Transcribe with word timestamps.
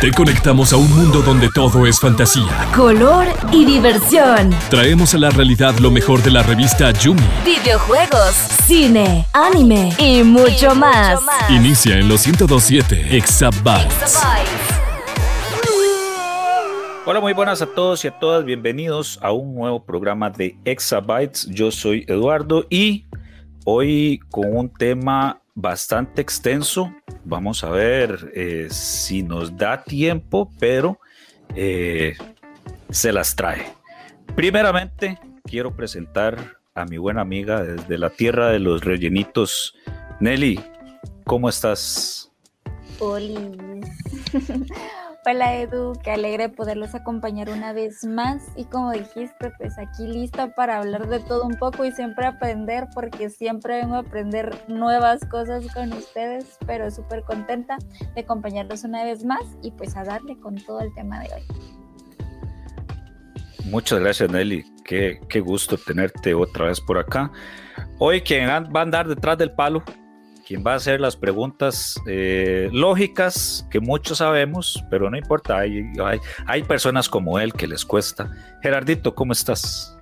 Te 0.00 0.10
conectamos 0.12 0.72
a 0.72 0.78
un 0.78 0.90
mundo 0.90 1.20
donde 1.20 1.50
todo 1.54 1.86
es 1.86 2.00
fantasía, 2.00 2.70
color 2.74 3.26
y 3.52 3.66
diversión. 3.66 4.48
Traemos 4.70 5.14
a 5.14 5.18
la 5.18 5.28
realidad 5.28 5.78
lo 5.78 5.90
mejor 5.90 6.22
de 6.22 6.30
la 6.30 6.42
revista 6.42 6.90
Yumi. 6.90 7.20
Videojuegos, 7.44 8.34
cine, 8.66 9.26
anime 9.34 9.92
y 9.98 10.22
mucho, 10.22 10.74
más. 10.74 11.20
Inicia 11.50 11.98
en 11.98 12.08
los 12.08 12.26
1027 12.26 13.14
Exabytes. 13.14 14.22
Hola, 17.04 17.20
muy 17.20 17.34
buenas 17.34 17.60
a 17.60 17.66
todos 17.66 18.06
y 18.06 18.08
a 18.08 18.18
todas. 18.18 18.46
Bienvenidos 18.46 19.18
a 19.20 19.32
un 19.32 19.54
nuevo 19.54 19.84
programa 19.84 20.30
de 20.30 20.56
Exabytes. 20.64 21.46
Yo 21.50 21.70
soy 21.70 22.06
Eduardo 22.08 22.64
y 22.70 23.04
hoy 23.66 24.20
con 24.30 24.56
un 24.56 24.70
tema 24.70 25.42
bastante 25.54 26.20
extenso. 26.20 26.92
Vamos 27.24 27.64
a 27.64 27.70
ver 27.70 28.32
eh, 28.34 28.68
si 28.70 29.22
nos 29.22 29.56
da 29.56 29.82
tiempo, 29.82 30.50
pero 30.58 30.98
eh, 31.54 32.16
se 32.90 33.12
las 33.12 33.34
trae. 33.36 33.64
Primeramente, 34.34 35.18
quiero 35.44 35.74
presentar 35.74 36.58
a 36.74 36.84
mi 36.84 36.98
buena 36.98 37.20
amiga 37.20 37.62
desde 37.62 37.98
la 37.98 38.10
tierra 38.10 38.48
de 38.48 38.58
los 38.58 38.84
rellenitos. 38.84 39.76
Nelly, 40.20 40.60
¿cómo 41.24 41.48
estás? 41.48 42.32
Hola 45.26 45.56
Edu, 45.56 45.94
qué 46.02 46.10
alegre 46.10 46.50
poderlos 46.50 46.94
acompañar 46.94 47.48
una 47.48 47.72
vez 47.72 48.04
más 48.04 48.42
y 48.56 48.66
como 48.66 48.92
dijiste, 48.92 49.50
pues 49.56 49.78
aquí 49.78 50.06
lista 50.06 50.54
para 50.54 50.76
hablar 50.76 51.08
de 51.08 51.18
todo 51.18 51.44
un 51.44 51.54
poco 51.54 51.86
y 51.86 51.92
siempre 51.92 52.26
aprender 52.26 52.88
porque 52.92 53.30
siempre 53.30 53.80
vengo 53.80 53.94
a 53.94 54.00
aprender 54.00 54.54
nuevas 54.68 55.24
cosas 55.24 55.64
con 55.72 55.94
ustedes, 55.94 56.58
pero 56.66 56.90
súper 56.90 57.22
contenta 57.22 57.78
de 58.14 58.20
acompañarlos 58.20 58.84
una 58.84 59.02
vez 59.02 59.24
más 59.24 59.40
y 59.62 59.70
pues 59.70 59.96
a 59.96 60.04
darle 60.04 60.38
con 60.40 60.56
todo 60.56 60.80
el 60.80 60.92
tema 60.92 61.20
de 61.20 61.30
hoy. 61.32 61.42
Muchas 63.64 64.00
gracias 64.00 64.30
Nelly, 64.30 64.62
qué, 64.84 65.20
qué 65.30 65.40
gusto 65.40 65.78
tenerte 65.78 66.34
otra 66.34 66.66
vez 66.66 66.82
por 66.82 66.98
acá. 66.98 67.32
Hoy 67.98 68.20
quien 68.20 68.50
va 68.50 68.80
a 68.80 68.82
andar 68.82 69.08
detrás 69.08 69.38
del 69.38 69.52
palo 69.52 69.82
quien 70.46 70.62
va 70.64 70.72
a 70.72 70.76
hacer 70.76 71.00
las 71.00 71.16
preguntas 71.16 72.00
eh, 72.06 72.68
lógicas 72.72 73.66
que 73.70 73.80
muchos 73.80 74.18
sabemos, 74.18 74.84
pero 74.90 75.10
no 75.10 75.16
importa, 75.16 75.58
hay, 75.58 75.82
hay, 76.04 76.20
hay, 76.46 76.62
personas 76.62 77.08
como 77.08 77.38
él 77.38 77.52
que 77.52 77.66
les 77.66 77.84
cuesta. 77.84 78.30
Gerardito, 78.62 79.14
¿cómo 79.14 79.32
estás? 79.32 79.96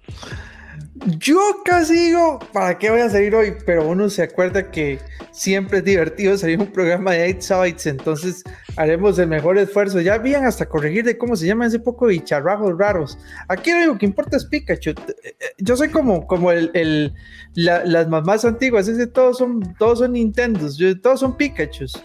Yo 0.95 1.39
casi 1.65 1.95
digo, 1.95 2.39
¿para 2.53 2.79
qué 2.79 2.91
voy 2.91 3.01
a 3.01 3.09
salir 3.09 3.35
hoy? 3.35 3.55
Pero 3.65 3.89
uno 3.89 4.11
se 4.11 4.23
acuerda 4.23 4.71
que 4.71 4.99
siempre 5.31 5.79
es 5.79 5.85
divertido 5.85 6.37
salir 6.37 6.61
un 6.61 6.71
programa 6.71 7.13
de 7.13 7.35
8 7.35 7.65
Sites, 7.65 7.87
entonces 7.87 8.45
haremos 8.77 9.19
el 9.19 9.29
mejor 9.29 9.57
esfuerzo. 9.57 10.03
Ya 10.03 10.19
bien 10.19 10.45
hasta 10.45 10.69
corregir 10.69 11.05
de 11.05 11.17
cómo 11.17 11.35
se 11.35 11.47
llama 11.47 11.67
ese 11.67 11.79
poco 11.79 12.07
bicharrajos 12.07 12.77
raros. 12.77 13.19
Aquí 13.49 13.71
lo 13.71 13.79
único 13.79 13.99
que 13.99 14.07
importa 14.07 14.37
es 14.37 14.45
Pikachu. 14.45 14.91
Eh, 14.91 14.95
eh, 15.25 15.35
yo 15.59 15.77
soy 15.77 15.89
como, 15.89 16.27
como 16.27 16.53
el, 16.53 17.15
las 17.55 18.09
mamás 18.09 18.45
antiguas, 18.45 18.87
ese 18.87 19.07
todos 19.07 19.39
son, 19.39 19.75
todos 19.79 20.01
son 20.01 20.13
Nintendos, 20.13 20.79
todos 21.03 21.21
son 21.21 21.39
Pikachus. 21.39 22.05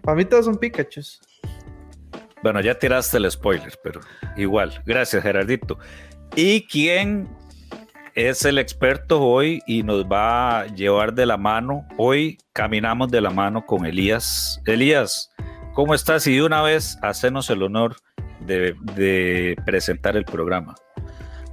Para 0.00 0.16
mí 0.16 0.24
todos 0.24 0.46
son 0.46 0.56
Pikachus. 0.56 1.20
Bueno, 2.42 2.62
ya 2.62 2.78
tiraste 2.78 3.18
el 3.18 3.30
spoiler, 3.30 3.72
pero 3.84 4.00
igual. 4.36 4.82
Gracias, 4.86 5.22
Gerardito. 5.22 5.78
¿Y 6.34 6.66
quién 6.66 7.28
es 8.14 8.44
el 8.44 8.58
experto 8.58 9.22
hoy 9.22 9.62
y 9.66 9.82
nos 9.82 10.04
va 10.04 10.60
a 10.60 10.66
llevar 10.66 11.14
de 11.14 11.26
la 11.26 11.36
mano. 11.36 11.86
Hoy 11.96 12.38
caminamos 12.52 13.10
de 13.10 13.20
la 13.20 13.30
mano 13.30 13.64
con 13.64 13.86
Elías. 13.86 14.60
Elías, 14.66 15.30
¿cómo 15.74 15.94
estás? 15.94 16.26
Y 16.26 16.36
de 16.36 16.42
una 16.42 16.62
vez, 16.62 16.98
hacenos 17.02 17.48
el 17.50 17.62
honor 17.62 17.96
de, 18.40 19.56
presentar 19.64 20.16
el 20.16 20.24
programa. 20.24 20.74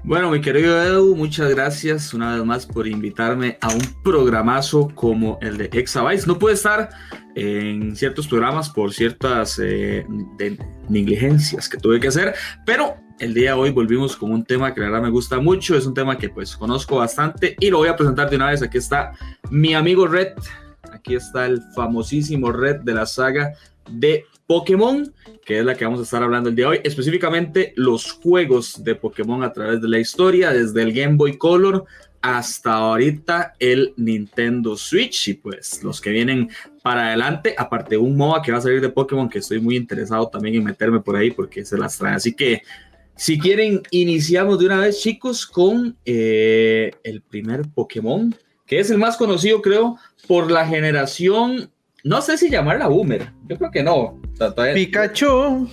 Bueno, 0.03 0.31
mi 0.31 0.39
querido 0.39 0.81
Edu, 0.81 1.15
muchas 1.15 1.49
gracias 1.49 2.13
una 2.13 2.35
vez 2.35 2.45
más 2.45 2.65
por 2.65 2.87
invitarme 2.87 3.57
a 3.61 3.67
un 3.67 3.81
programazo 4.01 4.87
como 4.95 5.37
el 5.41 5.57
de 5.57 5.69
Exabytes. 5.73 6.25
No 6.25 6.39
puede 6.39 6.55
estar 6.55 6.89
en 7.35 7.95
ciertos 7.95 8.27
programas 8.27 8.69
por 8.69 8.93
ciertas 8.93 9.59
eh, 9.61 10.05
negligencias 10.87 11.67
que 11.67 11.77
tuve 11.77 11.99
que 11.99 12.07
hacer, 12.07 12.33
pero 12.65 12.95
el 13.19 13.33
día 13.33 13.51
de 13.51 13.59
hoy 13.59 13.71
volvimos 13.71 14.15
con 14.15 14.31
un 14.31 14.45
tema 14.45 14.73
que 14.73 14.79
la 14.79 14.87
verdad 14.87 15.03
me 15.03 15.09
gusta 15.09 15.39
mucho, 15.39 15.75
es 15.75 15.85
un 15.85 15.93
tema 15.93 16.17
que 16.17 16.29
pues 16.29 16.55
conozco 16.55 16.95
bastante 16.95 17.57
y 17.59 17.69
lo 17.69 17.79
voy 17.79 17.89
a 17.89 17.95
presentar 17.97 18.29
de 18.29 18.37
una 18.37 18.47
vez. 18.47 18.63
Aquí 18.63 18.77
está 18.77 19.11
mi 19.51 19.73
amigo 19.73 20.07
Red, 20.07 20.29
aquí 20.93 21.15
está 21.15 21.45
el 21.45 21.61
famosísimo 21.75 22.53
Red 22.53 22.77
de 22.83 22.93
la 22.93 23.05
saga 23.05 23.51
de 23.91 24.25
Pokémon, 24.49 25.13
que 25.45 25.59
es 25.59 25.63
la 25.63 25.75
que 25.75 25.85
vamos 25.85 25.99
a 25.99 26.03
estar 26.03 26.23
hablando 26.23 26.49
el 26.49 26.55
día 26.55 26.65
de 26.65 26.71
hoy, 26.71 26.79
específicamente 26.83 27.71
los 27.75 28.13
juegos 28.13 28.83
de 28.83 28.95
Pokémon 28.95 29.43
a 29.43 29.53
través 29.53 29.79
de 29.79 29.87
la 29.87 29.99
historia, 29.99 30.51
desde 30.51 30.81
el 30.81 30.91
Game 30.91 31.17
Boy 31.17 31.37
Color 31.37 31.85
hasta 32.19 32.73
ahorita 32.73 33.53
el 33.59 33.93
Nintendo 33.97 34.75
Switch 34.75 35.27
y 35.27 35.33
pues 35.35 35.83
los 35.83 36.01
que 36.01 36.09
vienen 36.09 36.49
para 36.81 37.09
adelante, 37.09 37.53
aparte 37.55 37.91
de 37.91 37.97
un 37.97 38.17
MOBA 38.17 38.41
que 38.41 38.51
va 38.51 38.57
a 38.57 38.61
salir 38.61 38.81
de 38.81 38.89
Pokémon 38.89 39.29
que 39.29 39.37
estoy 39.37 39.59
muy 39.61 39.75
interesado 39.75 40.27
también 40.29 40.55
en 40.55 40.63
meterme 40.63 40.99
por 40.99 41.15
ahí 41.15 41.29
porque 41.29 41.63
se 41.63 41.77
las 41.77 41.95
trae, 41.99 42.15
así 42.15 42.33
que 42.33 42.63
si 43.15 43.37
quieren, 43.37 43.83
iniciamos 43.91 44.57
de 44.57 44.65
una 44.65 44.79
vez, 44.79 44.99
chicos, 44.99 45.45
con 45.45 45.95
eh, 46.05 46.89
el 47.03 47.21
primer 47.21 47.69
Pokémon, 47.69 48.33
que 48.65 48.79
es 48.79 48.89
el 48.89 48.97
más 48.97 49.15
conocido, 49.15 49.61
creo, 49.61 49.97
por 50.27 50.49
la 50.49 50.65
generación. 50.65 51.69
No 52.03 52.21
sé 52.21 52.37
si 52.37 52.49
llamarla 52.49 52.87
Boomer. 52.87 53.29
Yo 53.47 53.57
creo 53.57 53.71
que 53.71 53.83
no. 53.83 54.21
Pikachu. 54.73 55.69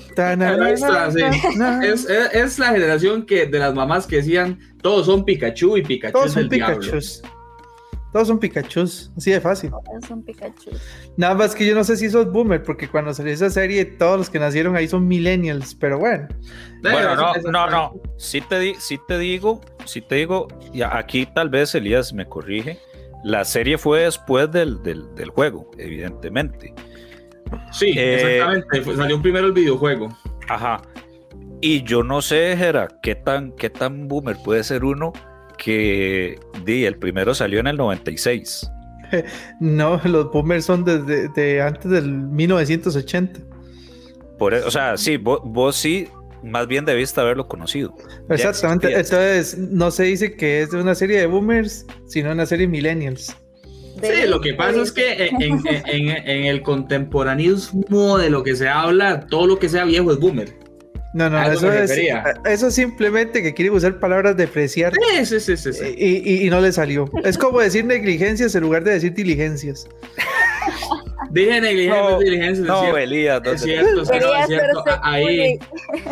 Es, 2.32 2.59
la 2.59 2.72
generación 2.72 3.25
que 3.25 3.47
de 3.47 3.59
las 3.59 3.75
mamás 3.75 4.06
que 4.06 4.16
decían 4.16 4.59
todos 4.82 5.06
son 5.06 5.25
Pikachu 5.25 5.76
y 5.76 5.82
Pikachu 5.82 6.12
todos 6.12 6.32
son 6.32 6.48
Pikachu. 6.48 6.98
Todos 8.12 8.28
son 8.28 8.38
Pikachu, 8.38 8.82
así 8.82 9.31
de 9.31 9.41
fácil. 9.41 9.70
Todos 9.70 10.06
son 10.09 10.22
Pikachu. 10.22 10.70
Nada 11.16 11.34
más 11.34 11.54
que 11.54 11.66
yo 11.66 11.75
no 11.75 11.84
sé 11.84 11.97
si 11.97 12.09
sos 12.09 12.32
boomer, 12.32 12.62
porque 12.62 12.88
cuando 12.88 13.12
salió 13.12 13.32
esa 13.32 13.50
serie, 13.50 13.84
todos 13.84 14.16
los 14.16 14.31
que 14.31 14.38
nacieron 14.38 14.75
ahí 14.75 14.88
son 14.88 15.06
millennials, 15.06 15.75
pero 15.75 15.98
bueno. 15.98 16.26
Bueno, 16.82 17.14
no, 17.14 17.34
no, 17.50 17.70
no. 17.70 18.00
Si 18.16 18.41
te, 18.41 18.75
te 19.06 19.19
digo, 19.19 19.60
si 19.84 20.00
te 20.00 20.14
digo, 20.14 20.48
y 20.72 20.82
aquí 20.82 21.26
tal 21.26 21.50
vez 21.50 21.75
Elías 21.75 22.12
me 22.12 22.26
corrige. 22.26 22.78
La 23.26 23.44
serie 23.44 23.76
fue 23.76 24.03
después 24.03 24.53
del, 24.53 24.81
del, 24.84 25.31
juego, 25.31 25.69
evidentemente. 25.78 26.72
Sí, 27.72 27.92
eh, 27.97 28.37
exactamente. 28.37 28.97
Salió 28.97 29.20
primero 29.20 29.48
el 29.48 29.53
videojuego. 29.53 30.16
Ajá. 30.48 30.81
Y 31.60 31.82
yo 31.82 32.04
no 32.04 32.22
sé, 32.22 32.56
Jera, 32.56 32.87
qué 33.03 33.16
tan, 33.16 33.50
qué 33.56 33.69
tan 33.69 34.06
boomer 34.06 34.37
puede 34.44 34.62
ser 34.62 34.84
uno 34.84 35.12
que 35.59 36.38
di, 36.64 36.84
el 36.84 36.98
primero 36.98 37.34
salió 37.34 37.59
en 37.59 37.66
el 37.66 37.76
96. 37.76 38.70
No, 39.60 40.00
los 40.04 40.31
boomers 40.31 40.64
son 40.64 40.84
desde 40.84 41.60
antes 41.60 41.91
del 41.91 42.08
1980. 42.08 43.41
Por, 44.38 44.54
e, 44.54 44.58
o 44.58 44.70
sea, 44.70 44.97
sí, 44.97 45.16
vos, 45.16 45.75
sí, 45.75 46.08
más 46.47 46.67
bien 46.67 46.84
debiste 46.84 47.21
haberlo 47.21 47.49
conocido. 47.49 47.95
Exactamente, 48.31 48.93
entonces 48.93 49.59
no 49.59 49.91
se 49.91 50.05
dice 50.05 50.37
que 50.37 50.62
es 50.62 50.71
de 50.71 50.81
una 50.81 50.95
serie 50.95 51.19
de 51.19 51.27
boomers, 51.27 51.87
sino 52.07 52.33
una 52.33 52.47
serie 52.47 52.67
de 52.67 52.73
millennials. 52.73 53.37
Sí, 54.03 54.27
lo 54.29 54.41
que 54.41 54.53
pasa 54.53 54.83
es 54.83 54.93
que 54.93 55.31
en, 55.41 55.62
en, 55.67 56.45
el 56.45 56.62
contemporaneismo 56.62 58.19
de 58.19 58.29
lo 58.29 58.43
que 58.43 58.55
se 58.55 58.69
habla, 58.69 59.27
todo 59.27 59.47
lo 59.47 59.59
que 59.59 59.71
sea 59.71 59.85
viejo 59.85 60.12
es 60.12 60.19
boomer. 60.19 60.53
No, 61.15 61.31
no, 61.31 61.43
eso 61.51 61.73
es, 61.73 61.91
eso 62.45 62.71
simplemente 62.71 63.43
que 63.43 63.55
quiere 63.55 63.71
usar 63.71 63.99
palabras 63.99 64.37
depreciar. 64.37 64.93
Sí, 65.25 65.41
sí, 65.41 65.56
sí, 65.56 65.73
sí, 65.73 65.95
y, 65.97 66.47
y, 66.47 66.51
no 66.51 66.61
le 66.61 66.73
salió. 66.73 67.11
Es 67.25 67.39
como 67.39 67.61
decir 67.61 67.87
negligencias 67.87 68.55
en 68.55 68.61
lugar 68.61 68.85
de 68.85 68.93
decir 68.93 69.15
diligencias. 69.15 69.89
Dije 71.37 71.61
negligencias, 71.61 72.11
no, 72.13 72.19
diligencias. 72.19 72.67
No, 72.67 72.81
cierto. 72.81 72.97
Elías, 72.97 73.43
es 73.45 73.61
cierto, 73.61 74.03
es 74.03 74.47
cierto. 74.47 74.85
Ahí, 75.03 75.59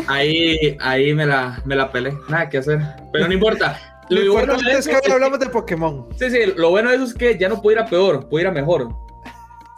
ahí, 0.06 0.76
ahí 0.81 1.15
me 1.15 1.25
la, 1.25 1.62
me 1.65 1.75
la 1.75 1.91
pelé. 1.91 2.12
Nada 2.29 2.50
que 2.50 2.59
hacer. 2.59 2.81
Pero 3.11 3.26
no 3.26 3.32
importa. 3.32 3.81
Lo, 4.11 4.21
lo 4.21 4.32
bueno 4.35 4.55
es 4.71 4.87
que 4.87 5.11
hablamos 5.11 5.38
de 5.41 5.47
Pokémon. 5.47 6.06
Sí, 6.19 6.31
sí, 6.31 6.41
lo 6.56 6.69
bueno 6.69 6.91
de 6.91 6.97
eso 6.97 7.05
es 7.05 7.15
que 7.15 7.38
ya 7.38 7.49
no 7.49 7.62
puedo 7.62 7.79
ir 7.79 7.82
a 7.82 7.87
peor, 7.87 8.29
puedo 8.29 8.43
ir 8.43 8.49
a 8.49 8.50
mejor. 8.50 8.94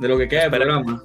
De 0.00 0.08
lo 0.08 0.18
que 0.18 0.26
queda 0.26 0.48
del 0.48 0.50
programa. 0.50 1.00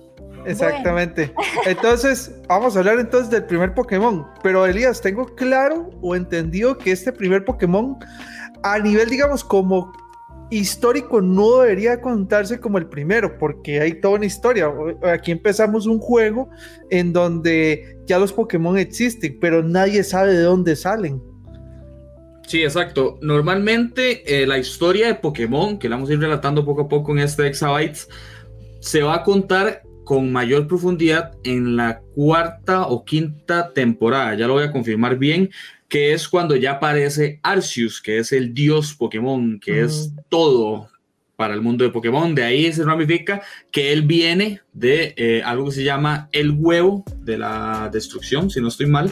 Exactamente. 0.47 1.31
Entonces, 1.67 2.31
vamos 2.47 2.75
a 2.75 2.79
hablar 2.79 2.97
entonces 2.97 3.29
del 3.29 3.43
primer 3.43 3.75
Pokémon. 3.75 4.25
Pero 4.41 4.65
Elías, 4.65 5.01
tengo 5.01 5.27
claro 5.35 5.91
o 6.01 6.15
entendido 6.15 6.79
que 6.79 6.91
este 6.91 7.11
primer 7.11 7.45
Pokémon, 7.45 7.99
a 8.63 8.79
nivel, 8.79 9.07
digamos, 9.07 9.43
como 9.43 9.93
histórico, 10.51 11.21
no 11.21 11.59
debería 11.61 12.01
contarse 12.01 12.59
como 12.59 12.77
el 12.77 12.85
primero, 12.87 13.37
porque 13.39 13.79
hay 13.79 13.99
toda 13.99 14.15
una 14.15 14.25
historia. 14.25 14.71
Aquí 15.11 15.31
empezamos 15.31 15.87
un 15.87 15.99
juego 15.99 16.49
en 16.89 17.13
donde 17.13 17.97
ya 18.05 18.19
los 18.19 18.33
Pokémon 18.33 18.77
existen, 18.77 19.37
pero 19.39 19.63
nadie 19.63 20.03
sabe 20.03 20.33
de 20.33 20.43
dónde 20.43 20.75
salen. 20.75 21.21
Sí, 22.45 22.63
exacto. 22.63 23.17
Normalmente 23.21 24.41
eh, 24.41 24.45
la 24.45 24.57
historia 24.57 25.07
de 25.07 25.15
Pokémon, 25.15 25.79
que 25.79 25.87
la 25.87 25.95
vamos 25.95 26.09
a 26.09 26.13
ir 26.13 26.19
relatando 26.19 26.65
poco 26.65 26.81
a 26.81 26.89
poco 26.89 27.13
en 27.13 27.19
este 27.19 27.47
Exabytes, 27.47 28.09
se 28.81 29.01
va 29.01 29.15
a 29.15 29.23
contar 29.23 29.83
con 30.03 30.31
mayor 30.33 30.67
profundidad 30.67 31.31
en 31.45 31.77
la 31.77 32.01
cuarta 32.13 32.87
o 32.87 33.05
quinta 33.05 33.71
temporada, 33.73 34.35
ya 34.35 34.47
lo 34.47 34.53
voy 34.55 34.63
a 34.63 34.71
confirmar 34.71 35.17
bien, 35.17 35.49
que 35.91 36.13
es 36.13 36.29
cuando 36.29 36.55
ya 36.55 36.71
aparece 36.71 37.41
Arceus, 37.43 38.01
que 38.01 38.19
es 38.19 38.31
el 38.31 38.53
dios 38.53 38.95
Pokémon, 38.95 39.59
que 39.59 39.81
es 39.81 40.13
todo 40.29 40.89
para 41.35 41.53
el 41.53 41.59
mundo 41.59 41.83
de 41.83 41.89
Pokémon. 41.89 42.33
De 42.33 42.45
ahí 42.45 42.71
se 42.71 42.85
ramifica 42.85 43.41
que 43.71 43.91
él 43.91 44.03
viene 44.03 44.61
de 44.71 45.13
eh, 45.17 45.41
algo 45.43 45.65
que 45.65 45.73
se 45.73 45.83
llama 45.83 46.29
el 46.31 46.51
huevo 46.51 47.03
de 47.17 47.37
la 47.37 47.89
destrucción, 47.91 48.49
si 48.49 48.61
no 48.61 48.69
estoy 48.69 48.85
mal. 48.85 49.11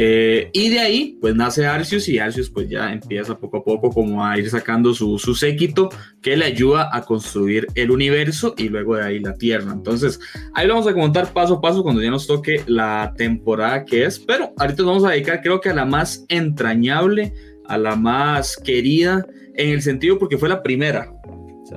Eh, 0.00 0.48
y 0.52 0.68
de 0.68 0.78
ahí, 0.78 1.18
pues 1.20 1.34
nace 1.34 1.66
Arceus 1.66 2.08
y 2.08 2.20
Arceus 2.20 2.48
pues 2.50 2.68
ya 2.68 2.92
empieza 2.92 3.36
poco 3.36 3.56
a 3.56 3.64
poco 3.64 3.90
como 3.90 4.24
a 4.24 4.38
ir 4.38 4.48
sacando 4.48 4.94
su, 4.94 5.18
su 5.18 5.34
séquito 5.34 5.88
que 6.22 6.36
le 6.36 6.44
ayuda 6.44 6.88
a 6.92 7.02
construir 7.02 7.66
el 7.74 7.90
universo 7.90 8.54
y 8.56 8.68
luego 8.68 8.94
de 8.94 9.02
ahí 9.02 9.18
la 9.18 9.34
Tierra. 9.34 9.72
Entonces, 9.72 10.20
ahí 10.54 10.68
lo 10.68 10.74
vamos 10.74 10.88
a 10.88 10.94
comentar 10.94 11.32
paso 11.32 11.54
a 11.54 11.60
paso 11.60 11.82
cuando 11.82 12.00
ya 12.00 12.12
nos 12.12 12.28
toque 12.28 12.62
la 12.68 13.12
temporada 13.16 13.84
que 13.84 14.04
es, 14.04 14.20
pero 14.20 14.52
ahorita 14.56 14.84
nos 14.84 14.92
vamos 14.92 15.04
a 15.04 15.10
dedicar 15.10 15.42
creo 15.42 15.60
que 15.60 15.70
a 15.70 15.74
la 15.74 15.84
más 15.84 16.24
entrañable, 16.28 17.34
a 17.66 17.76
la 17.76 17.96
más 17.96 18.56
querida, 18.56 19.26
en 19.56 19.70
el 19.70 19.82
sentido 19.82 20.16
porque 20.16 20.38
fue 20.38 20.48
la 20.48 20.62
primera, 20.62 21.12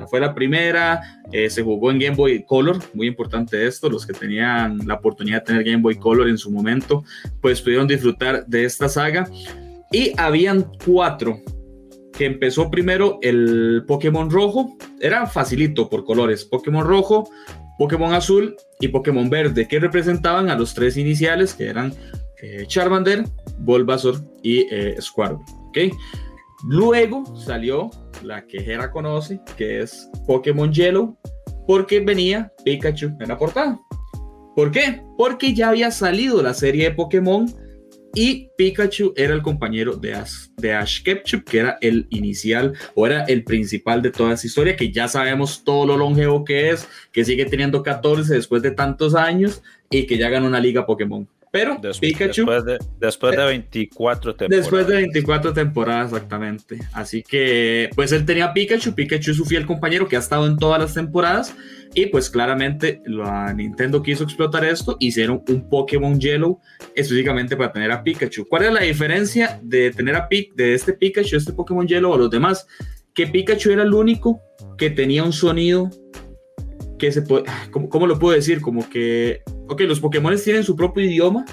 fue 0.10 0.20
la 0.20 0.34
primera, 0.34 1.02
eh, 1.32 1.50
se 1.50 1.64
jugó 1.64 1.92
en 1.92 2.00
Game 2.00 2.16
Boy 2.16 2.44
Color, 2.44 2.80
muy 2.94 3.08
importante 3.08 3.68
esto, 3.68 3.90
los 3.90 4.06
que 4.06 4.14
tenían 4.14 4.80
la 4.86 4.96
oportunidad 4.96 5.40
de 5.40 5.46
tener 5.46 5.64
Game 5.64 5.82
Boy 5.82 5.96
Color 5.96 6.30
en 6.30 6.38
su 6.38 6.52
momento, 6.52 7.04
pues 7.42 7.62
pudieron 7.62 7.88
disfrutar 7.88 8.46
de 8.46 8.66
esta 8.66 8.90
saga. 8.90 9.30
Y 9.92 10.14
habían 10.18 10.72
cuatro, 10.86 11.40
que 12.14 12.26
empezó 12.26 12.70
primero 12.70 13.20
el 13.22 13.84
Pokémon 13.88 14.30
rojo, 14.30 14.78
era 15.00 15.28
facilito 15.28 15.90
por 15.90 16.06
colores, 16.06 16.46
Pokémon 16.46 16.86
rojo, 16.86 17.30
Pokémon 17.78 18.14
azul 18.14 18.56
y 18.80 18.90
Pokémon 18.90 19.30
verde, 19.30 19.68
que 19.68 19.80
representaban 19.80 20.50
a 20.50 20.56
los 20.56 20.74
tres 20.74 20.98
iniciales, 20.98 21.54
que 21.54 21.68
eran 21.68 21.94
eh, 22.42 22.66
Charmander, 22.68 23.26
Bulbasaur 23.60 24.22
y 24.44 24.68
eh, 24.72 24.96
Squirtle. 25.02 25.40
¿okay? 25.70 25.92
Luego 26.64 27.36
salió 27.36 27.90
la 28.24 28.46
que 28.46 28.62
Jera 28.62 28.92
conoce, 28.92 29.40
que 29.58 29.80
es 29.80 30.10
Pokémon 30.28 30.72
Yellow, 30.72 31.18
porque 31.68 32.00
venía 32.00 32.52
Pikachu 32.64 33.18
en 33.20 33.28
la 33.28 33.38
portada. 33.38 33.80
¿Por 34.56 34.72
qué? 34.72 35.02
Porque 35.18 35.54
ya 35.54 35.70
había 35.70 35.92
salido 35.92 36.42
la 36.42 36.54
serie 36.54 36.86
de 36.86 36.92
Pokémon 36.92 37.46
y 38.14 38.50
Pikachu 38.58 39.14
era 39.16 39.34
el 39.34 39.42
compañero 39.42 39.96
de 39.96 40.14
Ash, 40.14 40.48
de 40.58 40.74
Ash 40.74 41.02
Ketchum, 41.02 41.42
que 41.42 41.60
era 41.60 41.78
el 41.80 42.08
inicial 42.10 42.74
o 42.94 43.08
era 43.08 43.24
el 43.24 43.46
principal 43.46 44.02
de 44.02 44.12
toda 44.12 44.34
esa 44.34 44.48
historia, 44.48 44.76
que 44.76 44.92
ya 44.92 45.08
sabemos 45.08 45.64
todo 45.64 45.86
lo 45.86 45.98
longevo 45.98 46.44
que 46.44 46.72
es, 46.72 46.90
que 47.14 47.24
sigue 47.24 47.46
teniendo 47.46 47.84
14 47.84 48.34
después 48.34 48.62
de 48.62 48.72
tantos 48.72 49.16
años 49.16 49.64
y 49.90 50.06
que 50.08 50.18
ya 50.18 50.30
ganó 50.30 50.48
una 50.48 50.60
liga 50.60 50.86
Pokémon. 50.86 51.28
Pero 51.52 51.82
Pikachu. 52.00 52.46
Después 52.46 52.66
de, 52.66 52.78
después 52.98 53.36
de 53.36 53.44
24 53.44 54.36
temporadas. 54.36 54.64
Después 54.64 54.88
de 54.88 54.96
24 54.96 55.54
temporadas, 55.54 56.14
exactamente. 56.14 56.80
Así 56.94 57.24
que, 57.24 57.90
pues 57.94 58.14
él 58.14 58.26
tenía 58.26 58.54
Pikachu. 58.54 58.96
Pikachu 58.96 59.32
es 59.32 59.38
su 59.38 59.46
fiel 59.46 59.66
compañero 59.66 60.08
que 60.08 60.16
ha 60.16 60.20
estado 60.20 60.48
en 60.48 60.58
todas 60.58 60.80
las 60.80 60.94
temporadas. 60.94 61.54
Y 61.94 62.06
pues 62.06 62.30
claramente 62.30 63.02
la 63.06 63.54
Nintendo 63.54 64.02
quiso 64.02 64.24
explotar 64.24 64.64
esto. 64.64 64.96
Hicieron 65.02 65.44
un 65.50 65.68
Pokémon 65.68 66.18
Yellow 66.18 66.62
específicamente 66.96 67.58
para 67.58 67.74
tener 67.74 67.92
a 67.92 68.02
Pikachu. 68.02 68.48
¿Cuál 68.48 68.64
es 68.64 68.74
la 68.74 68.82
diferencia 68.82 69.60
de 69.62 69.92
tener 69.92 70.16
a 70.16 70.30
Pik 70.30 70.56
de 70.56 70.74
este 70.74 70.94
Pikachu, 70.94 71.36
este 71.36 71.52
Pokémon 71.52 71.86
Yellow 71.86 72.14
a 72.14 72.18
los 72.18 72.30
demás? 72.30 72.66
Que 73.14 73.28
Pikachu 73.28 73.72
era 73.72 73.84
el 73.84 73.94
único 73.94 74.40
que 74.78 74.90
tenía 74.90 75.26
un 75.26 75.34
sonido 75.34 75.90
que 77.02 77.12
se 77.12 77.24
puede. 77.24 77.46
¿Cómo, 77.72 77.90
cómo 77.90 78.06
lo 78.06 78.20
puedo 78.20 78.36
decir? 78.36 78.62
Como 78.62 78.88
que 78.88 79.42
ok, 79.68 79.82
los 79.82 80.00
Pokémon 80.00 80.36
tienen 80.38 80.64
su 80.64 80.76
propio 80.76 81.04
idioma, 81.04 81.46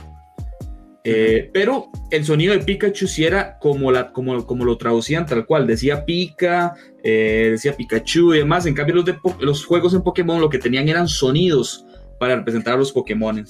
eh, 1.04 1.50
pero 1.54 1.88
el 2.10 2.22
sonido 2.26 2.52
de 2.52 2.60
Pikachu 2.60 3.06
sí 3.06 3.24
era 3.24 3.58
como, 3.58 3.90
la, 3.90 4.12
como, 4.12 4.44
como 4.44 4.66
lo 4.66 4.76
traducían 4.76 5.24
tal 5.24 5.46
cual, 5.46 5.66
decía 5.66 6.04
Pika, 6.04 6.74
eh, 7.02 7.48
decía 7.52 7.74
Pikachu 7.74 8.34
y 8.34 8.38
demás. 8.38 8.66
En 8.66 8.74
cambio, 8.74 8.96
los, 8.96 9.06
de, 9.06 9.16
los 9.40 9.64
juegos 9.64 9.94
en 9.94 10.02
Pokémon 10.02 10.38
lo 10.38 10.50
que 10.50 10.58
tenían 10.58 10.86
eran 10.86 11.08
sonidos 11.08 11.86
para 12.20 12.36
representar 12.36 12.74
a 12.74 12.76
los 12.76 12.92
Pokémon. 12.92 13.42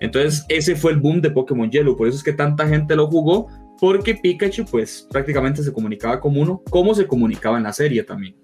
Entonces, 0.00 0.44
ese 0.48 0.74
fue 0.74 0.90
el 0.90 0.98
boom 0.98 1.20
de 1.20 1.30
Pokémon 1.30 1.70
Yellow. 1.70 1.96
Por 1.96 2.08
eso 2.08 2.16
es 2.16 2.24
que 2.24 2.32
tanta 2.32 2.66
gente 2.66 2.96
lo 2.96 3.06
jugó, 3.06 3.46
porque 3.78 4.16
Pikachu, 4.16 4.64
pues 4.64 5.06
prácticamente 5.08 5.62
se 5.62 5.72
comunicaba 5.72 6.18
como 6.18 6.40
uno, 6.40 6.60
como 6.68 6.96
se 6.96 7.06
comunicaba 7.06 7.58
en 7.58 7.62
la 7.62 7.72
serie 7.72 8.02
también. 8.02 8.34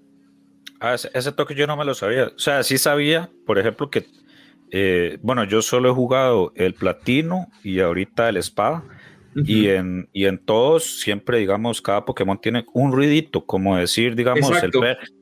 Ah, 0.81 0.95
ese, 0.95 1.09
ese 1.13 1.31
toque 1.31 1.55
yo 1.55 1.67
no 1.67 1.77
me 1.77 1.85
lo 1.85 1.93
sabía. 1.93 2.31
O 2.35 2.39
sea, 2.39 2.63
sí 2.63 2.77
sabía, 2.77 3.29
por 3.45 3.59
ejemplo, 3.59 3.89
que 3.89 4.05
eh, 4.71 5.17
bueno, 5.21 5.43
yo 5.43 5.61
solo 5.61 5.89
he 5.89 5.93
jugado 5.93 6.53
el 6.55 6.73
platino 6.73 7.47
y 7.63 7.81
ahorita 7.81 8.29
el 8.29 8.37
espada. 8.37 8.83
y, 9.33 9.69
en, 9.69 10.09
y 10.11 10.25
en 10.25 10.37
todos, 10.37 10.99
siempre, 10.99 11.37
digamos, 11.37 11.81
cada 11.81 12.03
Pokémon 12.03 12.37
tiene 12.41 12.65
un 12.73 12.91
ruidito, 12.91 13.45
como 13.45 13.77
decir, 13.77 14.13
digamos, 14.13 14.51
el 14.61 14.71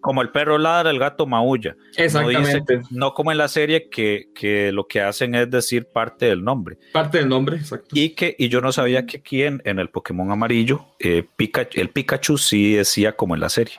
como 0.02 0.24
el 0.24 0.30
perro 0.30 0.58
ladra, 0.58 0.90
el 0.90 0.98
gato 0.98 1.28
maulla. 1.28 1.76
Exactamente. 1.96 2.82
No, 2.90 3.14
como 3.14 3.32
en 3.32 3.38
la 3.38 3.48
serie 3.48 3.88
que, 3.88 4.30
que, 4.34 4.72
lo 4.72 4.88
que 4.88 5.02
hacen 5.02 5.36
es 5.36 5.52
decir 5.52 5.88
parte 5.94 6.26
del 6.26 6.44
nombre. 6.44 6.80
Parte 6.92 7.20
del 7.20 7.30
nombre, 7.30 7.58
exacto. 7.58 7.90
Y, 7.94 8.10
que, 8.16 8.36
y 8.40 8.50
yo 8.50 8.62
no 8.62 8.72
sabía 8.72 9.06
que 9.06 9.18
aquí 9.18 9.44
en, 9.44 9.62
el 9.64 9.90
Pokémon 9.90 10.32
amarillo, 10.32 10.88
eh, 11.00 11.24
Pikachu, 11.36 11.80
el 11.80 11.90
Pikachu 11.90 12.40
sí 12.40 12.74
decía 12.74 13.16
como 13.16 13.36
en 13.36 13.42
la 13.42 13.50
serie. 13.50 13.76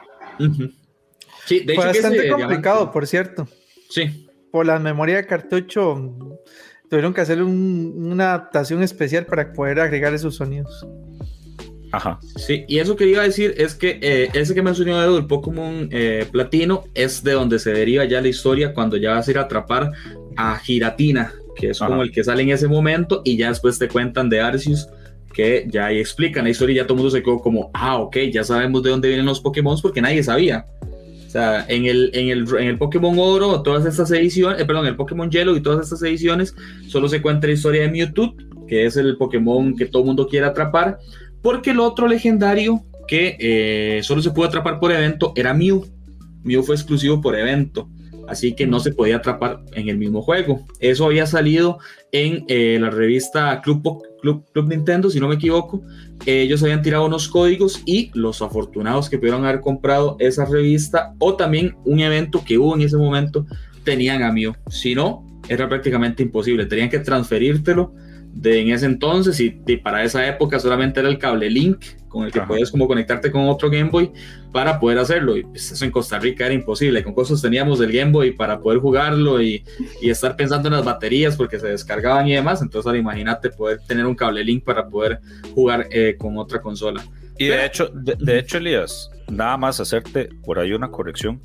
Sí, 1.50 1.60
de 1.60 1.74
Fue 1.74 1.84
bastante 1.84 2.28
complicado, 2.28 2.90
por 2.90 3.06
cierto. 3.06 3.46
Sí 3.90 4.26
por 4.50 4.66
la 4.66 4.78
memoria 4.78 5.16
de 5.16 5.26
cartucho, 5.26 6.16
tuvieron 6.88 7.14
que 7.14 7.20
hacer 7.20 7.42
una 7.42 8.34
adaptación 8.34 8.82
especial 8.82 9.26
para 9.26 9.52
poder 9.52 9.80
agregar 9.80 10.12
esos 10.14 10.36
sonidos. 10.36 10.86
Ajá. 11.92 12.20
Sí, 12.36 12.64
y 12.68 12.78
eso 12.78 12.94
que 12.94 13.06
iba 13.06 13.22
a 13.22 13.24
decir 13.24 13.54
es 13.56 13.74
que 13.74 13.98
eh, 14.00 14.28
ese 14.32 14.54
que 14.54 14.62
mencionó 14.62 15.02
Edu, 15.02 15.16
el 15.16 15.26
Pokémon 15.26 15.88
eh, 15.90 16.24
Platino, 16.30 16.84
es 16.94 17.24
de 17.24 17.32
donde 17.32 17.58
se 17.58 17.72
deriva 17.72 18.04
ya 18.04 18.20
la 18.20 18.28
historia 18.28 18.72
cuando 18.72 18.96
ya 18.96 19.12
vas 19.12 19.26
a 19.26 19.30
ir 19.30 19.38
a 19.38 19.42
atrapar 19.42 19.90
a 20.36 20.56
Giratina, 20.58 21.32
que 21.56 21.70
es 21.70 21.80
como 21.80 22.02
el 22.02 22.12
que 22.12 22.22
sale 22.22 22.42
en 22.42 22.50
ese 22.50 22.68
momento, 22.68 23.22
y 23.24 23.36
ya 23.36 23.48
después 23.48 23.78
te 23.78 23.88
cuentan 23.88 24.28
de 24.28 24.40
Arceus, 24.40 24.88
que 25.32 25.66
ya 25.68 25.86
ahí 25.86 25.98
explican 25.98 26.44
la 26.44 26.50
historia 26.50 26.74
y 26.74 26.76
ya 26.76 26.84
todo 26.84 26.94
el 26.94 26.98
mundo 26.98 27.10
se 27.10 27.22
quedó 27.22 27.40
como, 27.40 27.70
ah, 27.74 27.98
ok, 27.98 28.16
ya 28.32 28.44
sabemos 28.44 28.84
de 28.84 28.90
dónde 28.90 29.08
vienen 29.08 29.26
los 29.26 29.40
Pokémon 29.40 29.76
porque 29.82 30.00
nadie 30.00 30.22
sabía. 30.22 30.66
O 31.30 31.32
sea, 31.32 31.64
en 31.68 31.84
el, 31.84 32.10
en 32.12 32.28
el, 32.28 32.56
en 32.56 32.66
el 32.66 32.76
Pokémon 32.76 33.16
Oro, 33.16 33.62
todas 33.62 33.86
estas 33.86 34.10
ediciones, 34.10 34.60
eh, 34.60 34.64
perdón, 34.64 34.88
el 34.88 34.96
Pokémon 34.96 35.30
Yellow 35.30 35.54
y 35.54 35.60
todas 35.60 35.84
estas 35.84 36.02
ediciones, 36.02 36.56
solo 36.88 37.08
se 37.08 37.22
cuenta 37.22 37.46
la 37.46 37.52
historia 37.52 37.82
de 37.82 37.88
Mewtwo, 37.88 38.34
que 38.66 38.84
es 38.84 38.96
el 38.96 39.16
Pokémon 39.16 39.76
que 39.76 39.86
todo 39.86 40.02
mundo 40.02 40.26
quiere 40.26 40.46
atrapar, 40.46 40.98
porque 41.40 41.70
el 41.70 41.78
otro 41.78 42.08
legendario 42.08 42.82
que 43.06 43.36
eh, 43.38 44.00
solo 44.02 44.22
se 44.22 44.32
pudo 44.32 44.46
atrapar 44.46 44.80
por 44.80 44.90
evento 44.90 45.32
era 45.36 45.54
Mew. 45.54 45.86
Mew 46.42 46.64
fue 46.64 46.74
exclusivo 46.74 47.20
por 47.20 47.38
evento, 47.38 47.88
así 48.30 48.54
que 48.54 48.66
no 48.66 48.80
se 48.80 48.92
podía 48.92 49.16
atrapar 49.16 49.60
en 49.74 49.88
el 49.88 49.98
mismo 49.98 50.22
juego. 50.22 50.64
Eso 50.78 51.04
había 51.04 51.26
salido 51.26 51.78
en 52.12 52.44
eh, 52.48 52.78
la 52.80 52.90
revista 52.90 53.60
Club, 53.60 54.02
Club, 54.22 54.44
Club 54.52 54.68
Nintendo, 54.68 55.10
si 55.10 55.18
no 55.18 55.28
me 55.28 55.34
equivoco, 55.34 55.82
ellos 56.26 56.62
habían 56.62 56.82
tirado 56.82 57.06
unos 57.06 57.28
códigos 57.28 57.82
y 57.86 58.10
los 58.14 58.40
afortunados 58.40 59.10
que 59.10 59.18
pudieron 59.18 59.44
haber 59.44 59.60
comprado 59.60 60.16
esa 60.20 60.44
revista 60.44 61.14
o 61.18 61.34
también 61.34 61.76
un 61.84 62.00
evento 62.00 62.42
que 62.44 62.58
hubo 62.58 62.74
en 62.74 62.82
ese 62.82 62.96
momento 62.96 63.46
tenían 63.84 64.22
a 64.22 64.30
Mew. 64.30 64.54
Si 64.68 64.94
no, 64.94 65.26
era 65.48 65.68
prácticamente 65.68 66.22
imposible. 66.22 66.66
Tenían 66.66 66.90
que 66.90 67.00
transferírtelo 67.00 67.92
de 68.32 68.60
en 68.60 68.70
ese 68.70 68.86
entonces 68.86 69.38
y, 69.40 69.50
para 69.76 70.04
esa 70.04 70.26
época 70.26 70.58
solamente 70.58 71.00
era 71.00 71.08
el 71.08 71.18
cable 71.18 71.50
Link 71.50 71.84
con 72.08 72.24
el 72.24 72.32
que 72.32 72.40
puedes 72.40 72.70
como 72.70 72.88
conectarte 72.88 73.30
con 73.30 73.48
otro 73.48 73.70
Game 73.70 73.90
Boy 73.90 74.10
para 74.52 74.80
poder 74.80 74.98
hacerlo. 74.98 75.36
Y 75.36 75.44
pues, 75.44 75.70
eso 75.70 75.84
en 75.84 75.92
Costa 75.92 76.18
Rica 76.18 76.44
era 76.44 76.54
imposible. 76.54 77.04
Con 77.04 77.14
cosas 77.14 77.40
teníamos 77.40 77.80
el 77.80 77.92
Game 77.92 78.10
Boy 78.10 78.32
para 78.32 78.58
poder 78.58 78.80
jugarlo 78.80 79.40
y, 79.40 79.64
y, 80.02 80.10
estar 80.10 80.34
pensando 80.34 80.68
en 80.68 80.74
las 80.74 80.84
baterías 80.84 81.36
porque 81.36 81.60
se 81.60 81.68
descargaban 81.68 82.26
y 82.26 82.34
demás. 82.34 82.62
Entonces 82.62 82.86
ahora 82.86 82.98
imagínate 82.98 83.50
poder 83.50 83.78
tener 83.86 84.06
un 84.06 84.16
cable 84.16 84.42
Link 84.42 84.64
para 84.64 84.88
poder 84.88 85.20
jugar 85.54 85.86
eh, 85.90 86.16
con 86.18 86.36
otra 86.36 86.60
consola. 86.60 87.04
Y 87.38 87.46
de 87.46 87.64
hecho 87.64 87.88
de, 87.94 88.38
hecho 88.38 88.58
Elías 88.58 89.08
nada 89.30 89.56
más 89.56 89.78
hacerte 89.80 90.30
por 90.44 90.58
ahí 90.58 90.72
una 90.72 90.90
corrección. 90.90 91.40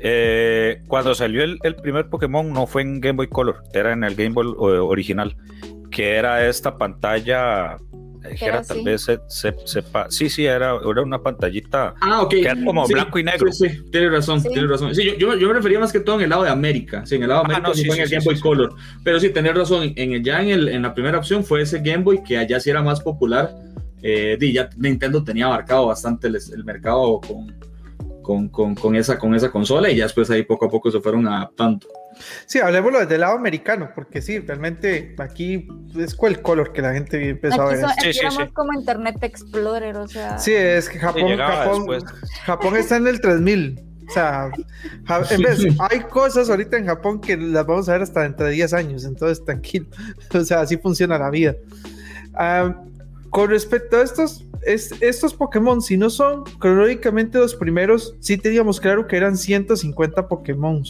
Eh, 0.00 0.80
cuando 0.86 1.12
salió 1.12 1.42
el, 1.42 1.58
el, 1.64 1.74
primer 1.74 2.08
Pokémon 2.08 2.52
no 2.52 2.68
fue 2.68 2.82
en 2.82 3.00
Game 3.00 3.16
Boy 3.16 3.26
Color, 3.26 3.64
era 3.74 3.92
en 3.92 4.04
el 4.04 4.14
Game 4.14 4.30
Boy 4.30 4.46
eh, 4.46 4.78
original 4.78 5.36
que 5.98 6.14
era 6.14 6.46
esta 6.46 6.78
pantalla 6.78 7.76
eh, 8.22 8.36
era 8.40 8.62
tal 8.62 8.84
vez 8.84 9.02
se, 9.02 9.18
sepa, 9.64 10.08
sí, 10.08 10.30
sí, 10.30 10.46
era, 10.46 10.76
era 10.76 11.02
una 11.02 11.20
pantallita 11.20 11.92
ah, 12.00 12.24
que 12.30 12.42
era 12.42 12.54
como 12.64 12.86
blanco 12.86 13.18
y 13.18 13.24
negro. 13.24 13.50
Sí, 13.50 13.68
sí, 13.68 13.82
tiene 13.90 14.08
razón, 14.08 14.40
tiene 14.40 14.68
razón. 14.68 14.94
Sí, 14.94 15.16
yo, 15.18 15.34
yo, 15.34 15.48
me 15.48 15.54
refería 15.54 15.80
más 15.80 15.90
que 15.90 15.98
todo 15.98 16.14
en 16.14 16.22
el 16.22 16.30
lado 16.30 16.44
de 16.44 16.50
América, 16.50 17.04
sí, 17.04 17.16
en 17.16 17.24
el 17.24 17.30
lado 17.30 17.42
de 17.42 17.52
América 17.52 17.72
fue 17.74 17.96
en 17.96 18.02
el 18.02 18.08
Game 18.08 18.24
Boy 18.24 18.38
Color, 18.38 18.76
pero 19.02 19.18
sí, 19.18 19.30
tenés 19.30 19.56
razón, 19.56 19.92
en, 19.96 20.22
ya 20.22 20.40
en, 20.40 20.50
el, 20.50 20.68
en 20.68 20.82
la 20.82 20.94
primera 20.94 21.18
opción 21.18 21.42
fue 21.42 21.62
ese 21.62 21.80
Game 21.80 22.04
Boy 22.04 22.22
que 22.22 22.38
allá 22.38 22.60
sí 22.60 22.70
era 22.70 22.80
más 22.80 23.00
popular, 23.00 23.52
eh, 24.00 24.38
y 24.40 24.52
ya 24.52 24.70
Nintendo 24.76 25.24
tenía 25.24 25.46
abarcado 25.46 25.86
bastante 25.86 26.28
el, 26.28 26.36
el 26.36 26.62
mercado 26.62 27.20
con, 27.20 27.56
con, 28.22 28.48
con, 28.50 28.76
con, 28.76 28.94
esa, 28.94 29.18
con 29.18 29.34
esa 29.34 29.50
consola 29.50 29.90
y 29.90 29.96
ya 29.96 30.04
después 30.04 30.30
ahí 30.30 30.44
poco 30.44 30.66
a 30.66 30.70
poco 30.70 30.92
se 30.92 31.00
fueron 31.00 31.26
adaptando. 31.26 31.88
Sí, 32.46 32.58
hablemoslo 32.58 33.00
desde 33.00 33.14
el 33.16 33.20
lado 33.22 33.36
americano, 33.36 33.90
porque 33.94 34.20
sí, 34.22 34.38
realmente 34.40 35.14
aquí 35.18 35.68
es 35.96 36.16
el 36.22 36.42
color 36.42 36.72
que 36.72 36.82
la 36.82 36.92
gente 36.92 37.28
empezó 37.30 37.62
a 37.62 37.66
Aquí, 37.70 37.74
ver. 37.74 37.80
son, 37.82 37.90
esto. 37.90 38.02
Sí, 38.02 38.08
aquí 38.08 38.12
sí, 38.18 38.20
éramos 38.20 38.42
sí. 38.48 38.54
como 38.54 38.72
Internet 38.74 39.16
Explorer, 39.22 39.96
o 39.96 40.08
sea. 40.08 40.38
Sí, 40.38 40.52
es 40.54 40.88
que 40.88 40.98
Japón, 40.98 41.36
Japón. 41.36 42.04
Japón 42.44 42.76
está 42.76 42.96
en 42.96 43.06
el 43.06 43.20
3000. 43.20 43.84
O 44.08 44.10
sea, 44.10 44.50
en 45.30 45.42
vez, 45.42 45.60
hay 45.90 46.00
cosas 46.00 46.48
ahorita 46.48 46.78
en 46.78 46.86
Japón 46.86 47.20
que 47.20 47.36
las 47.36 47.66
vamos 47.66 47.88
a 47.88 47.92
ver 47.92 48.02
hasta 48.02 48.22
dentro 48.22 48.46
de 48.46 48.52
10 48.52 48.72
años, 48.72 49.04
entonces 49.04 49.44
tranquilo. 49.44 49.86
O 50.34 50.40
sea, 50.40 50.60
así 50.60 50.76
funciona 50.78 51.18
la 51.18 51.28
vida. 51.30 51.54
Ah, 52.34 52.74
con 53.30 53.50
respecto 53.50 53.98
a 53.98 54.02
estos, 54.02 54.44
es- 54.62 54.94
estos 55.02 55.34
Pokémon, 55.34 55.82
si 55.82 55.98
no 55.98 56.08
son 56.08 56.44
cronológicamente 56.58 57.36
los 57.38 57.54
primeros, 57.54 58.14
sí 58.20 58.38
teníamos 58.38 58.80
claro 58.80 59.06
que 59.06 59.16
eran 59.18 59.36
150 59.36 60.26
Pokémon. 60.26 60.82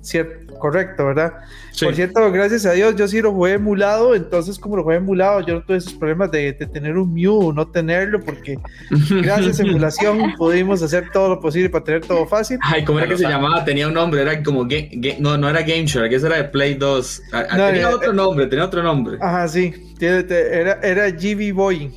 Cierto, 0.00 0.51
correcto, 0.62 1.06
¿verdad? 1.06 1.32
Sí. 1.72 1.84
Por 1.84 1.96
cierto, 1.96 2.30
gracias 2.30 2.64
a 2.66 2.72
Dios, 2.72 2.94
yo 2.94 3.08
sí 3.08 3.20
lo 3.20 3.32
jugué 3.32 3.54
emulado, 3.54 4.14
entonces 4.14 4.60
como 4.60 4.76
lo 4.76 4.84
jugué 4.84 4.96
emulado, 4.96 5.40
yo 5.40 5.54
no 5.54 5.62
tuve 5.64 5.78
esos 5.78 5.94
problemas 5.94 6.30
de, 6.30 6.52
de 6.52 6.66
tener 6.68 6.96
un 6.96 7.12
Mew 7.12 7.48
o 7.48 7.52
no 7.52 7.66
tenerlo, 7.66 8.20
porque 8.20 8.60
gracias 9.10 9.58
a 9.58 9.64
emulación 9.64 10.34
pudimos 10.38 10.80
hacer 10.80 11.10
todo 11.12 11.30
lo 11.30 11.40
posible 11.40 11.68
para 11.68 11.82
tener 11.82 12.02
todo 12.02 12.24
fácil. 12.28 12.60
Ay, 12.62 12.84
¿cómo 12.84 13.00
era 13.00 13.08
que 13.08 13.16
se 13.16 13.24
llamaba? 13.24 13.64
Tenía 13.64 13.88
un 13.88 13.94
nombre, 13.94 14.22
era 14.22 14.40
como. 14.40 14.64
Ga- 14.66 14.88
Ga- 14.92 15.18
no, 15.18 15.36
no 15.36 15.48
era 15.48 15.62
Game 15.62 15.86
Share, 15.86 16.08
que 16.08 16.14
ese 16.14 16.26
era 16.28 16.36
de 16.36 16.44
Play 16.44 16.74
2. 16.74 17.22
Ah, 17.32 17.46
ah, 17.50 17.56
No, 17.56 17.66
tenía 17.66 17.90
eh, 17.90 17.94
otro 17.94 18.12
nombre, 18.12 18.46
tenía 18.46 18.64
otro 18.64 18.84
nombre. 18.84 19.18
Ajá, 19.20 19.48
sí, 19.48 19.74
era, 20.00 20.74
era 20.80 21.10
GB 21.10 21.52
Boy. 21.52 21.90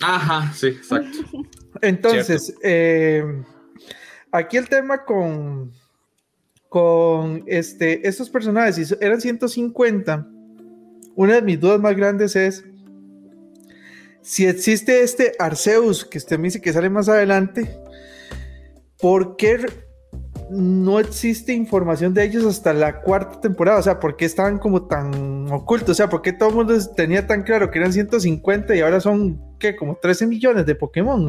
Ajá, 0.00 0.52
sí, 0.52 0.66
exacto. 0.66 1.18
Entonces, 1.82 2.52
eh, 2.64 3.22
aquí 4.32 4.56
el 4.56 4.68
tema 4.68 5.04
con, 5.04 5.70
con 6.76 7.42
este, 7.46 8.06
estos 8.06 8.28
personajes, 8.28 8.74
si 8.76 8.94
eran 9.00 9.18
150, 9.18 10.28
una 11.14 11.36
de 11.36 11.40
mis 11.40 11.58
dudas 11.58 11.80
más 11.80 11.96
grandes 11.96 12.36
es 12.36 12.66
si 14.20 14.44
existe 14.44 15.00
este 15.00 15.32
Arceus, 15.38 16.04
que 16.04 16.18
usted 16.18 16.38
me 16.38 16.48
dice 16.48 16.60
que 16.60 16.74
sale 16.74 16.90
más 16.90 17.08
adelante, 17.08 17.80
¿por 19.00 19.36
qué 19.36 19.64
no 20.50 21.00
existe 21.00 21.54
información 21.54 22.12
de 22.12 22.24
ellos 22.24 22.44
hasta 22.44 22.74
la 22.74 23.00
cuarta 23.00 23.40
temporada? 23.40 23.78
O 23.78 23.82
sea, 23.82 23.98
¿por 23.98 24.18
qué 24.18 24.26
estaban 24.26 24.58
como 24.58 24.86
tan 24.86 25.50
ocultos? 25.50 25.88
O 25.88 25.94
sea, 25.94 26.10
¿por 26.10 26.20
qué 26.20 26.34
todo 26.34 26.50
el 26.50 26.56
mundo 26.56 26.74
tenía 26.94 27.26
tan 27.26 27.42
claro 27.42 27.70
que 27.70 27.78
eran 27.78 27.94
150 27.94 28.76
y 28.76 28.80
ahora 28.80 29.00
son, 29.00 29.42
¿qué? 29.58 29.74
Como 29.76 29.96
13 29.96 30.26
millones 30.26 30.66
de 30.66 30.74
Pokémon. 30.74 31.28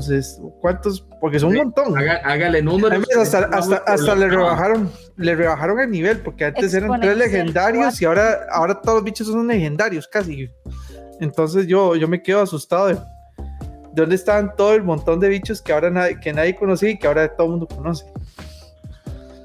¿Cuántos? 0.62 1.06
Porque 1.22 1.40
son 1.40 1.50
un 1.50 1.56
montón. 1.58 1.98
Haga- 1.98 2.22
hágale 2.24 2.62
números. 2.62 3.06
Hasta, 3.18 3.40
hasta, 3.46 3.76
hasta 3.78 4.16
le 4.16 4.28
rebajaron, 4.30 4.92
le 5.16 5.36
rebajaron 5.36 5.80
el 5.80 5.90
nivel, 5.92 6.20
porque 6.20 6.46
antes 6.46 6.74
eran 6.74 6.90
tres 7.02 7.18
legendarios 7.18 8.02
y 8.02 8.06
ahora, 8.06 8.48
ahora 8.52 8.82
todos 8.82 8.96
los 8.98 9.04
bichos 9.04 9.28
son 9.28 9.48
legendarios 9.48 10.08
casi. 10.08 10.50
Entonces 11.20 11.68
yo, 11.68 11.96
yo 11.96 12.08
me 12.08 12.22
quedo 12.22 12.42
asustado 12.42 12.88
de, 12.88 12.94
de 12.96 13.00
dónde 13.94 14.16
estaban 14.16 14.56
todo 14.56 14.74
el 14.76 14.84
montón 14.84 15.20
de 15.20 15.30
bichos 15.30 15.62
que 15.62 15.74
ahora 15.74 15.90
nadie, 15.90 16.20
que 16.20 16.32
nadie 16.34 16.56
conocía 16.56 16.90
y 16.92 17.00
que 17.00 17.08
ahora 17.08 17.28
todo 17.36 17.46
el 17.48 17.52
mundo 17.52 17.68
conoce. 17.68 18.06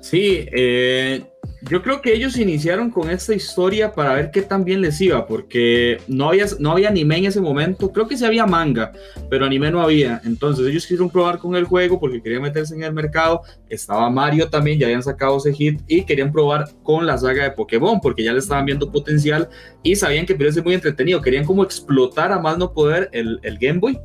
Sí, 0.02 0.48
eh, 0.50 1.22
yo 1.70 1.80
creo 1.80 2.02
que 2.02 2.12
ellos 2.12 2.36
iniciaron 2.36 2.90
con 2.90 3.08
esta 3.08 3.34
historia 3.34 3.92
para 3.92 4.14
ver 4.14 4.32
qué 4.32 4.42
tan 4.42 4.64
bien 4.64 4.80
les 4.80 5.00
iba, 5.00 5.24
porque 5.28 5.98
no 6.08 6.28
había, 6.28 6.46
no 6.58 6.72
había 6.72 6.88
anime 6.88 7.18
en 7.18 7.26
ese 7.26 7.40
momento. 7.40 7.92
Creo 7.92 8.08
que 8.08 8.16
sí 8.16 8.24
había 8.24 8.44
manga, 8.44 8.92
pero 9.30 9.46
anime 9.46 9.70
no 9.70 9.80
había. 9.80 10.20
Entonces 10.24 10.66
ellos 10.66 10.82
quisieron 10.82 11.08
probar 11.08 11.38
con 11.38 11.54
el 11.54 11.66
juego 11.66 12.00
porque 12.00 12.20
querían 12.20 12.42
meterse 12.42 12.74
en 12.74 12.82
el 12.82 12.92
mercado. 12.92 13.42
Estaba 13.68 14.10
Mario 14.10 14.50
también, 14.50 14.76
ya 14.76 14.86
habían 14.86 15.04
sacado 15.04 15.36
ese 15.36 15.52
hit 15.52 15.80
y 15.86 16.04
querían 16.04 16.32
probar 16.32 16.64
con 16.82 17.06
la 17.06 17.16
saga 17.16 17.44
de 17.44 17.52
Pokémon 17.52 18.00
porque 18.00 18.24
ya 18.24 18.32
le 18.32 18.40
estaban 18.40 18.66
viendo 18.66 18.90
potencial 18.90 19.48
y 19.84 19.94
sabían 19.94 20.26
que 20.26 20.34
podía 20.34 20.50
ser 20.50 20.64
muy 20.64 20.74
entretenido. 20.74 21.22
Querían 21.22 21.44
como 21.44 21.62
explotar 21.62 22.32
a 22.32 22.40
más 22.40 22.58
no 22.58 22.72
poder 22.72 23.08
el, 23.12 23.38
el 23.44 23.56
Game 23.56 23.78
Boy. 23.78 24.00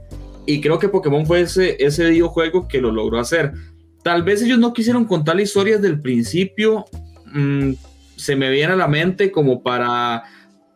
Y 0.46 0.62
creo 0.62 0.78
que 0.78 0.90
Pokémon 0.90 1.26
fue 1.26 1.42
ese, 1.42 1.76
ese 1.84 2.08
videojuego 2.08 2.68
que 2.68 2.80
lo 2.80 2.92
logró 2.92 3.20
hacer. 3.20 3.52
Tal 4.08 4.24
vez 4.24 4.42
ellos 4.42 4.58
no 4.58 4.72
quisieron 4.72 5.04
contar 5.04 5.36
la 5.36 5.42
historia 5.42 5.78
principio. 6.00 6.86
mm, 7.26 7.74
se 8.16 8.38
me 8.38 8.50
viene 8.50 8.72
a 8.72 8.78
la 8.78 8.88
mente 8.88 9.34
como 9.34 9.62
para, 9.62 10.24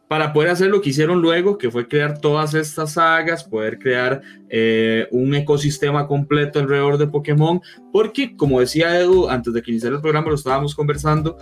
para 0.09 0.33
poder 0.33 0.49
hacer 0.49 0.67
lo 0.69 0.81
que 0.81 0.89
hicieron 0.89 1.21
luego, 1.21 1.57
que 1.57 1.71
fue 1.71 1.87
crear 1.87 2.19
todas 2.19 2.53
estas 2.55 2.91
sagas, 2.91 3.45
poder 3.45 3.79
crear 3.79 4.21
eh, 4.49 5.07
un 5.11 5.33
ecosistema 5.33 6.07
completo 6.07 6.59
alrededor 6.59 6.97
de 6.97 7.07
Pokémon. 7.07 7.61
Porque, 7.93 8.35
como 8.35 8.59
decía 8.59 8.99
Edu, 8.99 9.29
antes 9.29 9.53
de 9.53 9.61
que 9.61 9.71
iniciara 9.71 9.95
el 9.95 10.01
programa, 10.01 10.27
lo 10.27 10.35
estábamos 10.35 10.75
conversando. 10.75 11.37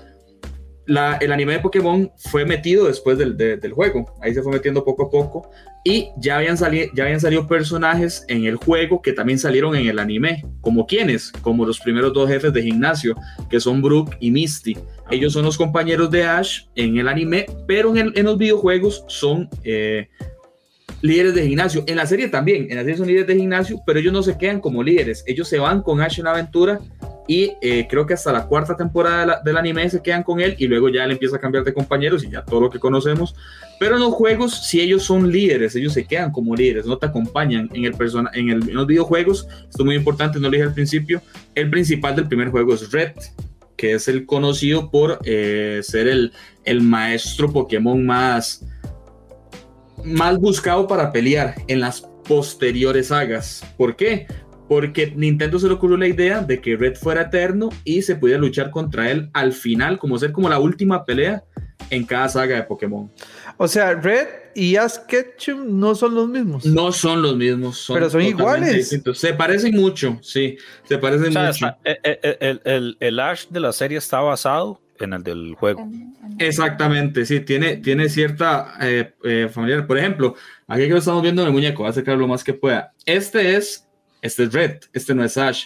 El 1.21 1.31
anime 1.31 1.53
de 1.53 1.59
Pokémon 1.59 2.11
fue 2.17 2.45
metido 2.45 2.87
después 2.87 3.17
del, 3.17 3.37
de- 3.37 3.57
del 3.57 3.73
juego. 3.73 4.11
Ahí 4.21 4.33
se 4.33 4.41
fue 4.41 4.51
metiendo 4.51 4.83
poco 4.83 5.03
a 5.05 5.09
poco. 5.09 5.49
Y 5.85 6.09
ya 6.17 6.37
habían, 6.37 6.57
sali- 6.57 6.89
ya 6.95 7.03
habían 7.03 7.19
salido 7.19 7.47
personajes 7.47 8.25
en 8.27 8.45
el 8.45 8.55
juego 8.55 9.01
que 9.01 9.13
también 9.13 9.37
salieron 9.39 9.75
en 9.75 9.87
el 9.87 9.99
anime. 9.99 10.43
¿Como 10.61 10.87
quiénes? 10.87 11.31
Como 11.41 11.65
los 11.65 11.79
primeros 11.79 12.11
dos 12.13 12.27
jefes 12.27 12.51
de 12.53 12.63
gimnasio, 12.63 13.15
que 13.49 13.59
son 13.59 13.81
Brook 13.81 14.15
y 14.19 14.31
Misty. 14.31 14.77
Ellos 15.11 15.33
son 15.33 15.45
los 15.45 15.57
compañeros 15.57 16.09
de 16.11 16.23
Ash 16.23 16.61
en 16.75 16.97
el 16.97 17.07
anime, 17.07 17.45
pero 17.67 17.95
en 17.95 18.25
los 18.25 18.37
videojuegos 18.37 19.03
son 19.07 19.47
eh, 19.63 20.07
líderes 21.01 21.33
de 21.35 21.47
gimnasio. 21.47 21.83
En 21.87 21.95
la 21.95 22.05
serie 22.05 22.27
también, 22.29 22.67
en 22.69 22.75
la 22.75 22.81
serie 22.81 22.97
son 22.97 23.07
líderes 23.07 23.27
de 23.27 23.35
gimnasio, 23.35 23.79
pero 23.85 23.99
ellos 23.99 24.11
no 24.13 24.23
se 24.23 24.37
quedan 24.37 24.59
como 24.59 24.83
líderes. 24.83 25.23
Ellos 25.27 25.47
se 25.47 25.59
van 25.59 25.81
con 25.81 26.01
Ash 26.01 26.19
en 26.19 26.25
la 26.25 26.31
aventura 26.31 26.79
y 27.29 27.53
eh, 27.61 27.85
creo 27.87 28.07
que 28.07 28.15
hasta 28.15 28.33
la 28.33 28.47
cuarta 28.47 28.75
temporada 28.75 29.19
de 29.19 29.25
la- 29.27 29.41
del 29.45 29.55
anime 29.57 29.87
se 29.87 30.01
quedan 30.01 30.23
con 30.23 30.39
él 30.41 30.55
y 30.57 30.67
luego 30.67 30.89
ya 30.89 31.03
él 31.05 31.11
empieza 31.11 31.35
a 31.35 31.39
cambiar 31.39 31.63
de 31.63 31.75
compañeros 31.75 32.23
y 32.23 32.29
ya 32.31 32.43
todo 32.43 32.59
lo 32.59 32.71
que 32.71 32.79
conocemos. 32.79 33.35
Pero 33.79 33.95
en 33.97 34.01
los 34.01 34.13
juegos, 34.13 34.65
si 34.67 34.81
ellos 34.81 35.03
son 35.03 35.31
líderes, 35.31 35.75
ellos 35.75 35.93
se 35.93 36.05
quedan 36.05 36.31
como 36.31 36.55
líderes, 36.55 36.87
no 36.87 36.97
te 36.97 37.05
acompañan 37.05 37.69
en 37.71 37.85
el 37.85 37.93
persona, 37.93 38.31
en, 38.33 38.49
el- 38.49 38.67
en 38.67 38.73
los 38.75 38.87
videojuegos. 38.87 39.47
Esto 39.69 39.83
es 39.83 39.85
muy 39.85 39.95
importante, 39.95 40.39
no 40.39 40.47
lo 40.47 40.51
dije 40.53 40.63
al 40.63 40.73
principio. 40.73 41.21
El 41.53 41.69
principal 41.69 42.15
del 42.15 42.27
primer 42.27 42.49
juego 42.49 42.73
es 42.73 42.91
Red, 42.91 43.11
que 43.77 43.93
es 43.93 44.07
el 44.07 44.25
conocido 44.25 44.89
por 44.89 45.19
eh, 45.23 45.81
ser 45.83 46.07
el, 46.07 46.33
el 46.65 46.81
maestro 46.81 47.53
Pokémon 47.53 48.03
más, 48.07 48.65
más 50.03 50.39
buscado 50.39 50.87
para 50.87 51.11
pelear 51.11 51.53
en 51.67 51.79
las 51.79 52.01
posteriores 52.27 53.07
sagas. 53.09 53.63
¿Por 53.77 53.95
qué? 53.95 54.25
Porque 54.69 55.11
Nintendo 55.15 55.59
se 55.59 55.67
le 55.67 55.73
ocurrió 55.73 55.97
la 55.97 56.07
idea 56.07 56.41
de 56.41 56.61
que 56.61 56.77
Red 56.77 56.95
fuera 56.95 57.23
eterno 57.23 57.69
y 57.83 58.03
se 58.03 58.15
pudiera 58.15 58.39
luchar 58.39 58.69
contra 58.69 59.09
él 59.11 59.29
al 59.33 59.51
final, 59.51 59.97
como 59.99 60.17
ser 60.17 60.31
como 60.31 60.47
la 60.47 60.59
última 60.59 61.03
pelea 61.05 61.43
en 61.89 62.05
cada 62.05 62.29
saga 62.29 62.55
de 62.55 62.63
Pokémon. 62.63 63.11
O 63.57 63.67
sea, 63.67 63.95
Red 63.95 64.27
y 64.53 64.75
Ash 64.75 64.97
Ketchum 65.07 65.79
no 65.79 65.95
son 65.95 66.13
los 66.13 66.29
mismos. 66.29 66.65
No 66.65 66.91
son 66.91 67.21
los 67.23 67.35
mismos, 67.35 67.79
son 67.79 67.95
Pero 67.95 68.09
son 68.11 68.21
iguales. 68.21 68.75
distintos. 68.75 69.17
Se 69.17 69.33
parecen 69.33 69.75
mucho, 69.75 70.19
sí, 70.21 70.55
se 70.83 70.97
parecen 70.99 71.29
O 71.29 71.31
sea, 71.31 71.47
mucho. 71.47 71.65
está- 71.67 71.77
el, 71.83 71.97
el- 72.03 72.37
el- 72.39 72.61
el- 72.63 72.97
el 72.99 73.19
Ash 73.19 73.47
de 73.49 73.59
la 73.59 73.73
serie 73.73 73.97
está 73.97 74.19
basado 74.19 74.79
en 74.99 75.13
el 75.13 75.23
del 75.23 75.55
juego. 75.55 75.81
En- 75.81 75.93
en- 75.93 76.35
Exactamente, 76.37 77.25
sí, 77.25 77.39
tiene, 77.39 77.77
tiene 77.77 78.07
cierta 78.07 78.73
eh, 78.81 79.13
eh, 79.23 79.49
familiar. 79.51 79.87
Por 79.87 79.97
ejemplo, 79.97 80.35
aquí 80.67 80.83
que 80.83 80.89
lo 80.89 80.97
estamos 80.99 81.23
viendo 81.23 81.41
en 81.41 81.47
el 81.47 81.53
muñeco, 81.53 81.79
voy 81.79 81.87
a 81.87 81.89
acercar 81.89 82.17
lo 82.17 82.27
más 82.27 82.43
que 82.43 82.53
pueda. 82.53 82.93
Este 83.05 83.55
es, 83.55 83.87
este 84.21 84.43
es 84.43 84.53
Red, 84.53 84.79
este 84.93 85.15
no 85.15 85.23
es 85.23 85.37
Ash. 85.37 85.63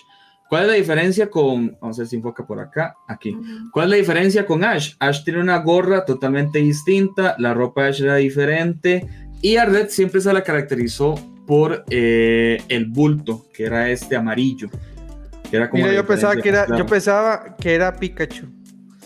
¿Cuál 0.50 0.63
es 0.63 0.67
la 0.69 0.75
diferencia 0.75 1.29
con, 1.29 1.77
vamos 1.81 1.98
a 1.98 2.01
ver 2.01 2.07
si 2.07 2.15
enfoca 2.17 2.45
por 2.45 2.60
acá, 2.60 2.95
aquí? 3.07 3.36
¿Cuál 3.72 3.86
es 3.86 3.89
la 3.89 3.95
diferencia 3.98 4.45
con 4.45 4.63
Ash? 4.63 4.93
Ash 5.00 5.24
tiene 5.24 5.39
una 5.39 5.57
gorra 5.57 6.05
totalmente 6.05 6.60
distinta, 6.60 7.36
la 7.39 7.53
ropa 7.53 7.83
de 7.83 7.89
Ash 7.89 8.01
era 8.01 8.15
diferente 8.17 9.07
y 9.41 9.57
a 9.57 9.65
Red 9.65 9.89
siempre 9.89 10.22
se 10.22 10.31
la 10.31 10.43
caracterizó 10.43 11.15
por 11.45 11.83
eh, 11.89 12.62
el 12.69 12.86
bulto, 12.86 13.45
que 13.53 13.65
era 13.65 13.89
este 13.89 14.15
amarillo. 14.15 14.69
Que 15.50 15.57
era 15.57 15.69
como 15.69 15.83
Mira, 15.83 15.95
yo 15.95 16.05
pensaba 16.05 16.36
que 16.36 16.50
era, 16.50 16.67
más 16.67 16.77
yo 16.77 16.86
pensaba 16.86 17.55
que 17.60 17.74
era 17.74 17.95
Pikachu. 17.95 18.48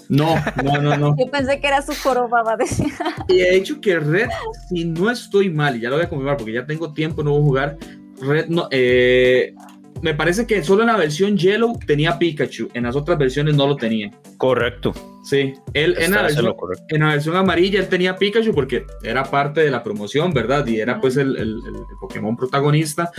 No, 0.10 0.36
no, 0.64 0.82
no, 0.82 0.96
no. 0.96 1.16
Yo 1.20 1.30
pensé 1.30 1.60
que 1.60 1.68
era 1.68 1.82
su 1.82 1.94
joroba, 1.94 2.42
va 2.42 2.54
a 2.54 2.58
decir. 2.58 2.94
Y 3.28 3.42
he 3.42 3.56
hecho 3.56 3.82
que 3.82 4.00
Red, 4.00 4.30
si 4.70 4.86
no 4.86 5.10
estoy 5.10 5.50
mal, 5.50 5.76
y 5.76 5.82
ya 5.82 5.90
lo 5.90 5.98
voy 5.98 6.06
a 6.06 6.10
confirmar 6.10 6.38
porque 6.38 6.54
ya 6.54 6.66
tengo 6.66 6.94
tiempo, 6.94 7.24
no 7.24 7.32
voy 7.32 7.42
a 7.42 7.44
jugar. 7.44 7.78
Red 8.22 8.48
no, 8.48 8.68
eh, 8.72 9.54
me 10.02 10.14
parece 10.14 10.46
que 10.46 10.64
solo 10.64 10.82
en 10.84 10.88
la 10.88 10.98
versión 10.98 11.38
Yellow 11.38 11.78
tenía 11.86 12.18
Pikachu, 12.20 12.70
en 12.74 12.84
las 12.84 12.96
otras 12.96 13.18
versiones 13.18 13.56
no 13.56 13.68
lo 13.68 13.76
tenía. 13.76 14.12
Correcto. 14.38 14.94
Sí, 15.24 15.54
él 15.74 15.96
en 16.00 16.12
la, 16.12 16.22
versión, 16.22 16.54
en 16.90 17.00
la 17.02 17.08
versión 17.10 17.36
amarilla 17.36 17.80
él 17.80 17.90
tenía 17.90 18.16
Pikachu 18.16 18.54
porque 18.54 18.86
era 19.04 19.24
parte 19.26 19.60
de 19.62 19.70
la 19.72 19.84
promoción, 19.84 20.32
¿verdad? 20.34 20.66
Y 20.68 20.80
era 20.80 21.02
pues 21.02 21.18
el, 21.18 21.36
el- 21.36 21.60
el 21.66 21.74
Pokémon 22.00 22.38
protagonista. 22.38 23.12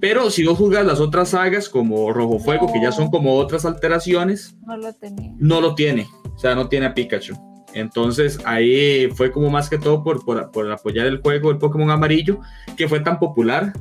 Pero 0.00 0.28
si 0.30 0.44
vos 0.44 0.58
jugás 0.58 0.84
las 0.84 1.00
otras 1.00 1.30
sagas 1.30 1.68
como 1.70 2.12
Rojo 2.12 2.38
Fuego, 2.40 2.70
que 2.72 2.82
ya 2.82 2.92
son 2.92 3.08
como 3.10 3.36
otras 3.36 3.64
alteraciones, 3.64 4.54
No 4.66 4.76
lo 4.76 4.92
tenía. 4.92 5.32
no 5.38 5.60
lo 5.62 5.74
tiene, 5.74 6.06
o 6.34 6.38
sea, 6.38 6.54
no 6.54 6.68
tiene 6.68 6.86
a 6.86 6.94
Pikachu. 6.94 7.34
Entonces 7.72 8.38
ahí 8.44 9.08
fue 9.14 9.30
como 9.32 9.48
más 9.50 9.70
que 9.70 9.78
todo 9.78 10.02
por, 10.02 10.24
por, 10.24 10.50
por 10.50 10.70
apoyar 10.70 11.06
el 11.06 11.20
juego 11.20 11.48
del 11.50 11.58
Pokémon 11.58 11.90
amarillo, 11.90 12.40
que 12.76 12.88
fue 12.88 13.00
tan 13.00 13.18
popular, 13.18 13.72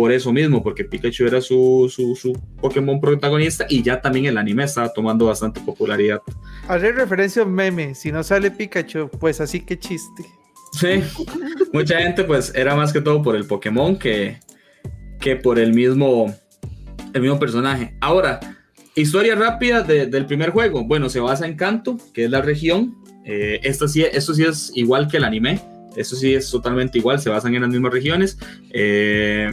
por 0.00 0.12
eso 0.12 0.32
mismo, 0.32 0.62
porque 0.62 0.82
Pikachu 0.82 1.26
era 1.26 1.42
su, 1.42 1.92
su, 1.94 2.16
su, 2.16 2.32
Pokémon 2.58 2.98
protagonista 3.02 3.66
y 3.68 3.82
ya 3.82 4.00
también 4.00 4.24
el 4.24 4.38
anime 4.38 4.64
estaba 4.64 4.90
tomando 4.90 5.26
bastante 5.26 5.60
popularidad. 5.60 6.22
Haré 6.68 6.92
referencia 6.92 7.42
a 7.42 7.44
un 7.44 7.52
meme, 7.52 7.94
si 7.94 8.10
no 8.10 8.22
sale 8.22 8.50
Pikachu, 8.50 9.10
pues 9.20 9.42
así 9.42 9.60
que 9.60 9.78
chiste. 9.78 10.24
Sí, 10.72 11.02
mucha 11.74 11.98
gente 11.98 12.24
pues 12.24 12.50
era 12.54 12.74
más 12.74 12.94
que 12.94 13.02
todo 13.02 13.20
por 13.20 13.36
el 13.36 13.44
Pokémon 13.44 13.98
que, 13.98 14.40
que 15.20 15.36
por 15.36 15.58
el 15.58 15.74
mismo, 15.74 16.34
el 17.12 17.20
mismo 17.20 17.38
personaje. 17.38 17.94
Ahora, 18.00 18.40
historia 18.94 19.34
rápida 19.34 19.82
del 19.82 20.24
primer 20.24 20.48
juego. 20.48 20.82
Bueno, 20.82 21.10
se 21.10 21.20
basa 21.20 21.46
en 21.46 21.58
Kanto, 21.58 21.98
que 22.14 22.24
es 22.24 22.30
la 22.30 22.40
región. 22.40 22.96
Eh, 23.26 23.60
esto, 23.64 23.86
sí, 23.86 24.02
esto 24.02 24.32
sí 24.32 24.44
es 24.44 24.72
igual 24.74 25.08
que 25.08 25.18
el 25.18 25.24
anime. 25.24 25.60
Esto 25.94 26.16
sí 26.16 26.32
es 26.32 26.50
totalmente 26.50 26.96
igual, 26.96 27.20
se 27.20 27.28
basan 27.28 27.54
en 27.54 27.60
las 27.60 27.70
mismas 27.70 27.92
regiones. 27.92 28.38
Eh, 28.70 29.52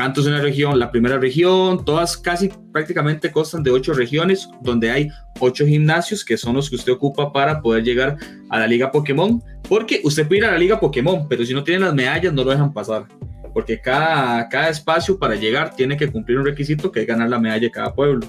Canto 0.00 0.22
es 0.22 0.26
una 0.28 0.40
región, 0.40 0.78
la 0.78 0.90
primera 0.90 1.18
región, 1.18 1.84
todas 1.84 2.16
casi 2.16 2.50
prácticamente 2.72 3.30
constan 3.30 3.62
de 3.62 3.70
ocho 3.70 3.92
regiones, 3.92 4.48
donde 4.62 4.90
hay 4.90 5.10
ocho 5.40 5.66
gimnasios 5.66 6.24
que 6.24 6.38
son 6.38 6.56
los 6.56 6.70
que 6.70 6.76
usted 6.76 6.92
ocupa 6.92 7.34
para 7.34 7.60
poder 7.60 7.84
llegar 7.84 8.16
a 8.48 8.60
la 8.60 8.66
Liga 8.66 8.90
Pokémon. 8.90 9.42
Porque 9.68 10.00
usted 10.02 10.26
puede 10.26 10.38
ir 10.38 10.44
a 10.46 10.52
la 10.52 10.58
Liga 10.58 10.80
Pokémon, 10.80 11.28
pero 11.28 11.44
si 11.44 11.52
no 11.52 11.62
tiene 11.62 11.84
las 11.84 11.92
medallas 11.92 12.32
no 12.32 12.44
lo 12.44 12.50
dejan 12.50 12.72
pasar. 12.72 13.08
Porque 13.52 13.78
cada, 13.78 14.48
cada 14.48 14.70
espacio 14.70 15.18
para 15.18 15.34
llegar 15.34 15.76
tiene 15.76 15.98
que 15.98 16.10
cumplir 16.10 16.38
un 16.38 16.46
requisito 16.46 16.90
que 16.90 17.02
es 17.02 17.06
ganar 17.06 17.28
la 17.28 17.38
medalla 17.38 17.66
de 17.66 17.70
cada 17.70 17.94
pueblo. 17.94 18.26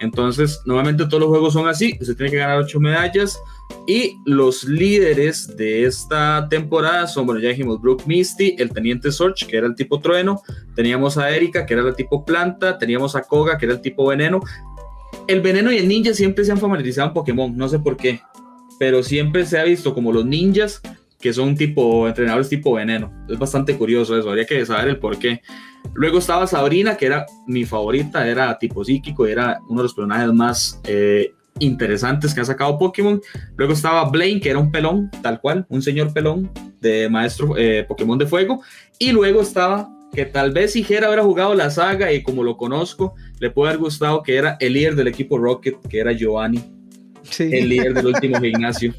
Entonces, 0.00 0.60
normalmente 0.64 1.04
todos 1.04 1.20
los 1.20 1.28
juegos 1.28 1.52
son 1.52 1.68
así, 1.68 1.96
usted 2.00 2.16
tiene 2.16 2.30
que 2.30 2.38
ganar 2.38 2.58
ocho 2.58 2.80
medallas 2.80 3.38
y 3.86 4.18
los 4.24 4.64
líderes 4.64 5.56
de 5.56 5.84
esta 5.84 6.48
temporada 6.48 7.06
son, 7.06 7.26
bueno, 7.26 7.40
ya 7.40 7.50
dijimos, 7.50 7.80
Brooke 7.80 8.06
Misty, 8.06 8.56
el 8.58 8.70
Teniente 8.72 9.12
Sorch, 9.12 9.46
que 9.46 9.58
era 9.58 9.66
el 9.66 9.74
tipo 9.74 10.00
trueno, 10.00 10.42
teníamos 10.74 11.18
a 11.18 11.30
Erika, 11.30 11.66
que 11.66 11.74
era 11.74 11.82
el 11.82 11.94
tipo 11.94 12.24
planta, 12.24 12.78
teníamos 12.78 13.14
a 13.14 13.22
Koga, 13.22 13.58
que 13.58 13.66
era 13.66 13.74
el 13.74 13.82
tipo 13.82 14.06
veneno. 14.06 14.40
El 15.26 15.42
veneno 15.42 15.70
y 15.70 15.76
el 15.76 15.86
ninja 15.86 16.14
siempre 16.14 16.44
se 16.44 16.52
han 16.52 16.58
familiarizado 16.58 17.08
en 17.08 17.14
Pokémon, 17.14 17.56
no 17.56 17.68
sé 17.68 17.78
por 17.78 17.96
qué, 17.96 18.20
pero 18.78 19.02
siempre 19.02 19.44
se 19.44 19.58
ha 19.58 19.64
visto 19.64 19.92
como 19.92 20.12
los 20.12 20.24
ninjas 20.24 20.80
que 21.20 21.32
son 21.32 21.54
tipo 21.54 22.08
entrenadores 22.08 22.48
tipo 22.48 22.74
veneno. 22.74 23.12
Es 23.28 23.38
bastante 23.38 23.76
curioso 23.76 24.18
eso, 24.18 24.30
habría 24.30 24.46
que 24.46 24.64
saber 24.64 24.88
el 24.88 24.98
por 24.98 25.18
qué. 25.18 25.42
Luego 25.94 26.18
estaba 26.18 26.46
Sabrina, 26.46 26.96
que 26.96 27.06
era 27.06 27.26
mi 27.46 27.64
favorita, 27.64 28.26
era 28.26 28.58
tipo 28.58 28.84
psíquico, 28.84 29.26
era 29.26 29.60
uno 29.68 29.80
de 29.80 29.84
los 29.84 29.94
personajes 29.94 30.32
más 30.32 30.80
eh, 30.84 31.32
interesantes 31.58 32.34
que 32.34 32.40
ha 32.40 32.44
sacado 32.44 32.78
Pokémon. 32.78 33.20
Luego 33.56 33.72
estaba 33.74 34.08
Blaine, 34.08 34.40
que 34.40 34.50
era 34.50 34.58
un 34.58 34.70
pelón, 34.70 35.10
tal 35.22 35.40
cual, 35.40 35.66
un 35.68 35.82
señor 35.82 36.12
pelón 36.12 36.50
de 36.80 37.08
maestro 37.08 37.56
eh, 37.56 37.84
Pokémon 37.86 38.18
de 38.18 38.26
fuego. 38.26 38.62
Y 38.98 39.12
luego 39.12 39.42
estaba, 39.42 39.90
que 40.14 40.24
tal 40.24 40.52
vez 40.52 40.72
si 40.72 40.82
Jera 40.82 41.08
hubiera 41.08 41.22
jugado 41.22 41.54
la 41.54 41.70
saga 41.70 42.12
y 42.12 42.22
como 42.22 42.42
lo 42.42 42.56
conozco, 42.56 43.14
le 43.38 43.50
puede 43.50 43.70
haber 43.70 43.80
gustado 43.80 44.22
que 44.22 44.36
era 44.36 44.56
el 44.60 44.72
líder 44.72 44.94
del 44.94 45.08
equipo 45.08 45.38
Rocket, 45.38 45.76
que 45.88 46.00
era 46.00 46.12
Giovanni, 46.12 46.62
el 47.38 47.68
líder 47.68 47.94
del 47.94 48.06
último 48.06 48.38
gimnasio. 48.40 48.94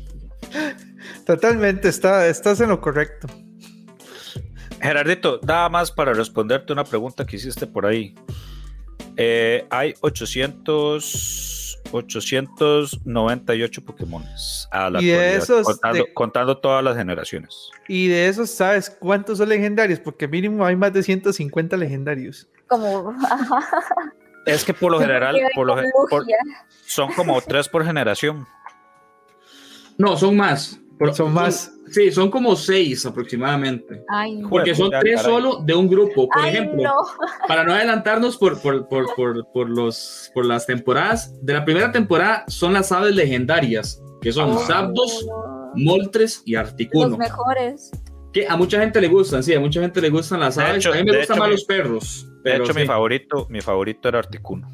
Totalmente, 1.35 1.87
está, 1.87 2.27
estás 2.27 2.59
en 2.59 2.67
lo 2.67 2.81
correcto. 2.81 3.25
Gerardito, 4.81 5.39
nada 5.43 5.69
más 5.69 5.89
para 5.89 6.11
responderte 6.11 6.73
una 6.73 6.83
pregunta 6.83 7.25
que 7.25 7.37
hiciste 7.37 7.65
por 7.65 7.85
ahí. 7.85 8.13
Eh, 9.15 9.65
hay 9.69 9.93
800, 10.01 11.79
898 11.89 13.85
Pokémon 13.85 14.25
a 14.71 14.89
la 14.89 15.01
y 15.01 15.11
esos 15.11 15.79
contando, 16.13 16.57
todas 16.57 16.83
las 16.83 16.97
generaciones. 16.97 17.69
Y 17.87 18.09
de 18.09 18.27
esos, 18.27 18.51
¿sabes 18.51 18.89
cuántos 18.89 19.37
son 19.37 19.47
legendarios? 19.47 20.01
Porque 20.01 20.27
mínimo 20.27 20.65
hay 20.65 20.75
más 20.75 20.91
de 20.91 21.01
150 21.01 21.77
legendarios. 21.77 22.49
Como. 22.67 23.15
es 24.45 24.65
que 24.65 24.73
por 24.73 24.91
lo 24.91 24.99
general, 24.99 25.39
son 26.85 27.13
como 27.13 27.39
tres 27.47 27.69
por 27.69 27.85
generación. 27.85 28.45
No, 29.97 30.17
son 30.17 30.35
más. 30.35 30.80
Son 31.13 31.33
más. 31.33 31.73
Sí, 31.89 32.11
son 32.11 32.29
como 32.29 32.55
seis 32.55 33.05
aproximadamente. 33.05 34.03
Porque 34.49 34.75
son 34.75 34.91
tres 35.01 35.21
solo 35.21 35.61
de 35.63 35.73
un 35.73 35.89
grupo. 35.89 36.29
Por 36.29 36.45
ejemplo, 36.45 36.89
para 37.47 37.63
no 37.63 37.73
adelantarnos 37.73 38.37
por, 38.37 38.61
por, 38.61 38.87
por, 38.87 39.07
por, 39.51 39.69
los, 39.69 40.31
por 40.33 40.45
las 40.45 40.65
temporadas, 40.65 41.33
de 41.41 41.53
la 41.53 41.65
primera 41.65 41.91
temporada 41.91 42.45
son 42.47 42.73
las 42.73 42.91
aves 42.91 43.15
legendarias, 43.15 44.01
que 44.21 44.31
son 44.31 44.57
Zapdos, 44.59 45.27
Moltres 45.75 46.43
y 46.45 46.55
Articuno. 46.55 47.09
Los 47.09 47.17
mejores. 47.17 47.91
Que 48.31 48.47
a 48.47 48.55
mucha 48.55 48.79
gente 48.79 49.01
le 49.01 49.09
gustan, 49.09 49.43
sí, 49.43 49.53
a 49.53 49.59
mucha 49.59 49.81
gente 49.81 49.99
le 49.99 50.09
gustan 50.09 50.39
las 50.39 50.57
aves. 50.57 50.85
a 50.85 50.91
mí 50.91 51.03
me 51.03 51.17
gustan 51.17 51.39
más 51.39 51.49
los 51.49 51.65
perros. 51.65 52.27
de 52.43 52.55
hecho, 52.55 52.73
mi, 52.73 52.85
favorito, 52.85 53.47
mi 53.49 53.59
favorito 53.59 54.07
era 54.07 54.19
Articuno 54.19 54.71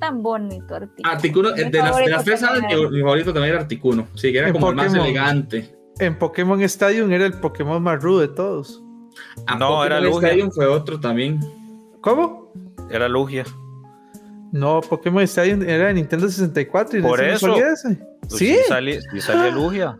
tan 0.00 0.22
bonito 0.22 0.74
Articuno. 0.74 1.08
Articuno, 1.08 1.50
de 1.52 1.70
las, 1.70 1.96
de 1.96 2.08
las, 2.08 2.24
tres 2.24 2.42
aves, 2.42 2.62
mi, 2.90 3.00
favorito 3.00 3.32
también 3.32 3.54
era 3.54 3.62
Articuno. 3.62 4.08
Sí, 4.14 4.32
que 4.32 4.38
era 4.38 4.52
como 4.52 4.72
más 4.72 4.92
elegante 4.94 5.80
en 6.00 6.18
Pokémon 6.18 6.60
Stadium 6.62 7.12
era 7.12 7.26
el 7.26 7.34
Pokémon 7.34 7.82
más 7.82 8.02
rudo 8.02 8.20
de 8.20 8.28
todos. 8.28 8.82
Ah, 9.46 9.56
no, 9.56 9.84
era 9.84 10.00
Lugia. 10.00 10.28
Stadium 10.28 10.50
fue 10.50 10.66
otro 10.66 10.98
también. 10.98 11.40
¿Cómo? 12.00 12.52
Era 12.90 13.08
Lugia. 13.08 13.44
No, 14.52 14.80
Pokémon 14.80 15.22
Stadium 15.22 15.62
era 15.62 15.88
de 15.88 15.94
Nintendo 15.94 16.28
64 16.28 16.98
y 16.98 17.02
Por 17.02 17.22
eso. 17.22 17.54
Ese. 17.56 17.98
Pues 18.22 18.34
¿Sí? 18.34 18.56
Y 19.12 19.20
salía, 19.20 19.50
Lugia. 19.50 19.98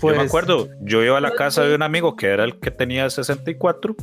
Pues, 0.00 0.14
yo 0.14 0.22
me 0.22 0.26
acuerdo, 0.26 0.68
yo 0.80 1.02
iba 1.02 1.18
a 1.18 1.20
la 1.20 1.32
casa 1.32 1.62
de 1.62 1.74
un 1.74 1.82
amigo 1.82 2.16
que 2.16 2.28
era 2.28 2.44
el 2.44 2.58
que 2.58 2.70
tenía 2.70 3.10
64 3.10 3.94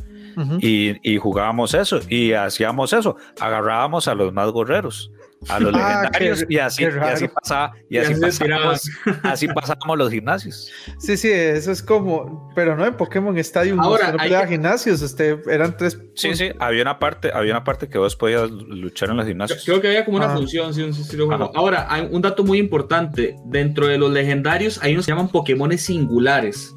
y, 0.59 0.95
y, 1.03 1.17
jugábamos 1.17 1.73
eso 1.73 1.99
y 2.09 2.33
hacíamos 2.33 2.93
eso, 2.93 3.17
agarrábamos 3.39 4.07
a 4.07 4.15
los 4.15 4.33
más 4.33 4.49
gorreros 4.51 5.11
a 5.47 5.59
los 5.59 5.73
ah, 5.73 6.03
legendarios 6.03 6.45
y, 6.47 6.57
así, 6.59 6.85
así 6.85 7.27
pasaba, 7.27 7.73
y, 7.89 7.97
así, 7.97 8.13
pasábamos, 8.19 8.89
así 9.23 9.47
pasábamos 9.47 9.97
los 9.97 10.11
gimnasios. 10.11 10.71
Sí, 10.99 11.17
sí, 11.17 11.31
eso 11.31 11.71
es 11.71 11.81
como, 11.81 12.51
pero 12.55 12.75
no 12.75 12.85
en 12.85 12.95
Pokémon 12.95 13.35
Stadium, 13.39 13.79
Ahora, 13.79 14.11
no 14.11 14.47
gimnasios, 14.47 15.01
este, 15.01 15.39
eran 15.49 15.75
tres. 15.77 15.99
Sí, 16.15 16.35
sí, 16.35 16.51
había 16.59 16.83
una 16.83 16.99
parte, 16.99 17.31
había 17.33 17.53
una 17.53 17.63
parte 17.63 17.87
que 17.87 17.97
vos 17.97 18.15
podías 18.15 18.51
luchar 18.51 19.09
en 19.09 19.17
los 19.17 19.25
gimnasios. 19.25 19.63
Creo 19.65 19.81
que 19.81 19.87
había 19.87 20.05
como 20.05 20.17
una 20.17 20.29
función, 20.29 20.73
sí, 20.73 20.83
un 20.83 20.91
estilo 20.91 21.25
juego. 21.25 21.51
Ahora, 21.55 21.87
hay 21.89 22.07
un 22.11 22.21
dato 22.21 22.43
muy 22.43 22.59
importante, 22.59 23.35
dentro 23.45 23.87
de 23.87 23.97
los 23.97 24.11
legendarios 24.11 24.79
hay 24.83 24.93
unos 24.93 25.05
que 25.05 25.11
se 25.11 25.15
llaman 25.15 25.29
Pokémon 25.29 25.75
singulares, 25.77 26.75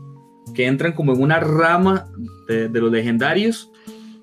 que 0.54 0.66
entran 0.66 0.92
como 0.92 1.12
en 1.12 1.22
una 1.22 1.40
rama 1.40 2.08
de, 2.48 2.68
de 2.68 2.80
los 2.80 2.90
legendarios, 2.90 3.70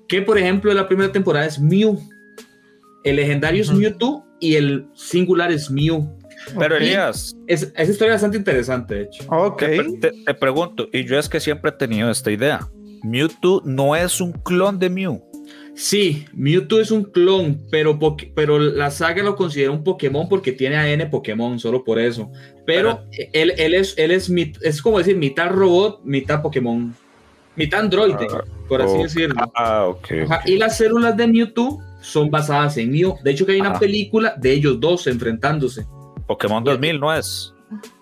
que 0.08 0.22
por 0.22 0.38
ejemplo 0.38 0.70
en 0.70 0.76
la 0.76 0.88
primera 0.88 1.12
temporada 1.12 1.46
es 1.46 1.58
Mew. 1.58 1.98
El 3.04 3.16
legendario 3.16 3.62
es 3.62 3.72
Mewtwo 3.72 4.24
y 4.40 4.54
el 4.54 4.86
singular 4.94 5.50
es 5.50 5.70
Mew. 5.70 6.08
Pero 6.58 6.76
Elías. 6.76 7.36
Es, 7.46 7.72
esa 7.76 7.90
historia 7.90 8.14
bastante 8.14 8.36
interesante, 8.36 8.94
de 8.94 9.02
hecho. 9.02 9.24
Ok. 9.28 9.62
Te, 10.00 10.34
pregunto, 10.34 10.88
y 10.92 11.04
yo 11.04 11.18
es 11.18 11.28
que 11.28 11.40
siempre 11.40 11.70
he 11.70 11.74
tenido 11.74 12.10
esta 12.10 12.30
idea. 12.30 12.68
Mewtwo 13.02 13.62
no 13.64 13.96
es 13.96 14.20
un 14.20 14.32
clon 14.32 14.78
de 14.78 14.90
Mew. 14.90 15.22
Sí, 15.74 16.26
Mewtwo 16.34 16.80
es 16.80 16.90
un 16.90 17.04
clon, 17.04 17.62
pero, 17.70 17.98
pero 18.34 18.58
la 18.58 18.90
saga 18.90 19.22
lo 19.22 19.36
considera 19.36 19.70
un 19.70 19.82
Pokémon 19.82 20.28
porque 20.28 20.52
tiene 20.52 20.76
AN 20.76 21.08
Pokémon, 21.10 21.58
solo 21.58 21.82
por 21.82 21.98
eso. 21.98 22.30
Pero, 22.66 23.00
él, 23.32 23.54
él, 23.56 23.74
es, 23.74 23.96
él 23.96 24.10
es, 24.10 24.30
es 24.60 24.82
como 24.82 24.98
decir 24.98 25.16
mitad 25.16 25.50
robot, 25.50 26.00
mitad 26.04 26.42
Pokémon. 26.42 26.94
Mitad 27.56 27.80
androide, 27.80 28.26
ah, 28.32 28.44
por 28.68 28.80
así 28.80 29.02
decirlo. 29.02 29.50
Ah, 29.54 29.86
ok. 29.86 30.08
Y 30.46 30.56
las 30.56 30.76
células 30.76 31.16
de 31.16 31.26
Mewtwo 31.26 31.82
son 32.00 32.30
basadas 32.30 32.76
en 32.76 32.90
Mew. 32.90 33.16
De 33.22 33.30
hecho, 33.30 33.46
que 33.46 33.52
hay 33.52 33.60
una 33.60 33.78
película 33.78 34.34
de 34.38 34.52
ellos 34.52 34.80
dos 34.80 35.06
enfrentándose. 35.06 35.86
Pokémon 36.26 36.62
2000 36.64 37.00
no 37.00 37.14
es. 37.14 37.54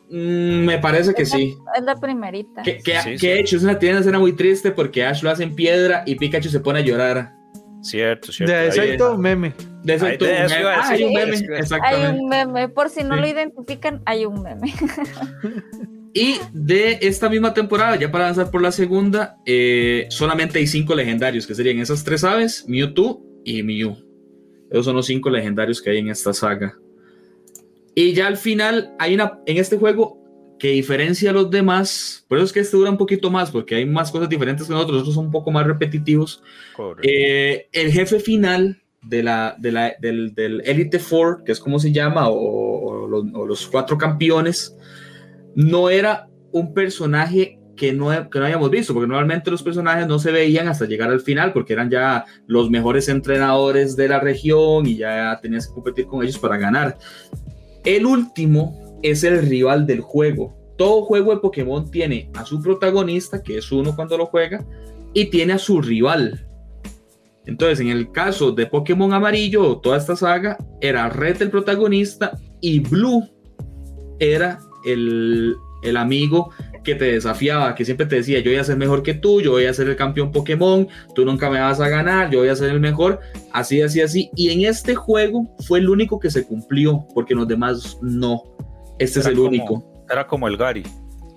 Mm, 0.09 0.65
me 0.65 0.79
parece 0.79 1.15
que 1.15 1.25
sí. 1.25 1.57
Es 1.77 1.85
la 1.85 1.97
primerita. 1.97 2.63
Que, 2.63 2.79
que, 2.79 3.39
hecho 3.39 3.57
es 3.57 3.63
una, 3.63 3.79
tiene 3.79 3.95
una 3.95 4.01
escena 4.01 4.19
muy 4.19 4.33
triste 4.33 4.71
porque 4.73 5.05
Ash 5.05 5.23
lo 5.23 5.31
hace 5.31 5.45
en 5.45 5.55
piedra 5.55 6.03
y 6.07 6.17
Pikachu 6.17 6.49
se 6.49 6.61
pone 6.61 6.81
a 6.81 6.83
llorar. 6.83 7.40
Cierto, 7.83 8.33
cierto. 8.33 8.53
De 8.53 8.69
eso 8.69 8.81
hay 8.83 8.97
todo 8.97 9.15
un 9.15 9.21
meme. 9.21 9.55
De 9.83 9.95
eso 9.95 10.07
hay 10.07 10.19
todo 10.19 10.29
un 10.29 10.35
meme. 10.35 10.55
Ah, 10.67 10.89
hay 10.89 11.05
un 11.05 11.13
meme, 11.13 11.37
exactamente. 11.37 12.07
Hay 12.07 12.19
un 12.19 12.29
meme. 12.29 12.69
Por 12.69 12.91
si 12.91 13.03
no 13.03 13.17
lo 13.17 13.27
identifican, 13.27 14.03
hay 14.05 14.27
un 14.27 14.43
meme. 14.43 14.73
y 16.15 16.37
de 16.53 16.99
esta 17.01 17.29
misma 17.29 17.55
temporada, 17.55 17.97
ya 17.97 18.11
para 18.11 18.25
avanzar 18.25 18.51
por 18.51 18.63
la 18.63 18.73
segunda, 18.73 19.37
eh, 19.47 20.07
solamente 20.11 20.59
hay 20.59 20.67
cinco 20.67 20.95
legendarios, 20.95 21.47
que 21.47 21.55
serían 21.55 21.79
esas 21.79 22.05
tres 22.05 22.25
aves, 22.25 22.65
Mewtwo, 22.69 23.23
y 23.45 23.63
Mew. 23.63 23.97
Esos 24.71 24.85
son 24.85 24.97
los 24.97 25.07
cinco 25.07 25.31
legendarios 25.31 25.81
que 25.81 25.91
hay 25.91 25.99
en 25.99 26.11
esta 26.11 26.33
saga. 26.33 26.77
Y 27.95 28.13
ya 28.13 28.27
al 28.29 28.37
final 28.37 28.95
hay 28.99 29.15
una 29.15 29.41
en 29.47 29.57
este 29.57 29.77
juego 29.77 30.20
que 30.61 30.69
diferencia 30.69 31.31
a 31.31 31.33
los 31.33 31.51
demás. 31.51 32.25
Por 32.29 32.39
eso 32.39 32.45
es 32.45 32.53
que 32.53 32.61
este 32.61 32.77
dura 32.77 32.91
un 32.91 32.99
poquito 32.99 33.31
más, 33.31 33.51
porque 33.51 33.75
hay 33.75 33.87
más 33.87 34.13
cosas 34.13 34.29
diferentes 34.29 34.69
que 34.69 34.73
nosotros. 34.73 35.01
Otros 35.01 35.15
son 35.17 35.27
un 35.27 35.33
poco 35.33 35.51
más 35.51 35.67
repetitivos. 35.67 36.43
Eh, 37.03 37.69
el 37.73 37.91
jefe 37.91 38.21
final 38.21 38.81
de 39.03 39.23
la, 39.23 39.57
de 39.59 39.73
la, 39.73 39.95
del, 39.99 40.35
del, 40.35 40.61
Elite 40.65 40.99
Four, 40.99 41.43
que 41.45 41.53
es 41.53 41.59
como 41.59 41.81
se 41.81 41.91
llama, 41.91 42.29
o, 42.29 43.09
los, 43.09 43.25
o 43.35 43.47
los 43.47 43.67
cuatro 43.67 43.99
campeones, 43.99 44.77
no 45.57 45.91
era 45.91 46.29
un 46.53 46.75
personaje 46.75 47.59
que 47.75 47.95
no, 47.95 48.11
que 48.29 48.39
no 48.39 48.45
habíamos 48.45 48.71
visto, 48.71 48.93
porque 48.93 49.09
normalmente 49.09 49.51
los 49.51 49.63
personajes 49.63 50.07
no 50.07 50.19
se 50.19 50.31
veían 50.31 50.69
hasta 50.69 50.85
llegar 50.85 51.11
al 51.11 51.23
final, 51.23 51.55
porque 51.55 51.73
eran 51.73 51.89
ya 51.89 52.27
los 52.47 52.69
mejores 52.69 53.09
entrenadores 53.09 53.97
de 53.97 54.09
la 54.09 54.21
región 54.21 54.87
y 54.87 54.99
ya 54.99 55.39
tenías 55.41 55.67
que 55.67 55.75
competir 55.75 56.05
con 56.07 56.23
ellos 56.23 56.39
para 56.39 56.59
ganar. 56.59 56.99
El 57.83 58.05
último 58.05 58.90
es 59.03 59.25
el 59.25 59.47
rival 59.47 59.87
del 59.87 60.01
juego. 60.01 60.57
Todo 60.77 61.03
juego 61.03 61.33
de 61.33 61.41
Pokémon 61.41 61.91
tiene 61.91 62.31
a 62.35 62.45
su 62.45 62.61
protagonista, 62.63 63.43
que 63.43 63.59
es 63.59 63.71
uno 63.71 63.95
cuando 63.95 64.17
lo 64.17 64.27
juega, 64.27 64.65
y 65.13 65.27
tiene 65.27 65.55
a 65.55 65.59
su 65.59 65.81
rival. 65.83 66.47
Entonces, 67.47 67.81
en 67.81 67.89
el 67.89 68.13
caso 68.13 68.53
de 68.53 68.67
Pokémon 68.67 69.13
Amarillo, 69.13 69.79
toda 69.79 69.99
esta 69.99 70.17
saga, 70.17 70.57
era 70.81 71.09
Red 71.09 71.43
el 71.43 71.51
protagonista 71.51 72.39
y 72.61 72.81
Blue 72.81 73.29
era 74.19 74.61
el, 74.85 75.57
el 75.83 75.97
amigo 75.97 76.51
que 76.85 76.95
te 76.95 77.07
desafiaba, 77.07 77.75
que 77.75 77.85
siempre 77.85 78.07
te 78.07 78.17
decía, 78.17 78.41
yo 78.41 78.51
voy 78.51 78.59
a 78.59 78.65
ser 78.65 78.77
mejor 78.77 79.03
que 79.03 79.15
tú, 79.15 79.41
yo 79.41 79.53
voy 79.53 79.67
a 79.67 79.75
ser 79.75 79.89
el 79.89 79.97
campeón 79.97 80.33
Pokémon, 80.33 80.89
tú 81.15 81.25
nunca 81.25 81.51
me 81.51 81.61
vas 81.61 81.81
a 81.81 81.89
ganar, 81.89 82.31
yo 82.31 82.41
voy 82.41 82.49
a 82.49 82.57
ser 82.57 82.71
el 82.71 82.81
mejor, 82.81 83.21
así, 83.53 83.83
así, 83.83 84.01
así. 84.01 84.31
Y 84.35 84.51
en 84.51 84.69
este 84.69 84.95
juego 84.95 85.55
fue 85.67 85.81
el 85.81 85.89
único 85.89 86.19
que 86.19 86.31
se 86.31 86.47
cumplió, 86.47 87.07
porque 87.15 87.35
los 87.35 87.47
demás 87.47 87.99
no. 88.01 88.43
Este 89.01 89.19
Era 89.19 89.29
es 89.29 89.33
el 89.33 89.35
como- 89.37 89.49
único. 89.49 90.05
Era 90.09 90.27
como 90.27 90.47
el 90.49 90.57
Gary. 90.57 90.83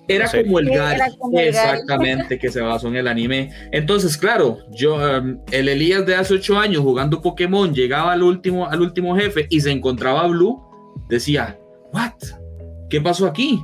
Era 0.07 0.29
como 0.29 0.59
el 0.59 0.67
Sí, 0.67 0.73
Gary, 0.75 0.95
era 0.95 1.09
como 1.17 1.39
el 1.39 1.51
Gary. 1.53 1.57
exactamente, 1.71 2.37
que 2.37 2.51
se 2.51 2.59
basó 2.61 2.89
en 2.89 2.97
el 2.97 3.07
anime. 3.07 3.51
Entonces, 3.71 4.17
claro, 4.17 4.57
yo, 4.71 4.95
um, 4.97 5.39
el 5.51 5.69
Elías 5.69 6.05
de 6.05 6.15
hace 6.15 6.33
ocho 6.35 6.57
años 6.59 6.81
jugando 6.83 7.21
Pokémon, 7.21 7.73
llegaba 7.73 8.11
al 8.11 8.21
último, 8.21 8.67
al 8.67 8.81
último 8.81 9.15
jefe 9.15 9.47
y 9.49 9.61
se 9.61 9.71
encontraba 9.71 10.21
a 10.21 10.27
Blue, 10.27 10.61
decía, 11.07 11.57
¿what? 11.93 12.11
¿Qué 12.89 12.99
pasó 12.99 13.25
aquí? 13.27 13.63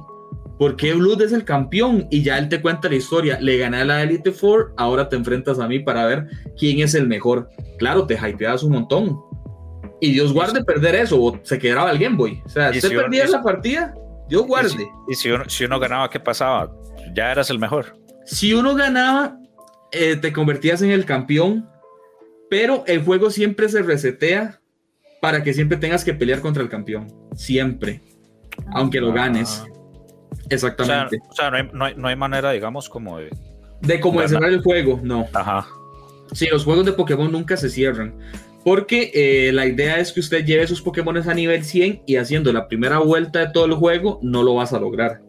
¿Por 0.57 0.75
qué 0.77 0.93
Blue 0.93 1.21
es 1.21 1.33
el 1.33 1.43
campeón? 1.43 2.07
Y 2.09 2.21
ya 2.23 2.37
él 2.37 2.47
te 2.49 2.61
cuenta 2.61 2.87
la 2.89 2.95
historia. 2.95 3.37
Le 3.41 3.57
gané 3.57 3.77
a 3.81 3.85
la 3.85 4.03
Elite 4.03 4.31
Four, 4.31 4.73
ahora 4.77 5.09
te 5.09 5.15
enfrentas 5.17 5.59
a 5.59 5.67
mí 5.67 5.79
para 5.79 6.05
ver 6.05 6.27
quién 6.57 6.79
es 6.79 6.95
el 6.95 7.07
mejor. 7.07 7.49
Claro, 7.77 8.05
te 8.05 8.15
hypeabas 8.15 8.63
un 8.63 8.71
montón. 8.73 9.19
Y 10.01 10.11
Dios 10.13 10.31
guarde 10.33 10.63
perder 10.63 10.95
eso, 10.95 11.21
o 11.21 11.39
se 11.43 11.59
quedaba 11.59 11.91
el 11.91 11.99
Game 11.99 12.15
Boy. 12.15 12.41
O 12.45 12.49
sea, 12.49 12.69
usted 12.69 12.89
si 12.89 12.95
perdía 12.95 13.27
la 13.27 13.41
partida, 13.43 13.93
Dios 14.29 14.45
guarde. 14.47 14.69
Y 14.69 14.77
si, 14.77 14.83
y 15.09 15.15
si 15.15 15.31
uno, 15.31 15.43
si 15.49 15.65
uno 15.65 15.79
ganaba, 15.79 16.09
¿qué 16.09 16.19
pasaba? 16.19 16.71
Ya 17.13 17.31
eras 17.31 17.49
el 17.49 17.59
mejor. 17.59 17.97
si 18.25 18.53
uno 18.53 18.75
ganaba, 18.75 19.37
eh, 19.91 20.15
te 20.15 20.31
convertías 20.31 20.81
en 20.81 20.91
el 20.91 21.03
campeón, 21.05 21.67
pero 22.49 22.83
el 22.87 23.03
juego 23.03 23.29
siempre 23.31 23.67
se 23.69 23.81
resetea 23.81 24.61
para 25.21 25.43
que 25.43 25.53
siempre 25.53 25.77
tengas 25.77 26.05
que 26.05 26.13
pelear 26.13 26.39
contra 26.39 26.63
el 26.63 26.69
campeón. 26.69 27.07
Siempre. 27.35 28.01
Aunque 28.73 29.01
lo 29.01 29.11
ganes. 29.11 29.63
Ah. 29.63 29.67
O 29.71 30.35
sea, 30.35 30.45
Exactamente. 30.49 31.19
o 31.29 31.33
sea, 31.33 31.51
no, 31.51 31.57
hay, 31.57 31.69
no 31.73 31.85
hay- 31.85 31.95
no 31.95 32.07
hay 32.07 32.15
manera, 32.15 32.51
digamos, 32.51 32.87
como 32.89 33.17
de. 33.17 33.29
de 33.81 33.99
cómo 33.99 34.19
¿verdad? 34.19 34.33
cerrar 34.35 34.49
el 34.51 34.61
juego, 34.61 34.99
no. 35.03 35.27
Ajá. 35.33 35.67
Sí, 36.33 36.47
los 36.47 36.63
juegos 36.63 36.85
de 36.85 36.93
Pokémon 36.93 37.31
nunca 37.31 37.57
se 37.57 37.69
cierran. 37.69 38.15
Porque 38.69 39.09
eh, 39.15 39.51
la 39.51 39.65
idea 39.65 39.97
es 39.97 40.11
que 40.11 40.19
usted 40.19 40.45
lleve 40.45 40.67
sus 40.67 40.79
Pokémon 40.79 41.17
a 41.17 41.33
nivel 41.33 41.63
100 41.65 42.03
y 42.05 42.17
haciendo 42.17 42.53
la 42.53 42.67
primera 42.67 42.99
vuelta 42.99 43.39
de 43.39 43.47
todo 43.51 43.65
el 43.65 43.73
juego 43.73 44.19
no 44.21 44.43
lo 44.43 44.53
vas 44.53 44.73
a 44.73 44.79
lograr. 44.79 45.21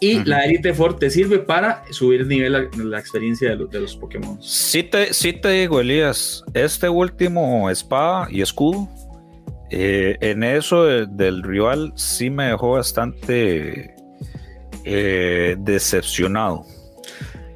Y 0.00 0.16
Ujú. 0.16 0.28
la 0.28 0.44
Elite 0.44 0.74
Four 0.74 0.98
te 0.98 1.08
sirve 1.08 1.38
para 1.38 1.84
subir 1.92 2.22
el 2.22 2.26
nivel, 2.28 2.52
la, 2.52 2.68
la 2.84 2.98
experiencia 2.98 3.50
de, 3.50 3.56
los- 3.56 3.70
de 3.70 3.80
los 3.80 3.94
Pokémon. 3.96 4.42
Sí 4.42 4.82
te, 4.82 5.14
sí 5.14 5.32
te 5.34 5.50
digo, 5.50 5.78
Elías, 5.80 6.42
este 6.52 6.88
último 6.88 7.70
espada 7.70 8.26
y 8.28 8.42
escudo, 8.42 8.88
eh, 9.70 10.16
en 10.20 10.42
eso 10.42 10.84
de- 10.84 11.06
del 11.06 11.44
rival 11.44 11.92
sí 11.94 12.28
me 12.28 12.46
dejó 12.46 12.72
bastante 12.72 13.94
eh, 14.84 15.54
decepcionado. 15.60 16.64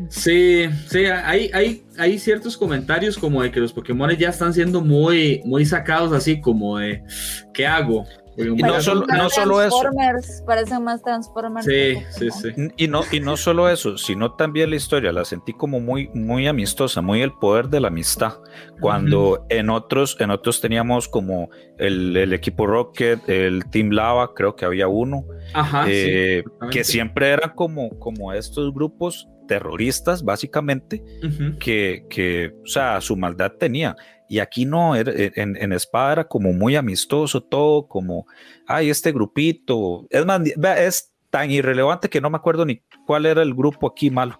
Sí, 0.09 0.69
sí, 0.88 1.05
hay, 1.05 1.51
hay, 1.53 1.83
hay 1.99 2.19
ciertos 2.19 2.57
comentarios 2.57 3.19
como 3.19 3.43
de 3.43 3.51
que 3.51 3.61
los 3.61 3.73
Pokémon 3.73 4.11
ya 4.11 4.31
están 4.31 4.53
siendo 4.55 4.81
muy, 4.81 5.41
muy 5.45 5.65
sacados 5.67 6.12
así 6.12 6.41
como 6.41 6.79
de 6.79 7.03
¿qué 7.55 7.67
hago? 7.67 8.05
Y 8.35 8.45
no 8.62 8.81
solo- 8.81 9.05
no 9.07 9.29
solo 9.29 9.62
eso. 9.62 9.77
Parecen 10.47 10.83
más 10.85 11.03
Transformers. 11.03 11.67
Sí, 11.67 11.99
sí, 12.09 12.31
sí. 12.31 12.49
Y 12.79 12.88
no, 12.88 13.03
y 13.12 13.21
no 13.21 13.37
solo 13.37 13.69
eso, 13.69 13.99
sino 13.99 14.33
también 14.37 14.71
la 14.71 14.77
historia, 14.77 15.12
la 15.12 15.27
sentí 15.27 15.53
como 15.53 15.81
muy, 15.81 16.09
muy 16.15 16.47
amistosa, 16.47 17.03
muy 17.03 17.21
el 17.21 17.33
poder 17.35 17.69
de 17.69 17.81
la 17.81 17.88
amistad. 17.88 18.38
Cuando 18.81 19.45
en 19.51 19.69
otros, 19.69 20.17
en 20.19 20.31
otros 20.31 20.62
teníamos 20.62 21.09
como 21.09 21.51
el, 21.77 22.17
el 22.17 22.33
equipo 22.33 22.67
Rocket, 22.67 23.29
el 23.29 23.69
Team 23.69 23.91
Lava, 23.91 24.33
creo 24.35 24.57
que 24.57 24.65
había 24.65 24.88
uno, 24.88 25.27
Ajá, 25.53 25.85
sí, 25.85 25.91
eh, 25.93 26.38
exactamente. 26.38 26.79
que 26.79 26.85
siempre 26.85 27.29
eran 27.29 27.51
como, 27.55 27.91
como 27.99 28.33
estos 28.33 28.73
grupos 28.73 29.29
terroristas, 29.46 30.24
básicamente, 30.24 31.02
Ujú. 31.22 31.59
que, 31.59 32.07
que, 32.11 32.52
o 32.62 32.66
sea, 32.66 33.00
su 33.00 33.16
maldad 33.16 33.52
tenía. 33.59 33.96
Y 34.28 34.38
aquí 34.38 34.64
no, 34.64 34.94
era- 34.96 35.12
en, 35.14 35.57
en 35.57 35.72
Espada 35.72 36.12
era 36.12 36.24
como 36.28 36.52
muy 36.52 36.76
amistoso 36.76 37.42
todo, 37.42 37.87
como, 37.87 38.26
ay, 38.66 38.88
este 38.90 39.12
grupito. 39.12 40.07
Es 40.11 40.24
más, 40.24 40.40
es 40.78 41.12
tan 41.31 41.50
irrelevante 41.50 42.09
que 42.09 42.20
no 42.20 42.31
me 42.31 42.37
acuerdo 42.37 42.64
ni 42.64 42.83
cuál 43.07 43.26
era 43.26 43.42
el 43.42 43.55
grupo 43.55 43.87
aquí 43.88 44.11
malo. 44.11 44.38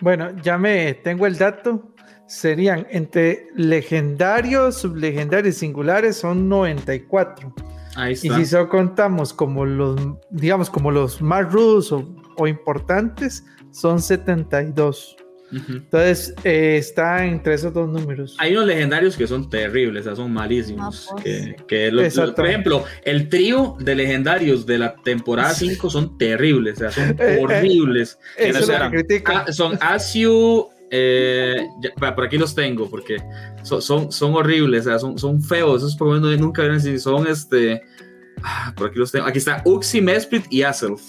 Bueno, 0.00 0.30
ya 0.42 0.58
me 0.58 0.94
tengo 0.94 1.26
el 1.26 1.36
dato. 1.38 1.94
Serían 2.26 2.86
entre 2.90 3.46
legendarios, 3.56 4.76
sublegendarios 4.76 5.56
y 5.56 5.58
singulares 5.58 6.16
son 6.16 6.48
94. 6.48 7.54
Ahí 7.96 8.10
Y 8.10 8.14
está. 8.28 8.36
si 8.36 8.44
solo 8.46 8.68
contamos 8.68 9.32
como 9.32 9.64
los, 9.64 9.98
digamos, 10.30 10.68
como 10.70 10.90
los 10.90 11.20
más 11.22 11.50
rudos 11.50 11.90
o, 11.90 12.06
o 12.36 12.46
importantes, 12.46 13.44
son 13.72 14.00
72. 14.00 15.16
Ujú. 15.50 15.72
Entonces, 15.72 16.34
eh, 16.44 16.76
está 16.76 17.24
entre 17.24 17.54
esos 17.54 17.72
dos 17.72 17.88
números. 17.88 18.36
Hay 18.38 18.52
unos 18.52 18.66
legendarios 18.66 19.16
que 19.16 19.26
son 19.26 19.48
terribles, 19.48 20.02
o 20.02 20.04
sea, 20.10 20.16
son 20.16 20.30
malísimos. 20.30 21.08
Ah, 21.10 21.14
pues. 21.14 21.24
que, 21.24 21.56
que 21.66 21.90
lo- 21.90 21.96
lo- 22.00 22.02
Exacto. 22.06 22.34
por 22.34 22.46
ejemplo, 22.46 22.84
el 23.02 23.30
trío 23.30 23.74
de 23.80 23.94
legendarios 23.94 24.66
de 24.66 24.76
la 24.78 24.94
temporada 24.96 25.54
5 25.54 25.88
son 25.88 26.18
terribles, 26.18 26.76
o 26.76 26.78
sea, 26.80 26.90
son 26.90 27.16
eh, 27.18 27.38
horribles. 27.40 28.18
Eso 28.36 28.58
es 28.58 28.60
lo 28.60 28.66
que 28.66 28.74
eran? 28.76 28.90
critican. 28.92 29.36
Ah, 29.46 29.52
son 29.52 29.78
Asiu, 29.80 30.66
eh, 30.90 31.56
ya, 31.82 31.94
por 32.14 32.24
aquí 32.26 32.36
los 32.36 32.54
tengo, 32.54 32.90
porque 32.90 33.16
son, 33.62 33.80
son, 33.80 34.12
son 34.12 34.34
horribles, 34.34 34.82
o 34.86 34.90
sea, 34.90 34.98
son, 34.98 35.18
son 35.18 35.42
feos, 35.42 35.78
esos 35.82 35.96
Pokémon 35.96 36.38
nunca 36.38 36.60
ven 36.62 36.72
así, 36.72 36.98
son 36.98 37.26
este, 37.26 37.80
ah, 38.42 38.74
por 38.76 38.88
aquí 38.90 38.98
los 38.98 39.10
tengo, 39.12 39.24
aquí 39.26 39.38
está 39.38 39.62
Uxie, 39.64 40.02
Mesprit 40.02 40.44
y 40.50 40.62
Azelf, 40.62 41.00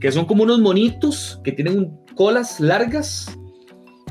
que 0.00 0.12
son 0.12 0.24
como 0.26 0.42
unos 0.44 0.60
monitos 0.60 1.40
que 1.44 1.52
tienen 1.52 1.78
un- 1.78 2.04
colas 2.14 2.58
largas 2.60 3.36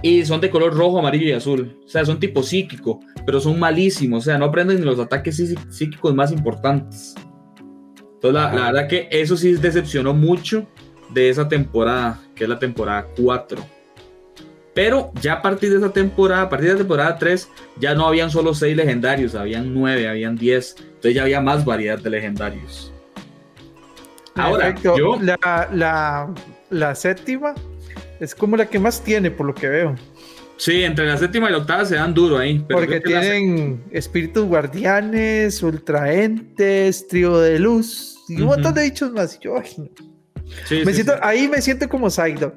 y 0.02 0.24
son 0.26 0.40
de 0.42 0.50
color 0.50 0.74
rojo, 0.76 1.00
amarillo 1.00 1.28
y 1.28 1.32
azul, 1.32 1.78
o 1.86 1.88
sea, 1.90 2.06
son 2.06 2.20
tipo 2.20 2.44
psíquico, 2.44 3.00
pero 3.26 3.40
son 3.40 3.60
malísimos, 3.60 4.20
o 4.24 4.26
sea, 4.26 4.38
no 4.38 4.46
aprenden 4.46 4.80
ni 4.80 4.86
los 4.86 5.00
ataques 5.00 5.40
psí- 5.40 5.72
psíquicos 5.72 6.14
más 6.16 6.32
importantes. 6.32 7.16
Entonces, 8.16 8.34
la, 8.34 8.54
la 8.54 8.72
verdad 8.72 8.88
que 8.88 9.08
eso 9.12 9.36
sí 9.38 9.54
decepcionó 9.54 10.14
mucho 10.14 10.68
de 11.14 11.30
esa 11.30 11.48
temporada, 11.48 12.20
que 12.36 12.44
es 12.46 12.50
la 12.50 12.60
temporada 12.60 13.08
4. 13.22 13.64
Pero 14.74 15.12
ya 15.22 15.34
a 15.34 15.42
partir 15.42 15.72
de 15.72 15.78
esa 15.78 15.92
temporada, 15.92 16.44
a 16.44 16.50
partir 16.50 16.68
de 16.68 16.74
la 16.74 16.80
temporada 16.80 17.18
3, 17.18 17.50
ya 17.80 17.96
no 17.96 18.08
habían 18.08 18.30
solo 18.30 18.54
6 18.54 18.76
legendarios, 18.78 19.34
habían 19.34 19.74
9, 19.74 20.08
habían 20.08 20.36
10. 20.36 20.76
Entonces 20.80 21.16
ya 21.16 21.24
había 21.24 21.42
más 21.42 21.66
variedad 21.66 21.98
de 22.00 22.10
legendarios. 22.12 22.94
Ahora, 24.38 24.76
yo, 24.82 25.20
La, 25.22 25.68
la, 25.72 26.34
la 26.70 26.96
séptima 26.96 27.54
es 28.20 28.34
como 28.36 28.56
la 28.58 28.66
que 28.68 28.80
más 28.80 29.02
tiene, 29.04 29.32
por 29.32 29.46
lo 29.48 29.54
que 29.56 29.68
veo. 29.68 29.96
sí, 30.58 30.84
entre 30.84 31.06
la 31.06 31.18
séptima 31.18 31.50
y 31.50 31.52
la 31.52 31.60
octava 31.60 31.86
se 31.86 31.96
dan 31.96 32.14
duro 32.14 32.38
ahí. 32.38 32.64
pero 32.68 32.80
Porque 32.80 32.96
la- 32.96 33.02
tienen 33.22 33.84
espíritus 33.92 34.46
guardianes, 34.46 35.62
ultraentes, 35.64 37.08
trío 37.08 37.38
de 37.40 37.60
luz 37.60 38.18
y 38.28 38.36
un 38.36 38.42
Ujú. 38.44 38.48
montón 38.54 38.74
de 38.74 38.82
dichos 38.84 39.12
más. 39.12 39.40
Yo, 39.40 39.58
ay, 39.58 39.70
no. 39.78 39.86
sí, 40.66 40.76
me 40.84 40.86
sí, 40.88 40.94
siento, 40.96 41.14
sí. 41.14 41.20
Ahí 41.22 41.48
me 41.48 41.62
siento 41.62 41.88
como 41.90 42.10
Psyduck. 42.10 42.54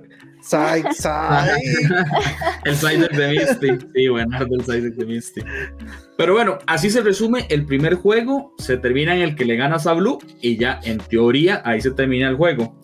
Psy, 0.51 0.83
Psy. 0.93 1.85
El 2.65 2.75
Psyduck 2.77 3.11
de 3.13 3.29
Misty. 3.29 3.69
Sí, 3.95 4.09
bueno, 4.09 4.37
el 4.39 4.65
Psyduck 4.65 4.95
de 4.97 5.07
Misty. 5.07 5.41
Pero 6.17 6.33
bueno, 6.35 6.59
así 6.67 6.91
se 6.91 7.01
resume 7.03 7.47
el 7.51 7.65
primer 7.67 7.95
juego. 7.95 8.55
Se 8.59 8.77
termina 8.77 9.15
en 9.15 9.23
el 9.23 9.37
que 9.37 9.45
le 9.45 9.57
ganas 9.57 9.87
a 9.87 9.95
Blue 9.95 10.19
y 10.41 10.57
ya 10.57 10.81
en 10.83 10.99
teoría 10.99 11.63
ahí 11.65 11.81
se 11.81 11.93
termina 11.93 12.29
el 12.29 12.37
juego. 12.37 12.77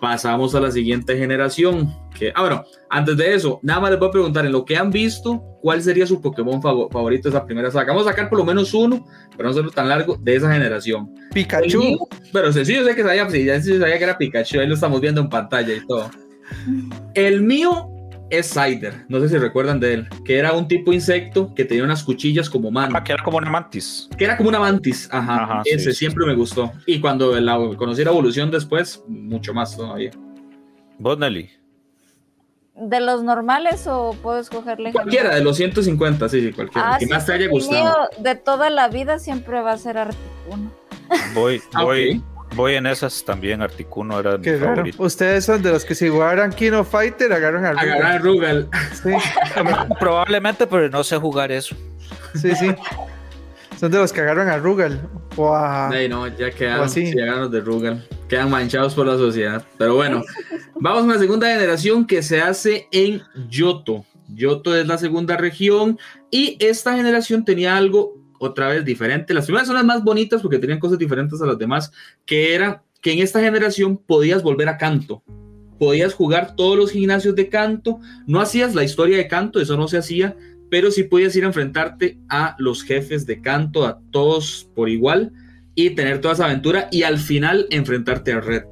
Pasamos 0.00 0.52
a 0.56 0.60
la 0.60 0.70
siguiente 0.72 1.16
generación. 1.16 1.94
Que, 2.18 2.32
ah, 2.34 2.40
bueno, 2.40 2.64
antes 2.90 3.16
de 3.16 3.34
eso, 3.34 3.60
nada 3.62 3.78
más 3.80 3.90
les 3.92 4.00
voy 4.00 4.08
a 4.08 4.12
preguntar 4.12 4.44
en 4.44 4.50
lo 4.52 4.64
que 4.64 4.76
han 4.76 4.90
visto, 4.90 5.40
¿cuál 5.62 5.80
sería 5.80 6.06
su 6.06 6.20
Pokémon 6.20 6.60
favo- 6.60 6.90
favorito 6.90 7.30
de 7.30 7.36
esa 7.36 7.46
primera 7.46 7.70
saga? 7.70 7.92
Vamos 7.92 8.06
a 8.06 8.10
sacar 8.10 8.28
por 8.28 8.38
lo 8.38 8.44
menos 8.44 8.74
uno, 8.74 9.06
pero 9.36 9.48
no 9.48 9.54
serlo 9.54 9.70
tan 9.70 9.88
largo, 9.88 10.16
de 10.20 10.34
esa 10.36 10.52
generación. 10.52 11.08
Pikachu. 11.32 11.78
mío, 11.78 11.98
pero 12.32 12.52
sencillo, 12.52 12.84
sé 12.84 12.94
que 12.96 13.02
sabía, 13.04 13.30
sí, 13.30 13.44
ya 13.44 13.60
sí 13.62 13.78
sabía 13.78 13.96
que 13.96 14.04
era 14.04 14.18
Pikachu, 14.18 14.58
ahí 14.60 14.66
lo 14.66 14.74
estamos 14.74 15.00
viendo 15.00 15.20
en 15.20 15.28
pantalla 15.30 15.72
y 15.72 15.86
todo. 15.86 16.10
El 17.14 17.42
mío 17.42 17.88
es 18.30 18.50
Cider, 18.50 19.04
no 19.08 19.20
sé 19.20 19.28
si 19.28 19.36
recuerdan 19.38 19.78
de 19.78 19.92
él, 19.94 20.08
que 20.24 20.38
era 20.38 20.52
un 20.54 20.66
tipo 20.66 20.92
insecto 20.92 21.52
que 21.54 21.64
tenía 21.66 21.84
unas 21.84 22.02
cuchillas 22.02 22.48
como 22.48 22.70
mano, 22.70 22.94
Ah, 22.96 23.04
que 23.04 23.12
era 23.12 23.22
como 23.22 23.36
una 23.36 23.50
mantis. 23.50 24.08
que 24.16 24.24
era 24.24 24.36
como 24.38 24.48
una 24.48 24.58
mantis, 24.58 25.06
ajá, 25.12 25.60
ese 25.66 25.90
sí. 25.92 25.98
siempre 25.98 26.24
me 26.24 26.34
gustó. 26.34 26.72
Y 26.86 26.98
cuando 27.00 27.38
la, 27.38 27.58
conocí 27.76 28.02
la 28.04 28.10
evolución 28.10 28.50
después, 28.50 29.02
mucho 29.06 29.52
más 29.52 29.76
todavía. 29.76 30.12
Vos, 30.98 31.18
Nelly. 31.18 31.50
¿De 32.74 33.00
los 33.00 33.22
normales 33.22 33.86
o 33.86 34.16
puedo 34.22 34.38
escogerle? 34.38 34.92
Cualquiera, 34.92 35.34
de 35.34 35.44
los 35.44 35.58
150, 35.58 36.26
sí, 36.30 36.40
sí, 36.40 36.52
cualquiera. 36.52 36.94
Ah, 36.94 36.98
que 36.98 37.04
sí, 37.04 37.10
más 37.10 37.26
te 37.26 37.32
haya 37.34 37.44
el 37.44 37.50
mío 37.50 37.58
gustado. 37.60 38.08
de 38.18 38.34
toda 38.34 38.70
la 38.70 38.88
vida 38.88 39.18
siempre 39.18 39.60
va 39.60 39.72
a 39.72 39.76
ser 39.78 39.98
Articuno. 39.98 40.72
Voy, 41.34 41.60
Ah, 41.74 41.84
voy. 41.84 42.22
Voy 42.54 42.74
en 42.74 42.86
esas 42.86 43.24
también. 43.24 43.62
Articuno 43.62 44.18
era 44.20 44.38
mi 44.38 44.48
favorito. 44.48 45.02
Ustedes 45.02 45.44
son 45.44 45.62
de 45.62 45.70
los 45.70 45.84
que 45.84 45.94
si 45.94 46.08
jugaran 46.08 46.52
King 46.52 46.72
of 46.72 46.90
Fighter 46.90 47.32
agarran 47.32 47.64
a 47.64 47.70
Agarrar 47.70 48.12
a 48.12 48.18
Rugal. 48.18 48.68
Sí, 49.02 49.10
Probablemente, 50.00 50.66
pero 50.66 50.88
no 50.88 51.02
sé 51.04 51.16
jugar 51.16 51.52
eso. 51.52 51.74
sí, 52.34 52.54
sí. 52.54 52.74
Son 53.78 53.90
de 53.90 53.98
los 53.98 54.12
que 54.12 54.20
agarran 54.20 54.48
a 54.48 54.58
Rugal 54.58 55.00
o 55.36 55.52
a. 55.54 55.88
Ay, 55.88 56.08
no, 56.08 56.28
ya 56.28 56.48
O 56.48 56.50
quedaron, 56.54 56.84
así. 56.84 57.06
sí, 57.06 57.14
ya 57.18 57.48
de 57.48 57.60
Rugal. 57.60 58.06
Quedan 58.28 58.48
manchados 58.50 58.94
por 58.94 59.06
la 59.06 59.16
sociedad. 59.16 59.64
Pero 59.76 59.96
bueno, 59.96 60.22
vamos 60.76 61.04
a 61.04 61.14
la 61.14 61.18
segunda 61.18 61.48
generación 61.48 62.06
que 62.06 62.22
se 62.22 62.40
hace 62.40 62.86
en 62.92 63.22
Yoto. 63.48 64.04
Yoto 64.28 64.74
es 64.76 64.86
la 64.86 64.98
segunda 64.98 65.36
región 65.36 65.98
y 66.30 66.56
esta 66.60 66.96
generación 66.96 67.44
tenía 67.44 67.76
algo 67.76 68.14
otra 68.42 68.68
vez 68.68 68.84
diferente. 68.84 69.34
Las 69.34 69.44
primeras 69.44 69.68
son 69.68 69.76
las 69.76 69.84
más 69.84 70.02
bonitas 70.02 70.42
porque 70.42 70.58
tenían 70.58 70.80
cosas 70.80 70.98
diferentes 70.98 71.40
a 71.40 71.46
las 71.46 71.58
demás, 71.58 71.92
que 72.26 72.54
era 72.54 72.82
que 73.00 73.12
en 73.12 73.20
esta 73.20 73.40
generación 73.40 73.96
podías 73.96 74.42
volver 74.42 74.68
a 74.68 74.78
canto. 74.78 75.22
Podías 75.78 76.14
jugar 76.14 76.56
todos 76.56 76.76
los 76.76 76.90
gimnasios 76.90 77.34
de 77.36 77.48
canto. 77.48 78.00
No 78.26 78.40
hacías 78.40 78.74
la 78.74 78.84
historia 78.84 79.16
de 79.16 79.28
canto, 79.28 79.60
eso 79.60 79.76
no 79.76 79.86
se 79.86 79.98
hacía, 79.98 80.36
pero 80.70 80.90
sí 80.90 81.04
podías 81.04 81.36
ir 81.36 81.44
a 81.44 81.48
enfrentarte 81.48 82.18
a 82.28 82.56
los 82.58 82.82
jefes 82.82 83.26
de 83.26 83.40
canto, 83.40 83.86
a 83.86 84.00
todos 84.10 84.68
por 84.74 84.88
igual, 84.88 85.32
y 85.74 85.90
tener 85.90 86.20
toda 86.20 86.34
esa 86.34 86.46
aventura 86.46 86.88
y 86.90 87.04
al 87.04 87.18
final 87.18 87.66
enfrentarte 87.70 88.32
a 88.32 88.40
Red, 88.40 88.64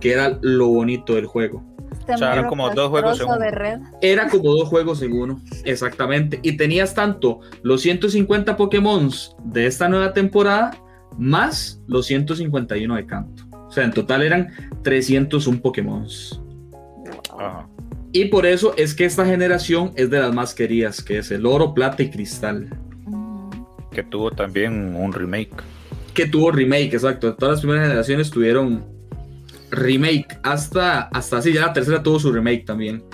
que 0.00 0.12
era 0.12 0.38
lo 0.42 0.68
bonito 0.68 1.14
del 1.14 1.26
juego. 1.26 1.75
O 2.14 2.18
sea, 2.18 2.32
eran 2.32 2.48
como 2.48 2.70
dos 2.70 2.90
juegos 2.90 3.20
en 3.20 3.26
uno. 3.26 3.38
de 3.38 3.50
red. 3.50 3.80
Era 4.00 4.28
como 4.28 4.50
dos 4.50 4.68
juegos 4.68 5.02
en 5.02 5.12
uno, 5.12 5.40
exactamente. 5.64 6.38
Y 6.42 6.56
tenías 6.56 6.94
tanto 6.94 7.40
los 7.62 7.82
150 7.82 8.56
Pokémon 8.56 9.10
de 9.44 9.66
esta 9.66 9.88
nueva 9.88 10.12
temporada, 10.12 10.70
más 11.18 11.80
los 11.86 12.06
151 12.06 12.96
de 12.96 13.06
canto. 13.06 13.44
O 13.66 13.70
sea, 13.70 13.84
en 13.84 13.92
total 13.92 14.22
eran 14.22 14.48
301 14.82 15.60
Pokémon. 15.60 16.06
Ajá. 17.38 17.68
Y 18.12 18.26
por 18.26 18.46
eso 18.46 18.72
es 18.78 18.94
que 18.94 19.04
esta 19.04 19.26
generación 19.26 19.92
es 19.94 20.08
de 20.08 20.18
las 20.20 20.32
más 20.32 20.54
queridas, 20.54 21.02
que 21.02 21.18
es 21.18 21.30
el 21.30 21.44
oro, 21.44 21.74
plata 21.74 22.02
y 22.02 22.10
cristal. 22.10 22.70
Que 23.90 24.02
tuvo 24.02 24.30
también 24.30 24.94
un 24.96 25.12
remake. 25.12 25.54
que 26.14 26.26
tuvo 26.26 26.50
remake, 26.50 26.94
exacto. 26.94 27.34
Todas 27.34 27.56
las 27.56 27.60
primeras 27.60 27.88
generaciones 27.88 28.30
tuvieron 28.30 28.86
remake. 29.70 30.38
Hasta, 30.42 31.02
hasta 31.02 31.38
así, 31.38 31.52
ya 31.52 31.66
la 31.66 31.72
tercera 31.72 32.02
tuvo 32.02 32.18
su 32.18 32.32
remake 32.32 32.64
también. 32.64 33.04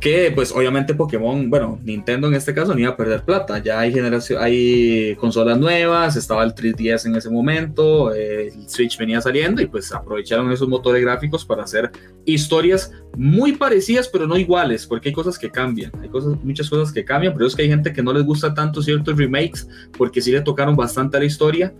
Que 0.00 0.30
pues 0.32 0.52
obviamente 0.52 0.94
Pokémon, 0.94 1.50
bueno, 1.50 1.80
Nintendo 1.82 2.28
en 2.28 2.34
este 2.34 2.54
caso 2.54 2.72
no 2.72 2.78
iba 2.78 2.90
a 2.90 2.96
perder 2.96 3.24
plata. 3.24 3.58
Ya 3.58 3.80
hay 3.80 3.92
generación, 3.92 4.40
hay 4.40 5.16
consolas 5.16 5.58
nuevas, 5.58 6.14
estaba 6.14 6.44
el 6.44 6.54
3DS 6.54 7.06
en 7.06 7.16
ese 7.16 7.28
momento, 7.30 8.14
el 8.14 8.68
Switch 8.68 8.96
venía 8.96 9.20
saliendo 9.20 9.60
y 9.60 9.66
pues 9.66 9.92
aprovecharon 9.92 10.52
esos 10.52 10.68
motores 10.68 11.02
gráficos 11.02 11.44
para 11.44 11.64
hacer 11.64 11.90
historias 12.24 12.92
muy 13.16 13.54
parecidas 13.54 14.06
pero 14.06 14.28
no 14.28 14.36
iguales, 14.36 14.86
porque 14.86 15.08
hay 15.08 15.14
cosas 15.14 15.36
que 15.36 15.50
cambian, 15.50 15.90
hay 16.00 16.08
cosas, 16.08 16.34
muchas 16.44 16.70
cosas 16.70 16.92
que 16.92 17.04
cambian, 17.04 17.32
pero 17.34 17.48
es 17.48 17.56
que 17.56 17.62
hay 17.62 17.68
gente 17.68 17.92
que 17.92 18.02
no 18.02 18.12
les 18.12 18.22
gusta 18.22 18.54
tanto 18.54 18.80
ciertos 18.80 19.16
remakes 19.16 19.66
porque 19.96 20.22
sí 20.22 20.30
le 20.30 20.42
tocaron 20.42 20.76
bastante 20.76 21.16
a 21.16 21.20
la 21.20 21.26
historia, 21.26 21.74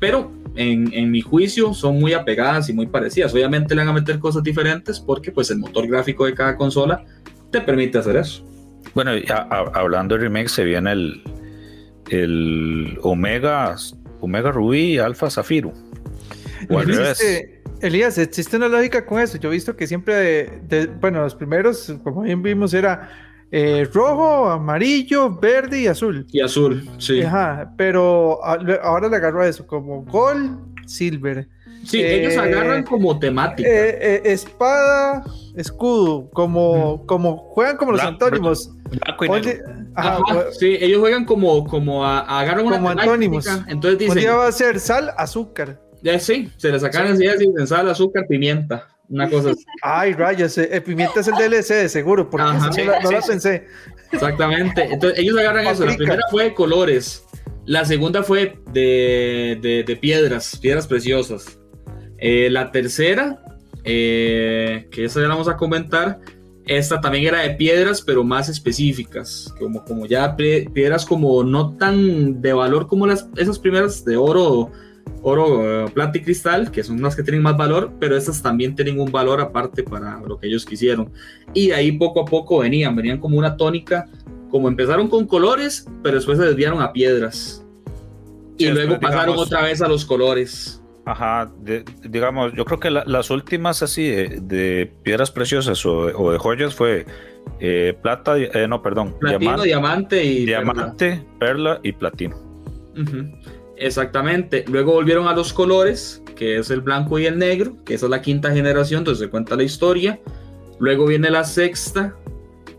pero 0.00 0.32
en, 0.56 0.92
en 0.92 1.10
mi 1.12 1.20
juicio 1.20 1.72
son 1.74 2.00
muy 2.00 2.12
apegadas 2.14 2.68
y 2.68 2.72
muy 2.72 2.86
parecidas. 2.88 3.32
Obviamente 3.32 3.74
le 3.76 3.82
van 3.82 3.90
a 3.90 3.92
meter 3.92 4.18
cosas 4.18 4.42
diferentes 4.42 4.98
porque 4.98 5.30
pues 5.30 5.50
el 5.52 5.58
motor 5.58 5.86
gráfico 5.86 6.26
de 6.26 6.34
cada 6.34 6.56
consola 6.56 7.04
te 7.52 7.60
permite 7.60 7.98
hacer 7.98 8.16
eso. 8.16 8.44
Bueno, 8.94 9.16
y 9.16 9.24
a- 9.30 9.46
a- 9.50 9.70
hablando 9.74 10.16
de 10.16 10.22
remake, 10.22 10.48
se 10.48 10.64
viene 10.64 10.90
el, 10.90 11.22
el 12.10 12.98
Omega, 13.02 13.76
Omega 14.20 14.50
Rubí 14.50 14.94
y 14.94 14.98
Alpha 14.98 15.30
Zafiro. 15.30 15.72
O 16.68 16.78
al 16.78 16.86
revés. 16.86 17.20
Existe- 17.20 17.60
Elías, 17.82 18.18
existe 18.18 18.56
una 18.58 18.68
lógica 18.68 19.06
con 19.06 19.20
eso. 19.20 19.38
Yo 19.38 19.48
he 19.48 19.52
visto 19.52 19.74
que 19.74 19.86
siempre, 19.86 20.14
de- 20.14 20.60
de- 20.68 20.86
bueno, 20.86 21.22
los 21.22 21.34
primeros, 21.34 21.94
como 22.04 22.22
bien 22.22 22.42
vimos, 22.42 22.74
era 22.74 23.10
eh, 23.52 23.88
rojo, 23.92 24.48
amarillo, 24.48 25.30
verde 25.38 25.80
y 25.82 25.86
azul. 25.86 26.26
Y 26.30 26.40
azul, 26.40 26.88
sí. 26.98 27.20
Ajá, 27.22 27.72
pero 27.76 28.44
a- 28.44 28.56
le- 28.56 28.78
ahora 28.82 29.08
le 29.08 29.16
agarro 29.16 29.42
a 29.42 29.48
eso 29.48 29.66
como 29.66 30.02
gold, 30.04 30.58
silver. 30.86 31.48
Sí, 31.84 32.00
Eh, 32.02 32.20
ellos 32.20 32.36
agarran 32.36 32.82
como 32.84 33.18
temática. 33.18 33.66
Eh, 33.68 33.98
eh, 34.00 34.22
espada, 34.26 35.24
escudo, 35.56 36.28
como, 36.30 37.06
como 37.06 37.38
juegan 37.38 37.76
como 37.78 37.92
los 37.92 38.02
antónimos. 38.02 38.70
Ajá, 39.94 40.18
Ajá, 40.18 40.44
sí, 40.58 40.76
ellos 40.80 41.00
juegan 41.00 41.24
como, 41.24 41.64
como 41.66 42.04
a, 42.04 42.20
a- 42.20 42.40
agarran 42.40 42.66
una 42.66 42.76
Como 42.76 42.88
temática, 42.90 43.02
antónimos. 43.12 43.46
Entonces 43.66 43.92
un 43.92 43.98
dicen, 43.98 44.18
día 44.18 44.34
va 44.34 44.46
a 44.48 44.52
ser 44.52 44.78
sal, 44.78 45.10
azúcar. 45.16 45.80
ya 46.02 46.18
sí, 46.18 46.50
se 46.56 46.70
les 46.70 46.82
sacan 46.82 47.06
así, 47.12 47.26
así, 47.26 47.46
dicen 47.46 47.66
sal, 47.66 47.88
azúcar, 47.88 48.26
pimienta. 48.28 48.86
Una 49.10 49.28
cosa 49.28 49.50
así. 49.50 49.64
Ay, 49.82 50.12
rayos, 50.14 50.56
eh, 50.58 50.68
eh, 50.72 50.80
pimienta 50.80 51.20
es 51.20 51.28
el 51.28 51.34
DLC, 51.34 51.88
seguro, 51.88 52.30
porque 52.30 52.42
Ajá. 52.46 52.70
no, 52.70 52.84
la, 52.84 53.00
no 53.00 53.08
Sí, 53.08 53.14
la 53.14 53.22
sí, 53.22 53.28
pensé. 53.28 53.66
Exactamente. 54.12 54.84
Entonces 54.90 55.18
ellos 55.18 55.38
agarran 55.38 55.66
eso. 55.66 55.84
La 55.84 55.96
primera 55.96 56.22
fue 56.30 56.44
de 56.44 56.54
colores. 56.54 57.24
La 57.66 57.84
segunda 57.84 58.22
fue 58.22 58.58
de, 58.72 59.58
de- 59.60 59.84
de 59.86 59.96
piedras, 59.96 60.56
piedras 60.60 60.86
preciosas. 60.86 61.58
Eh, 62.18 62.48
la 62.50 62.70
tercera, 62.72 63.42
eh, 63.84 64.88
que 64.90 65.04
esa 65.04 65.20
ya 65.20 65.26
la 65.28 65.34
vamos 65.34 65.48
a 65.48 65.56
comentar, 65.56 66.20
esta 66.66 67.00
también 67.00 67.26
era 67.26 67.40
de 67.42 67.50
piedras, 67.50 68.02
pero 68.02 68.22
más 68.24 68.48
específicas, 68.48 69.52
como, 69.58 69.84
como 69.84 70.06
ya 70.06 70.36
pie- 70.36 70.70
piedras 70.72 71.04
como 71.06 71.42
no 71.44 71.76
tan 71.76 72.40
de 72.40 72.52
valor 72.52 72.86
como 72.86 73.06
las, 73.06 73.28
esas 73.36 73.58
primeras 73.58 74.04
de 74.04 74.16
oro, 74.16 74.70
oro, 75.22 75.84
eh, 75.86 75.90
plata 75.92 76.18
y 76.18 76.22
cristal, 76.22 76.70
que 76.70 76.82
son 76.82 77.00
las 77.02 77.14
que 77.16 77.22
tienen 77.22 77.42
más 77.42 77.56
valor, 77.56 77.92
pero 78.00 78.16
estas 78.16 78.42
también 78.42 78.74
tienen 78.74 78.98
un 79.00 79.10
valor 79.12 79.40
aparte 79.40 79.82
para 79.82 80.20
lo 80.20 80.38
que 80.38 80.46
ellos 80.46 80.64
quisieron. 80.64 81.10
Y 81.54 81.68
de 81.68 81.74
ahí 81.74 81.92
poco 81.92 82.20
a 82.22 82.24
poco 82.24 82.58
venían, 82.60 82.94
venían 82.96 83.18
como 83.18 83.38
una 83.38 83.56
tónica, 83.56 84.08
como 84.50 84.68
empezaron 84.68 85.08
con 85.08 85.26
colores, 85.26 85.86
pero 86.02 86.16
después 86.16 86.38
se 86.38 86.44
desviaron 86.44 86.80
a 86.82 86.92
piedras. 86.92 87.64
Y 88.58 88.64
Sí, 88.64 88.70
luego 88.72 88.90
después, 88.92 89.00
pasaron 89.10 89.34
digamos- 89.34 89.46
otra 89.46 89.62
vez 89.62 89.80
a 89.82 89.88
los 89.88 90.04
colores. 90.04 90.82
Ajá, 91.06 91.50
de- 91.62 91.84
digamos, 92.08 92.52
yo 92.54 92.64
creo 92.64 92.78
que 92.78 92.90
la- 92.90 93.04
las 93.06 93.30
últimas 93.30 93.82
así 93.82 94.06
de, 94.06 94.40
de 94.42 94.92
piedras 95.02 95.30
preciosas 95.30 95.84
o, 95.86 96.06
de- 96.06 96.12
o 96.14 96.30
de 96.32 96.38
joyas 96.38 96.74
fue 96.74 97.06
eh, 97.58 97.96
plata, 98.02 98.36
eh, 98.38 98.66
no, 98.68 98.82
perdón, 98.82 99.14
Platino, 99.18 99.62
diamante, 99.62 100.20
diamante 100.20 100.24
y 100.24 100.46
perla. 100.46 100.72
diamante, 100.72 101.26
perla 101.38 101.80
y 101.82 101.92
platino. 101.92 102.36
Ujú, 102.92 103.30
Exactamente. 103.80 104.64
Luego 104.68 104.92
volvieron 104.92 105.26
a 105.26 105.34
los 105.34 105.52
colores, 105.52 106.22
que 106.36 106.58
es 106.58 106.70
el 106.70 106.82
blanco 106.82 107.18
y 107.18 107.26
el 107.26 107.38
negro, 107.38 107.76
que 107.84 107.94
esa 107.94 108.06
es 108.06 108.10
la 108.10 108.20
quinta 108.22 108.50
generación, 108.52 109.04
donde 109.04 109.18
se 109.18 109.28
cuenta 109.30 109.56
la 109.56 109.62
historia. 109.62 110.20
Luego 110.78 111.06
viene 111.06 111.30
la 111.30 111.44
sexta, 111.44 112.14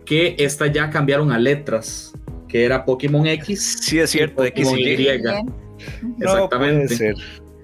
que 0.06 0.36
esta 0.38 0.68
ya 0.68 0.90
cambiaron 0.90 1.32
a 1.32 1.40
letras, 1.40 2.14
que 2.48 2.66
era 2.66 2.86
Pokémon 2.86 3.26
X. 3.28 3.80
Sí, 3.82 4.00
es 4.00 4.12
cierto, 4.12 4.44
X 4.46 4.72
y 4.78 4.84
Y. 4.84 5.08
Exactamente. 6.20 7.14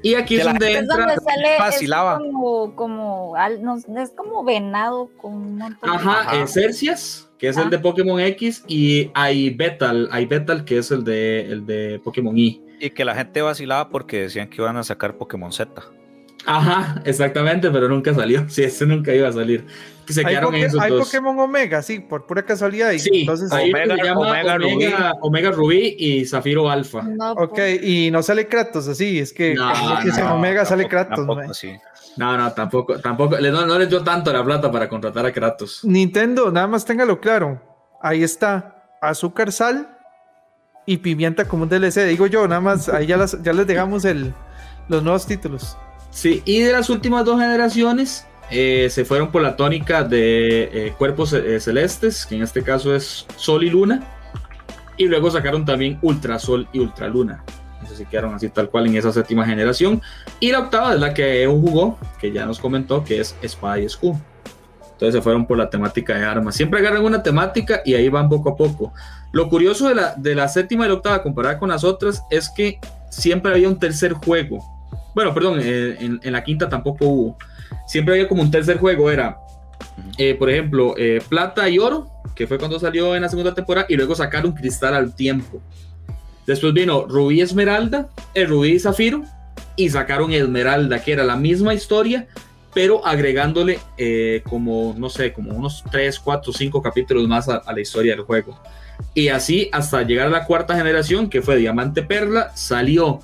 Y 0.03 0.13
aquí 0.13 0.37
es 0.37 0.43
donde 0.45 0.71
Es 0.73 0.79
entra. 0.79 0.97
donde 0.97 1.15
sale 1.15 1.57
es 1.81 1.89
como, 2.19 2.75
como, 2.75 3.35
al- 3.35 3.63
no, 3.63 3.75
es 3.77 4.11
como 4.15 4.43
venado 4.43 5.09
con 5.17 5.33
un 5.33 5.57
montón 5.57 5.89
de- 5.91 5.95
Ajá, 5.97 6.21
Ajá. 6.21 6.41
eh, 6.43 6.47
Cercias, 6.47 7.29
que 7.39 7.49
es 7.49 7.57
el 7.57 7.65
Ah. 7.65 7.69
de 7.69 7.79
Pokémon 7.79 8.19
X, 8.19 8.63
y 8.67 9.09
hay 9.15 9.49
Betal, 9.49 10.07
hay 10.11 10.25
Betal, 10.27 10.65
que 10.65 10.77
es 10.77 10.91
el 10.91 11.03
de, 11.03 11.41
el 11.51 11.65
de 11.65 11.99
Pokémon 12.03 12.37
Y. 12.37 12.61
Y 12.79 12.91
que 12.91 13.03
la 13.05 13.15
gente 13.15 13.41
vacilaba 13.41 13.89
porque 13.89 14.21
decían 14.21 14.49
que 14.49 14.61
iban 14.61 14.77
a 14.77 14.83
sacar 14.83 15.17
Pokémon 15.17 15.51
Z. 15.51 15.81
Ajá, 16.45 17.01
exactamente, 17.05 17.69
pero 17.71 17.89
nunca 17.89 18.13
salió. 18.13 18.45
Sí, 18.49 18.63
ese 18.63 18.85
nunca 18.85 19.13
iba 19.13 19.27
a 19.27 19.33
salir. 19.33 19.65
Se 20.07 20.21
Hay, 20.21 20.27
quedaron 20.27 20.55
en 20.55 20.69
hay 20.79 20.89
dos. 20.91 21.05
Pokémon 21.05 21.37
Omega, 21.37 21.81
sí, 21.81 21.99
por 21.99 22.25
pura 22.25 22.43
casualidad. 22.43 22.91
y 22.91 22.99
Sí, 22.99 23.09
entonces, 23.21 23.51
Omega- 23.51 23.95
que 23.95 24.01
se 24.01 24.07
llama 24.07 24.21
Omega 24.21 24.55
Omega, 24.55 25.11
Omega, 25.21 25.51
Rubí 25.51 25.95
y 25.99 26.25
Zafiro 26.25 26.69
Alfa. 26.69 27.01
No, 27.03 27.33
ok, 27.33 27.49
pues, 27.55 27.83
y 27.83 28.09
no 28.11 28.23
sale 28.23 28.47
Kratos 28.47 28.87
así, 28.87 29.19
es 29.19 29.33
que 29.33 29.55
No, 29.55 29.69
que 30.01 30.09
en 30.09 30.15
no, 30.25 30.35
Omega 30.35 30.63
sale 30.63 30.83
Tampoco- 30.85 30.89
Kratos. 30.89 31.17
tampoco 31.27 31.51
así. 31.51 31.73
No, 32.15 32.37
no, 32.37 32.53
tampoco, 32.53 32.99
tampoco, 32.99 33.37
no, 33.37 33.65
no 33.65 33.77
les 33.77 33.89
dio 33.89 34.01
tanto 34.03 34.31
la 34.31 34.43
plata 34.45 34.71
para 34.71 34.87
contratar 34.87 35.25
a 35.25 35.31
Kratos. 35.33 35.81
Nintendo, 35.83 36.51
nada 36.51 36.67
más 36.67 36.85
téngalo 36.85 37.19
claro. 37.19 37.61
Ahí 38.01 38.23
está, 38.23 38.97
azúcar, 39.01 39.51
sal 39.51 39.96
y 40.87 40.97
pimienta 40.97 41.45
como 41.47 41.63
un 41.63 41.69
DLC. 41.69 42.05
Digo 42.07 42.25
yo, 42.25 42.47
nada 42.47 42.61
más, 42.61 42.89
ahí 42.89 43.05
ya, 43.05 43.17
las- 43.17 43.41
ya 43.43 43.53
les 43.53 43.67
dejamos 43.67 44.05
el, 44.05 44.33
los 44.87 45.03
nuevos 45.03 45.27
títulos. 45.27 45.77
Sí, 46.09 46.41
y 46.45 46.61
de 46.61 46.71
las 46.71 46.89
últimas 46.89 47.25
dos 47.25 47.39
generaciones 47.39 48.25
eh, 48.49 48.87
se 48.89 49.05
fueron 49.05 49.29
por 49.31 49.41
la 49.43 49.55
tónica 49.55 50.03
de 50.03 50.63
eh, 50.87 50.93
cuerpos 50.97 51.33
eh, 51.33 51.59
celestes, 51.59 52.25
que 52.25 52.35
en 52.37 52.41
este 52.41 52.63
caso 52.63 52.95
es 52.95 53.27
Sol 53.35 53.63
y 53.63 53.69
Luna, 53.69 54.03
y 54.95 55.05
luego 55.05 55.29
sacaron 55.29 55.65
también 55.65 55.99
Ultrasol 56.01 56.67
y 56.73 56.79
Ultraluna. 56.79 57.43
Entonces 57.73 57.97
se 57.99 58.05
quedaron 58.05 58.33
así 58.33 58.49
tal 58.49 58.69
cual 58.69 58.87
en 58.87 58.95
esa 58.95 59.11
séptima 59.11 59.45
generación. 59.45 60.01
Y 60.39 60.51
la 60.51 60.59
octava 60.59 60.93
es 60.93 60.99
la 60.99 61.13
que 61.13 61.43
Evo 61.43 61.59
jugó, 61.59 61.99
que 62.19 62.31
ya 62.31 62.45
nos 62.45 62.57
comentó, 62.59 63.03
que 63.03 63.19
es 63.19 63.35
Espada 63.41 63.77
y 63.79 63.85
Escudo. 63.85 64.19
Entonces 64.93 65.13
se 65.13 65.21
fueron 65.21 65.45
por 65.45 65.57
la 65.59 65.69
temática 65.69 66.15
de 66.17 66.25
armas. 66.25 66.55
Siempre 66.55 66.79
agarran 66.79 67.05
una 67.05 67.21
temática 67.21 67.81
y 67.85 67.93
ahí 67.93 68.09
van 68.09 68.27
poco 68.29 68.49
a 68.49 68.55
poco. 68.55 68.93
Lo 69.31 69.49
curioso 69.49 69.87
de 69.89 69.95
la, 69.95 70.15
de 70.15 70.35
la 70.35 70.47
séptima 70.47 70.85
y 70.85 70.87
la 70.87 70.95
octava 70.95 71.21
comparada 71.21 71.59
con 71.59 71.69
las 71.69 71.83
otras 71.83 72.23
es 72.31 72.49
que 72.49 72.79
siempre 73.09 73.51
había 73.51 73.67
un 73.67 73.77
tercer 73.77 74.13
juego. 74.13 74.63
Bueno, 75.13 75.33
perdón, 75.33 75.59
eh, 75.61 75.97
en, 75.99 76.19
en 76.23 76.33
la 76.33 76.43
quinta 76.43 76.69
tampoco 76.69 77.05
hubo. 77.05 77.37
Siempre 77.87 78.15
había 78.15 78.27
como 78.27 78.41
un 78.41 78.51
tercer 78.51 78.77
juego. 78.77 79.09
Era, 79.11 79.37
eh, 80.17 80.35
por 80.35 80.49
ejemplo, 80.49 80.95
eh, 80.97 81.21
plata 81.27 81.67
y 81.69 81.79
oro, 81.79 82.07
que 82.35 82.47
fue 82.47 82.57
cuando 82.57 82.79
salió 82.79 83.15
en 83.15 83.23
la 83.23 83.29
segunda 83.29 83.53
temporada, 83.53 83.87
y 83.89 83.95
luego 83.95 84.15
sacaron 84.15 84.53
cristal 84.53 84.93
al 84.93 85.15
tiempo. 85.15 85.61
Después 86.45 86.73
vino 86.73 87.05
Rubí 87.05 87.41
Esmeralda, 87.41 88.09
el 88.33 88.47
Rubí 88.47 88.73
y 88.73 88.79
Zafiro, 88.79 89.23
y 89.75 89.89
sacaron 89.89 90.31
Esmeralda, 90.31 91.03
que 91.03 91.13
era 91.13 91.23
la 91.23 91.35
misma 91.35 91.73
historia, 91.73 92.27
pero 92.73 93.05
agregándole 93.05 93.79
eh, 93.97 94.41
como, 94.47 94.95
no 94.97 95.09
sé, 95.09 95.33
como 95.33 95.51
unos 95.51 95.83
3, 95.91 96.19
4, 96.19 96.53
5 96.53 96.81
capítulos 96.81 97.27
más 97.27 97.49
a, 97.49 97.57
a, 97.57 97.73
la 97.73 97.81
historia 97.81 98.15
del 98.15 98.23
juego. 98.23 98.59
Y 99.13 99.29
así 99.29 99.69
hasta 99.71 100.03
llegar 100.03 100.27
a 100.27 100.29
la 100.29 100.45
cuarta 100.45 100.75
generación, 100.75 101.29
que 101.29 101.41
fue 101.41 101.57
Diamante 101.57 102.03
Perla, 102.03 102.51
salió 102.55 103.19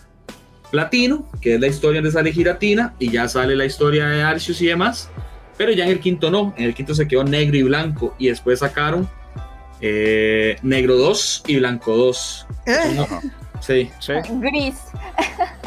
Platino, 0.74 1.30
que 1.40 1.54
es 1.54 1.62
la 1.62 1.68
historia 1.68 2.02
de 2.02 2.12
sale 2.12 2.32
Giratina, 2.32 2.96
y 2.98 3.12
ya 3.12 3.28
sale 3.28 3.56
la 3.56 3.66
historia 3.66 4.08
de 4.08 4.24
Arceus 4.24 4.60
y 4.60 4.66
demás. 4.66 5.08
Pero 5.56 5.72
ya 5.72 5.84
en 5.86 5.92
el 5.92 6.00
quinto 6.00 6.32
no, 6.32 6.52
en 6.58 6.66
el 6.66 6.74
quinto 6.74 6.96
se 6.96 7.08
quedó 7.08 7.24
negro 7.24 7.58
y 7.58 7.62
blanco, 7.62 8.16
y 8.18 8.30
después 8.30 8.58
sacaron 8.58 9.08
eh, 9.82 10.56
negro 10.64 10.96
2 10.98 11.44
y 11.46 11.58
blanco 11.58 11.96
2. 11.96 12.48
¿Eh? 12.66 12.96
No, 12.96 13.08
sí. 13.60 13.92
Sí. 14.00 14.14
Gris. 14.40 14.78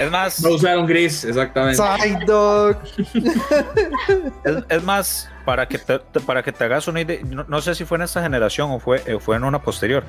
Es 0.00 0.10
más, 0.10 0.40
No 0.42 0.50
usaron 0.50 0.86
gris, 0.86 1.24
exactamente. 1.24 1.76
Side 1.76 2.24
dog. 2.26 2.76
es, 4.44 4.64
es 4.68 4.82
más, 4.82 5.28
para 5.44 5.66
que 5.68 5.78
te, 5.78 5.98
te- 5.98 6.20
para 6.20 6.42
que 6.42 6.52
te 6.52 6.64
hagas 6.64 6.88
una 6.88 7.00
idea, 7.02 7.18
no, 7.24 7.44
no 7.46 7.60
sé 7.60 7.74
si 7.74 7.84
fue 7.84 7.98
en 7.98 8.02
esta 8.02 8.22
generación 8.22 8.70
o 8.70 8.80
fue, 8.80 9.02
eh, 9.06 9.18
fue 9.20 9.36
en 9.36 9.44
una 9.44 9.60
posterior. 9.62 10.04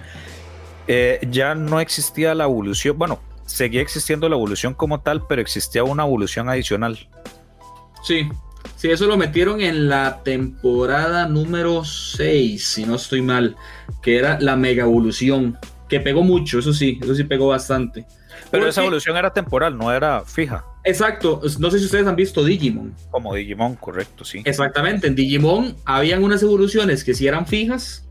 eh, 0.88 1.20
ya 1.30 1.56
no 1.56 1.80
existía 1.80 2.34
la 2.36 2.46
evolución, 2.46 2.98
bueno, 2.98 3.20
seguía 3.46 3.82
existiendo 3.82 4.30
la 4.30 4.36
evolución 4.36 4.74
como 4.74 5.02
tal, 5.02 5.26
pero 5.28 5.42
existía 5.42 5.84
una 5.84 6.04
evolución 6.04 6.48
adicional. 6.50 6.98
Sí, 8.04 8.30
sí, 8.78 8.90
eso 8.90 9.06
lo 9.08 9.18
metieron 9.18 9.62
en 9.62 9.90
la 9.90 10.22
temporada 10.24 11.28
número 11.28 11.84
6, 11.84 12.66
si 12.66 12.86
no 12.86 12.96
estoy 12.96 13.22
mal, 13.22 13.56
que 14.02 14.18
era 14.18 14.40
la 14.40 14.56
mega 14.56 14.84
evolución, 14.84 15.58
que 15.90 16.00
pegó 16.00 16.24
mucho, 16.24 16.60
eso 16.60 16.72
sí, 16.74 16.98
eso 17.02 17.14
sí 17.14 17.26
pegó 17.26 17.48
bastante. 17.50 18.06
Pero 18.52 18.64
Porque- 18.64 18.70
esa 18.70 18.82
evolución 18.82 19.16
era 19.18 19.32
temporal, 19.34 19.78
no 19.78 19.92
era 19.94 20.22
fija, 20.26 20.66
Exacto, 20.84 21.40
no 21.60 21.70
sé 21.72 21.78
si 21.80 21.86
ustedes 21.86 22.06
han 22.08 22.16
visto 22.16 22.44
Digimon. 22.44 22.94
como 23.12 23.34
Digimon, 23.36 23.76
correcto, 23.76 24.26
sí. 24.26 24.42
Exactamente, 24.46 25.08
en 25.08 25.16
Digimon 25.16 25.76
habían 25.86 26.24
unas 26.24 26.42
evoluciones 26.44 27.04
que 27.04 27.14
sí 27.14 27.28
eran 27.28 27.46
fijas, 27.48 28.08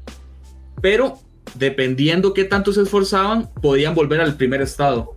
pero 0.80 1.18
dependiendo 1.56 2.32
qué 2.32 2.44
tanto 2.44 2.72
se 2.72 2.82
esforzaban, 2.82 3.50
podían 3.60 3.94
volver 3.94 4.20
al 4.20 4.34
primer 4.36 4.62
estado. 4.62 5.16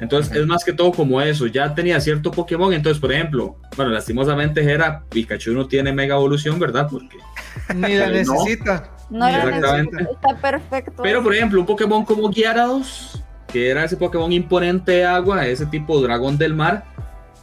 Entonces 0.00 0.36
es 0.36 0.46
más 0.46 0.64
que 0.64 0.72
todo 0.72 0.92
como 0.92 1.20
eso, 1.20 1.46
ya 1.46 1.74
tenía 1.74 2.00
cierto 2.00 2.30
Pokémon, 2.30 2.72
entonces 2.72 3.00
por 3.00 3.12
ejemplo, 3.12 3.56
bueno, 3.76 3.90
lastimosamente 3.92 4.62
era 4.62 5.04
Pikachu 5.08 5.52
no 5.52 5.66
tiene 5.66 5.92
mega 5.92 6.14
evolución, 6.16 6.58
¿verdad? 6.58 6.88
Porque 6.90 7.16
Ni 7.74 7.94
la 7.94 8.06
No. 8.06 8.12
necesita. 8.12 8.90
No 9.10 9.26
Ni 9.26 9.32
lo 9.32 9.50
la 9.60 9.82
necesito. 9.82 10.12
Está 10.12 10.36
perfecto. 10.40 11.02
Pero 11.02 11.22
por 11.22 11.34
ejemplo, 11.34 11.60
un 11.60 11.66
Pokémon 11.66 12.04
como 12.04 12.30
Gyarados, 12.30 13.22
que 13.52 13.70
era 13.70 13.84
ese 13.84 13.96
Pokémon 13.96 14.30
imponente 14.32 14.92
de 14.92 15.04
agua, 15.04 15.46
ese 15.46 15.66
tipo 15.66 16.00
dragón 16.00 16.38
del 16.38 16.54
mar, 16.54 16.84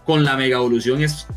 con 0.05 0.23
la 0.23 0.37
mega 0.37 0.57
evolución 0.57 1.01
es 1.01 1.27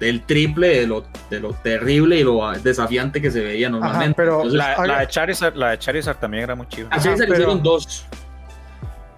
del 0.00 0.22
triple 0.22 0.68
de 0.80 0.86
lo, 0.86 1.04
de 1.30 1.40
lo 1.40 1.52
terrible 1.54 2.18
y 2.18 2.22
lo 2.24 2.50
desafiante 2.62 3.20
que 3.22 3.30
se 3.30 3.40
veía 3.40 3.68
normalmente. 3.70 4.14
pero 4.16 4.36
Entonces, 4.36 4.58
La, 4.58 4.72
Haga- 4.72 4.86
la 4.86 5.00
de 5.00 5.08
Charizard, 5.08 5.54
la 5.56 5.70
de 5.70 5.78
Charizard 5.78 6.16
también 6.18 6.42
era 6.44 6.54
muy 6.54 6.66
Ajá, 6.90 7.00
se 7.00 7.10
le 7.10 7.16
pero- 7.18 7.32
hicieron 7.34 7.62
dos. 7.62 8.06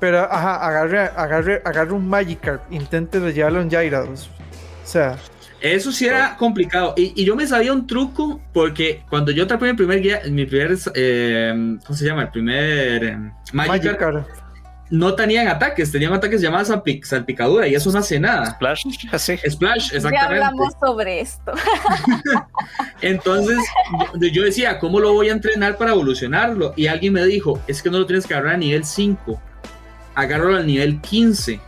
Pero, 0.01 0.21
ajá, 0.21 0.65
agarre, 0.65 1.01
agarre, 1.17 1.63
agarre 1.65 1.93
un 1.93 2.09
Magikarp, 2.09 2.73
intente 2.73 3.19
de 3.19 3.33
llevarlo 3.33 3.61
en 3.61 3.69
Gyarados. 3.71 4.31
O 4.85 4.87
sea, 4.87 5.17
Eso 5.61 5.91
sí 5.91 6.07
era 6.07 6.37
complicado. 6.37 6.95
Y, 6.97 7.21
y 7.21 7.25
yo 7.25 7.35
me 7.35 7.45
sabía 7.49 7.73
un 7.73 7.85
truco 7.85 8.41
porque 8.53 9.03
cuando 9.11 9.33
yo 9.33 9.43
atrapé 9.43 9.67
mi 9.67 9.73
primer 9.77 10.01
guía, 10.01 10.21
mi 10.31 10.47
primer, 10.47 10.79
eh, 10.95 11.77
¿cómo 11.85 11.97
se 11.99 12.05
llama? 12.07 12.23
El 12.23 12.29
primer 12.31 13.05
eh, 13.05 13.17
Magikarp, 13.53 14.01
Magikarp. 14.01 14.27
No 14.91 15.15
tenían 15.15 15.49
ataques, 15.49 15.93
tenían 15.93 16.13
ataques 16.15 16.41
llamados 16.41 16.71
salpic- 16.71 17.05
salpicadura 17.05 17.69
y 17.69 17.75
eso 17.75 17.91
no 17.93 17.99
hace 17.99 18.19
nada. 18.19 18.47
Splash, 18.47 18.85
así. 19.13 19.37
Splash, 19.49 19.91
ya 19.91 19.97
exactamente. 19.99 20.45
hablamos 20.45 20.75
sobre 20.81 21.21
esto. 21.21 21.53
Entonces 23.03 23.59
yo, 24.33 24.43
decía, 24.43 24.79
¿cómo 24.79 25.01
lo 25.01 25.13
voy 25.13 25.29
a 25.29 25.33
entrenar 25.33 25.77
para 25.77 25.93
evolucionarlo? 25.93 26.73
Y 26.77 26.87
alguien 26.87 27.13
me 27.13 27.25
dijo, 27.25 27.61
es 27.67 27.83
que 27.83 27.91
no 27.91 27.99
lo 27.99 28.07
tienes 28.07 28.27
que 28.27 28.35
agarrar 28.35 28.55
a 28.55 28.59
nivel 28.59 28.85
5, 28.85 29.41
agárralo 30.15 30.57
al 30.57 30.67
nivel 30.67 31.01
15. 31.01 31.61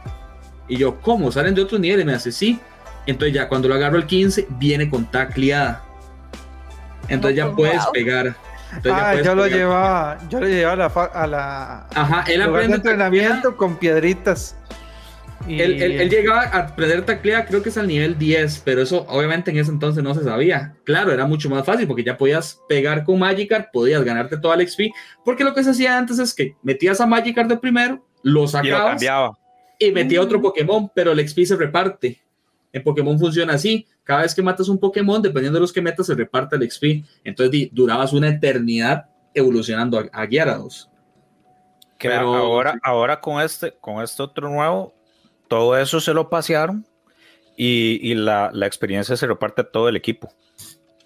Y 0.69 0.77
yo, 0.77 1.01
¿cómo? 1.01 1.31
¿Salen 1.33 1.55
de 1.55 1.63
otros 1.63 1.81
niveles? 1.81 2.05
Me 2.07 2.15
hace, 2.15 2.33
sí. 2.33 2.59
Entonces 3.07 3.35
ya 3.35 3.49
cuando 3.49 3.69
lo 3.69 3.75
agarro 3.75 3.97
al 3.97 4.07
15, 4.07 4.47
viene 4.51 4.89
con 4.89 5.11
tacleada. 5.11 5.83
Entonces 7.09 7.37
ya 7.37 7.49
Oh, 7.49 7.57
puedes 7.57 7.83
wow. 7.85 7.93
pegar. 7.93 8.37
Entonces 8.77 8.93
Ah, 9.05 9.21
yo 9.23 9.35
lo 9.35 9.47
llevaba, 9.47 10.19
yo 10.29 10.41
lo 10.41 10.47
llevaba 10.47 10.73
a 10.73 10.77
la, 10.77 10.91
fa- 10.91 11.05
a 11.13 11.27
la 11.27 11.87
Ajá, 11.95 12.25
él 12.29 12.41
lugar 12.41 12.51
de 12.53 12.57
aprende 12.59 12.77
entrenamiento 12.77 13.57
con 13.57 13.77
piedritas. 13.77 14.57
Y- 15.49 15.61
Él, 15.61 15.83
él- 15.83 16.01
él 16.03 16.11
llegaba 16.11 16.43
a 16.43 16.59
aprender 16.59 17.05
taclea, 17.07 17.47
creo 17.47 17.63
que 17.63 17.71
es 17.71 17.79
al 17.79 17.87
nivel 17.89 18.19
10, 18.19 18.61
pero 18.65 18.83
eso 18.83 19.07
obviamente 19.09 19.51
en 19.51 19.57
ese 19.59 19.71
entonces 19.71 20.05
no 20.05 20.15
se 20.15 20.23
sabía. 20.23 20.75
Claro, 20.85 21.13
era 21.13 21.25
mucho 21.27 21.49
más 21.49 21.65
fácil 21.65 21.87
porque 21.87 22.05
ya 22.05 22.17
podías 22.19 22.61
pegar 22.69 23.05
con 23.05 23.19
Magikarp, 23.19 23.73
podías 23.73 24.05
ganarte 24.05 24.37
toda 24.37 24.57
la 24.57 24.67
XP, 24.67 24.93
porque 25.25 25.43
lo 25.43 25.55
que 25.55 25.65
se 25.65 25.71
hacía 25.71 25.97
antes 25.97 26.19
es 26.19 26.35
que 26.35 26.57
metías 26.63 27.01
a 27.01 27.07
Magikarp 27.07 27.49
de 27.49 27.57
primero, 27.57 28.05
lo 28.23 28.41
Y 28.41 28.43
lo 28.43 28.49
sacabas 28.49 28.91
cambiaba. 28.91 29.39
y 29.79 29.91
metía 29.93 30.21
otro 30.21 30.43
Pokémon, 30.43 30.91
pero 30.95 31.13
el 31.13 31.27
XP 31.27 31.47
se 31.47 31.57
reparte. 31.57 32.21
En 32.73 32.83
Pokémon 32.83 33.19
funciona 33.19 33.55
así. 33.55 33.87
Cada 34.05 34.23
vez 34.23 34.35
que 34.35 34.43
matas 34.43 34.69
un 34.69 34.79
Pokémon, 34.79 35.21
dependiendo 35.21 35.59
de 35.59 35.63
los 35.63 35.73
que 35.73 35.83
metas, 35.83 36.07
se 36.07 36.15
reparte 36.15 36.57
el 36.57 36.71
XP. 36.71 37.05
Entonces 37.25 37.69
durabas 37.73 38.13
una 38.13 38.29
eternidad 38.29 39.07
evolucionando 39.35 39.99
a, 39.99 40.09
a 40.13 40.27
Gyarados. 40.27 40.91
Pero- 41.99 42.35
ahora, 42.35 42.79
ahora 42.83 43.21
con 43.21 43.43
este, 43.43 43.73
con 43.81 44.03
este 44.03 44.23
otro 44.23 44.49
nuevo, 44.49 44.95
todo 45.49 45.77
eso 45.77 46.01
se 46.01 46.15
lo 46.15 46.31
pasearon 46.31 46.87
y, 47.57 47.99
y 48.03 48.15
la, 48.15 48.51
la 48.55 48.67
experiencia 48.67 49.17
se 49.17 49.27
reparte 49.27 49.63
a 49.63 49.71
todo 49.71 49.89
el 49.89 49.97
equipo. 49.97 50.33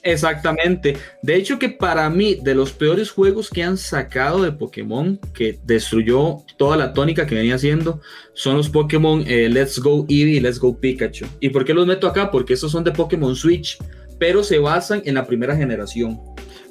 Exactamente. 0.05 0.97
De 1.23 1.35
hecho, 1.35 1.59
que 1.59 1.71
para 1.71 2.09
mí, 2.11 2.39
de 2.43 2.55
los 2.55 2.73
peores 2.73 3.11
juegos 3.11 3.49
que 3.49 3.63
han 3.63 3.79
sacado 3.79 4.43
de 4.43 4.53
Pokémon, 4.53 5.19
que 5.33 5.59
destruyó 5.65 6.39
toda 6.59 6.77
la 6.77 6.93
tónica 6.93 7.27
que 7.27 7.35
venía 7.35 7.55
haciendo, 7.55 8.01
son 8.35 8.57
los 8.59 8.69
Pokémon 8.69 9.25
eh, 9.27 9.49
Let's 9.49 9.79
Go 9.79 10.05
Eevee 10.09 10.35
y 10.37 10.41
Let's 10.41 10.59
Go 10.61 10.79
Pikachu. 10.79 11.27
¿Y 11.41 11.49
por 11.49 11.65
qué 11.65 11.73
los 11.75 11.87
meto 11.87 12.07
acá? 12.07 12.31
Porque 12.31 12.53
esos 12.53 12.71
son 12.71 12.85
de 12.85 12.93
Pokémon 12.93 13.35
Switch, 13.35 13.79
pero 14.19 14.45
se 14.45 14.59
basan 14.59 15.03
en 15.07 15.15
la 15.15 15.27
primera 15.27 15.57
generación. 15.57 16.21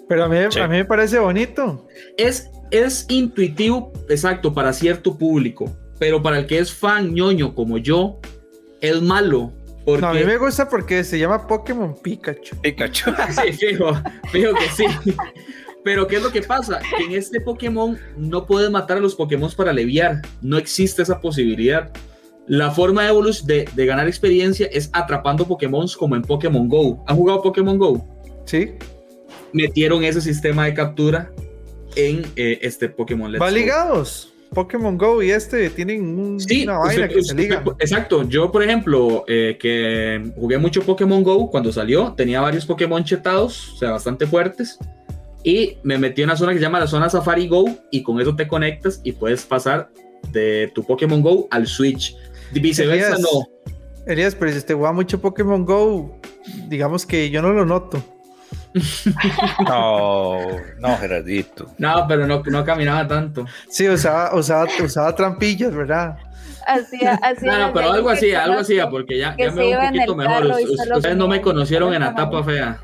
Pero 0.08 0.26
a 0.26 0.30
mí, 0.30 0.38
Sí. 0.50 0.60
a 0.60 0.68
mí 0.68 0.78
me 0.78 0.86
parece 0.86 1.18
bonito. 1.18 1.88
Es, 2.18 2.52
es 2.70 3.06
intuitivo, 3.10 3.92
exacto, 4.10 4.54
para 4.54 4.74
cierto 4.74 5.18
público, 5.18 5.76
pero 5.98 6.22
para 6.22 6.38
el 6.38 6.46
que 6.46 6.60
es 6.60 6.72
fan 6.72 7.14
ñoño 7.14 7.56
como 7.56 7.80
yo, 7.80 8.20
es 8.80 9.02
malo. 9.02 9.52
Porque... 9.86 10.02
No, 10.02 10.08
a 10.10 10.14
mí 10.14 10.24
me 10.24 10.38
gusta 10.38 10.70
porque 10.70 11.04
se 11.04 11.20
llama 11.20 11.46
Pokémon 11.46 11.96
Pikachu. 12.02 12.56
Pikachu. 12.62 13.12
Sí, 13.44 13.54
fijo, 13.54 13.94
fijo 14.32 14.54
que 14.54 14.70
sí. 14.76 14.86
Pero 15.84 16.08
¿qué 16.08 16.16
es 16.18 16.24
lo 16.24 16.32
que 16.32 16.42
pasa? 16.42 16.80
Que 16.98 17.04
en 17.04 17.12
este 17.12 17.42
Pokémon 17.42 17.98
no 18.16 18.46
puedes 18.46 18.70
matar 18.72 18.98
a 18.98 19.00
los 19.02 19.16
Pokémon 19.16 19.52
para 19.52 19.72
aliviar. 19.72 20.22
No 20.42 20.58
existe 20.58 21.02
esa 21.02 21.20
posibilidad. 21.20 21.92
La 22.48 22.72
forma 22.72 23.04
de, 23.04 23.12
evolu- 23.12 23.44
de, 23.44 23.68
de 23.74 23.86
ganar 23.86 24.08
experiencia 24.08 24.68
es 24.72 24.90
atrapando 24.94 25.46
Pokémon 25.46 25.86
como 25.98 26.16
en 26.16 26.22
Pokémon 26.22 26.70
Go. 26.70 27.04
¿Han 27.08 27.18
jugado 27.18 27.42
Pokémon 27.42 27.78
Go? 27.78 28.08
¿Sí? 28.46 28.72
Metieron 29.52 30.04
ese 30.04 30.22
sistema 30.22 30.66
de 30.66 30.74
captura 30.74 31.32
en 31.96 32.24
eh, 32.36 32.60
este 32.62 32.90
Pokémon 32.90 33.32
Let's 33.32 33.42
Va 33.42 33.50
Go. 33.50 33.56
ligados. 33.56 34.33
Pokémon 34.54 34.98
Go 34.98 35.22
y 35.24 35.32
este 35.32 35.70
tienen 35.70 36.18
un- 36.18 36.40
Sí, 36.40 36.64
una 36.64 36.78
vaina 36.80 37.04
usted- 37.06 37.08
que 37.08 37.14
se 37.16 37.20
usted- 37.32 37.38
liga. 37.38 37.64
exacto. 37.80 38.28
Yo, 38.30 38.52
por 38.52 38.64
ejemplo, 38.64 39.26
eh, 39.28 39.58
que 39.60 40.32
jugué 40.36 40.58
mucho 40.58 40.82
Pokémon 40.84 41.24
Go 41.24 41.50
cuando 41.50 41.72
salió, 41.72 42.14
tenía 42.14 42.40
varios 42.42 42.66
Pokémon 42.66 43.04
chetados, 43.04 43.74
o 43.74 43.78
sea, 43.78 43.92
bastante 43.92 44.26
fuertes. 44.28 44.78
Y 45.44 45.78
me 45.84 45.98
metí 45.98 46.22
en 46.22 46.30
una 46.30 46.38
zona 46.38 46.54
que 46.54 46.60
se 46.60 46.64
llama 46.64 46.80
la 46.80 46.88
zona 46.88 47.10
Safari 47.10 47.48
Go, 47.48 47.66
y 47.92 48.02
con 48.04 48.22
eso 48.22 48.36
te 48.36 48.48
conectas 48.48 49.02
y 49.04 49.12
puedes 49.12 49.44
pasar 49.44 49.90
de 50.32 50.72
tu 50.74 50.84
Pokémon 50.84 51.22
Go 51.22 51.48
al 51.52 51.68
Switch. 51.68 52.16
Viceversa, 52.54 53.16
Elías, 53.16 53.20
no. 53.20 53.48
Elías, 54.06 54.36
pero 54.36 54.52
si 54.52 54.58
usted 54.60 54.76
juega 54.76 54.94
mucho 54.94 55.20
Pokémon 55.20 55.66
Go, 55.66 56.18
digamos 56.70 57.06
que 57.06 57.30
yo 57.30 57.42
no 57.42 57.52
lo 57.52 57.66
noto. 57.66 58.02
No, 59.68 60.40
no, 60.80 60.98
Gerardito. 60.98 61.68
No, 61.78 62.06
pero 62.08 62.28
no, 62.28 62.44
no 62.46 62.64
caminaba 62.64 63.08
tanto. 63.08 63.46
Sí, 63.70 63.88
usaba, 63.88 64.36
usaba, 64.36 64.68
usaba 64.84 65.16
trampillas, 65.16 65.74
¿verdad? 65.74 66.18
Hacía, 66.66 67.16
hacía 67.16 67.52
No, 67.52 67.68
no, 67.68 67.74
pero 67.74 67.92
algo 67.92 68.10
así, 68.10 68.34
algo 68.34 68.60
así, 68.60 68.78
porque 68.90 69.18
ya, 69.18 69.36
ya 69.38 69.52
me 69.52 69.68
veo 69.68 69.80
un 69.80 69.86
en 69.86 69.94
poquito 69.94 70.16
mejor. 70.16 70.46
Ustedes 70.96 71.18
no 71.18 71.28
me 71.28 71.42
conocieron 71.42 71.94
en 71.94 72.02
la 72.02 72.10
etapa 72.10 72.44
fea. 72.44 72.82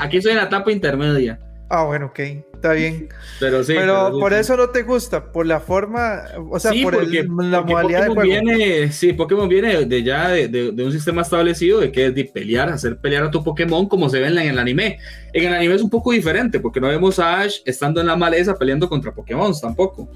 Aquí 0.00 0.18
estoy 0.18 0.32
en 0.32 0.38
la 0.38 0.44
etapa 0.44 0.72
intermedia. 0.72 1.38
Ah, 1.74 1.84
bueno, 1.84 2.06
ok, 2.08 2.18
está 2.52 2.74
bien. 2.74 3.08
Pero 3.40 3.64
sí. 3.64 3.72
pero 3.74 4.12
sí, 4.12 4.20
por 4.20 4.32
sí. 4.34 4.38
eso 4.40 4.56
no 4.58 4.68
te 4.68 4.82
gusta, 4.82 5.32
por 5.32 5.46
la 5.46 5.58
forma, 5.58 6.20
o 6.50 6.60
sea, 6.60 6.70
Sí, 6.70 6.82
por 6.82 6.92
el- 6.96 7.00
porque- 7.00 7.22
la 7.48 7.58
porque 7.60 7.72
modalidad 7.72 8.00
de 8.02 8.06
Pokémon 8.08 8.26
juego. 8.44 8.44
Viene, 8.58 8.92
sí, 8.92 9.12
Pokémon 9.14 9.48
viene 9.48 9.86
de 9.86 10.02
ya 10.02 10.28
de, 10.28 10.48
de- 10.48 10.72
de 10.72 10.84
un 10.84 10.92
sistema 10.92 11.22
establecido 11.22 11.80
de 11.80 11.90
que 11.90 12.08
es 12.08 12.14
de 12.14 12.26
pelear, 12.26 12.68
hacer 12.68 12.98
pelear 12.98 13.24
a 13.24 13.30
tu 13.30 13.42
Pokémon 13.42 13.88
como 13.88 14.10
se 14.10 14.20
ve 14.20 14.26
en, 14.26 14.34
la- 14.34 14.44
en 14.44 14.50
el 14.50 14.58
anime. 14.58 14.98
En 15.32 15.44
el 15.46 15.54
anime 15.54 15.74
es 15.76 15.82
un 15.82 15.88
poco 15.88 16.12
diferente 16.12 16.60
porque 16.60 16.78
no 16.78 16.88
vemos 16.88 17.18
a 17.18 17.40
Ash 17.40 17.60
estando 17.64 18.02
en 18.02 18.06
la 18.06 18.16
maleza 18.16 18.54
peleando 18.58 18.86
contra 18.86 19.14
Pokémon 19.14 19.50
tampoco. 19.58 20.10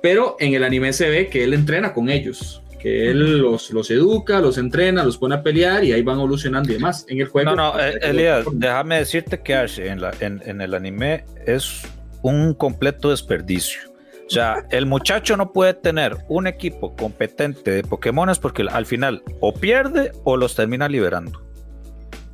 Pero 0.00 0.36
en 0.38 0.54
el 0.54 0.62
anime 0.62 0.92
se 0.92 1.08
ve 1.10 1.26
que 1.28 1.42
él 1.42 1.52
entrena 1.52 1.92
con 1.92 2.08
ellos, 2.10 2.62
que 2.82 3.10
él 3.10 3.38
los, 3.38 3.70
los 3.70 3.90
educa, 3.92 4.40
los 4.40 4.58
entrena, 4.58 5.04
los 5.04 5.16
pone 5.18 5.36
a 5.36 5.42
pelear 5.42 5.84
y 5.84 5.92
ahí 5.92 6.02
van 6.02 6.16
evolucionando 6.18 6.70
y 6.70 6.74
demás. 6.74 7.06
En 7.08 7.20
el 7.20 7.28
juego. 7.28 7.54
No, 7.54 7.72
no, 7.74 7.80
eh, 7.80 7.98
Elías, 8.02 8.44
déjame 8.52 8.98
decirte 8.98 9.40
que 9.40 9.54
Ash 9.54 9.78
en, 9.78 10.00
la- 10.00 10.12
en- 10.20 10.42
en 10.44 10.60
el 10.60 10.74
anime 10.74 11.24
es 11.46 11.82
un 12.22 12.54
completo 12.54 13.10
desperdicio. 13.10 13.80
O 14.26 14.30
sea, 14.30 14.64
el 14.70 14.86
muchacho 14.86 15.36
no 15.36 15.52
puede 15.52 15.74
tener 15.74 16.16
un 16.28 16.46
equipo 16.48 16.96
competente 16.96 17.70
de 17.70 17.82
Pokémones 17.84 18.38
porque 18.40 18.66
al 18.68 18.86
final 18.86 19.22
o 19.40 19.54
pierde 19.54 20.10
o 20.24 20.36
los 20.36 20.54
termina 20.56 20.88
liberando. 20.88 21.40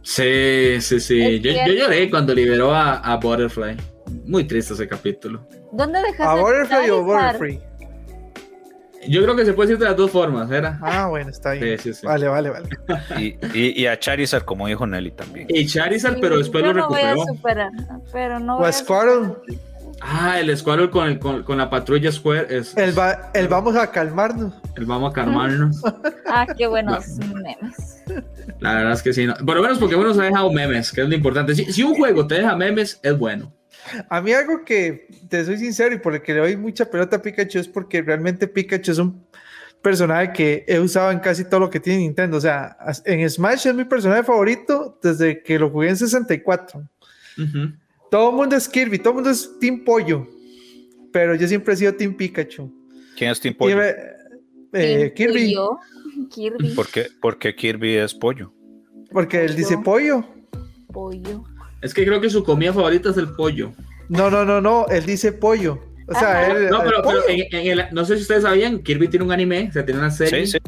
Sí, 0.03 0.80
sí, 0.80 1.01
sí. 1.01 1.40
Yo, 1.40 1.53
lloré 1.74 2.09
cuando 2.09 2.34
liberó 2.34 2.74
a, 2.74 2.94
a 2.94 3.16
Butterfly. 3.16 3.76
Muy 4.24 4.44
triste 4.44 4.72
ese 4.72 4.88
capítulo. 4.88 5.46
¿Dónde 5.72 5.99
dejaste 6.01 6.22
¿A 6.24 6.34
Butterfly 6.42 6.90
o? 6.90 7.03
Butterfree? 7.05 7.61
Yo 9.07 9.22
creo 9.22 9.36
que 9.36 9.44
se 9.44 9.53
puede 9.53 9.68
decir 9.68 9.78
de 9.78 9.84
las 9.86 9.96
dos 9.96 10.11
formas, 10.11 10.51
¿era? 10.51 10.78
Ah, 10.82 11.07
bueno, 11.09 11.30
está 11.30 11.53
bien. 11.53 11.78
Sí, 11.78 11.92
sí, 11.94 12.01
sí. 12.01 12.07
Vale, 12.07 12.26
vale, 12.28 12.51
vale. 12.51 12.68
Y, 13.18 13.36
y- 13.57 13.82
y 13.82 13.86
a 13.86 13.99
Charizard, 13.99 14.44
como 14.44 14.66
dijo 14.66 14.86
Nelly 14.86 15.12
también. 15.12 15.46
Y 15.49 15.66
Charizard, 15.66 16.14
Sí, 16.14 16.20
pero 16.20 16.36
después 16.38 16.64
yo 16.64 16.72
lo 16.72 16.80
no 16.80 16.88
voy 16.88 17.01
a 17.03 17.11
recuperó. 17.12 17.34
superar, 17.36 17.70
pero 18.12 18.38
no 18.40 18.55
O 18.57 18.59
voy 18.59 18.66
a 18.66 18.68
a 18.70 18.72
Squirtle. 18.72 19.59
Ah, 20.01 20.38
el 20.40 20.57
Squirtle 20.57 20.90
con, 20.90 21.09
el, 21.09 21.18
con, 21.18 21.42
con 21.42 21.59
la 21.59 21.68
patrulla 21.70 22.11
Square 22.12 22.46
es 22.57 22.76
El, 22.76 22.96
va- 22.96 23.30
el 23.34 23.49
vamos 23.49 23.74
a 23.76 23.90
calmarnos. 23.90 24.55
el 24.76 24.84
vamos 24.86 25.11
a 25.11 25.14
calmarnos. 25.14 25.80
Ah, 26.30 26.46
qué 26.57 26.66
buenos 26.66 27.07
memes. 27.18 28.03
La 28.61 28.74
verdad 28.74 28.92
es 28.92 29.03
que 29.03 29.12
sí. 29.14 29.26
No. 29.26 29.34
Por 29.36 29.57
lo 29.57 29.62
menos 29.62 29.78
Pokémon 29.78 30.07
nos 30.07 30.18
ha 30.18 30.24
dejado 30.24 30.53
memes, 30.53 30.92
que 30.92 31.01
es 31.03 31.09
lo 31.09 31.14
importante. 31.14 31.55
Si, 31.55 31.72
si 31.72 31.82
un 31.82 31.94
juego 31.94 32.26
te 32.26 32.34
deja 32.36 32.55
memes, 32.55 33.01
es 33.03 33.18
bueno. 33.18 33.53
A 34.08 34.20
mí 34.20 34.32
algo 34.32 34.64
que, 34.64 35.08
te 35.28 35.44
soy 35.44 35.58
sincero 35.58 35.94
y 35.94 35.98
por 35.98 36.14
el 36.14 36.22
que 36.22 36.34
le 36.34 36.40
doy 36.40 36.56
mucha 36.56 36.90
pelota 36.90 37.16
a 37.16 37.22
Pikachu 37.22 37.58
es 37.58 37.68
porque 37.68 38.02
realmente 38.02 38.46
Pikachu 38.46 38.92
es 38.92 38.98
un 38.98 39.24
personaje 39.82 40.32
que 40.32 40.64
he 40.66 40.78
usado 40.80 41.10
en 41.10 41.20
casi 41.20 41.44
todo 41.44 41.60
lo 41.60 41.70
que 41.70 41.80
tiene 41.80 42.00
Nintendo. 42.00 42.36
O 42.36 42.40
sea, 42.40 42.76
en 43.04 43.28
Smash 43.30 43.66
es 43.66 43.74
mi 43.74 43.84
personaje 43.84 44.24
favorito 44.24 44.98
desde 45.02 45.42
que 45.42 45.58
lo 45.58 45.70
jugué 45.70 45.88
en 45.90 45.96
64. 45.96 46.80
Ujú. 47.38 47.72
Todo 48.10 48.30
el 48.30 48.36
mundo 48.36 48.56
es 48.56 48.68
Kirby, 48.68 48.98
todo 48.98 49.10
el 49.10 49.14
mundo 49.16 49.30
es 49.30 49.50
Team 49.60 49.84
Pollo, 49.84 50.26
pero 51.12 51.34
yo 51.34 51.46
siempre 51.46 51.74
he 51.74 51.76
sido 51.76 51.94
Team 51.94 52.14
Pikachu. 52.16 52.72
¿Quién 53.16 53.30
es 53.30 53.40
Team 53.40 53.54
Pollo? 53.54 53.76
me- 53.76 53.94
eh, 54.72 55.12
¿Quién 55.14 55.30
Kirby, 55.30 55.54
yo? 55.54 55.78
Kirby, 56.30 56.74
¿Por 56.74 56.88
qué, 56.88 57.06
por 57.20 57.38
qué 57.38 57.54
Kirby 57.54 57.96
es 57.96 58.12
pollo? 58.14 58.52
porque 59.12 59.44
él 59.44 59.56
dice 59.56 59.78
pollo. 59.78 60.24
pollo. 60.92 61.44
Es 61.82 61.94
que 61.94 62.04
creo 62.04 62.20
que 62.20 62.30
su 62.30 62.42
comida 62.44 62.72
favorita 62.72 63.10
es 63.10 63.16
el 63.16 63.28
pollo. 63.34 63.72
No, 64.08 64.30
no, 64.30 64.44
no, 64.44 64.60
no, 64.60 64.86
él 64.88 65.04
dice 65.06 65.32
pollo. 65.32 65.78
O 66.08 66.12
sea, 66.14 66.40
Ajá. 66.42 66.46
él, 66.52 66.68
No, 66.70 66.82
el 66.82 66.88
pero, 66.88 67.02
pero 67.02 67.28
en- 67.28 67.46
en 67.54 67.78
el- 67.78 67.84
no 67.92 68.04
sé 68.04 68.16
si 68.16 68.22
ustedes 68.22 68.42
sabían, 68.42 68.78
Kirby 68.82 69.08
tiene 69.08 69.24
un 69.26 69.32
anime, 69.32 69.66
o 69.68 69.72
sea, 69.72 69.84
tiene 69.84 70.00
una 70.00 70.10
serie. 70.10 70.46
Sí, 70.46 70.52
sí. 70.52 70.58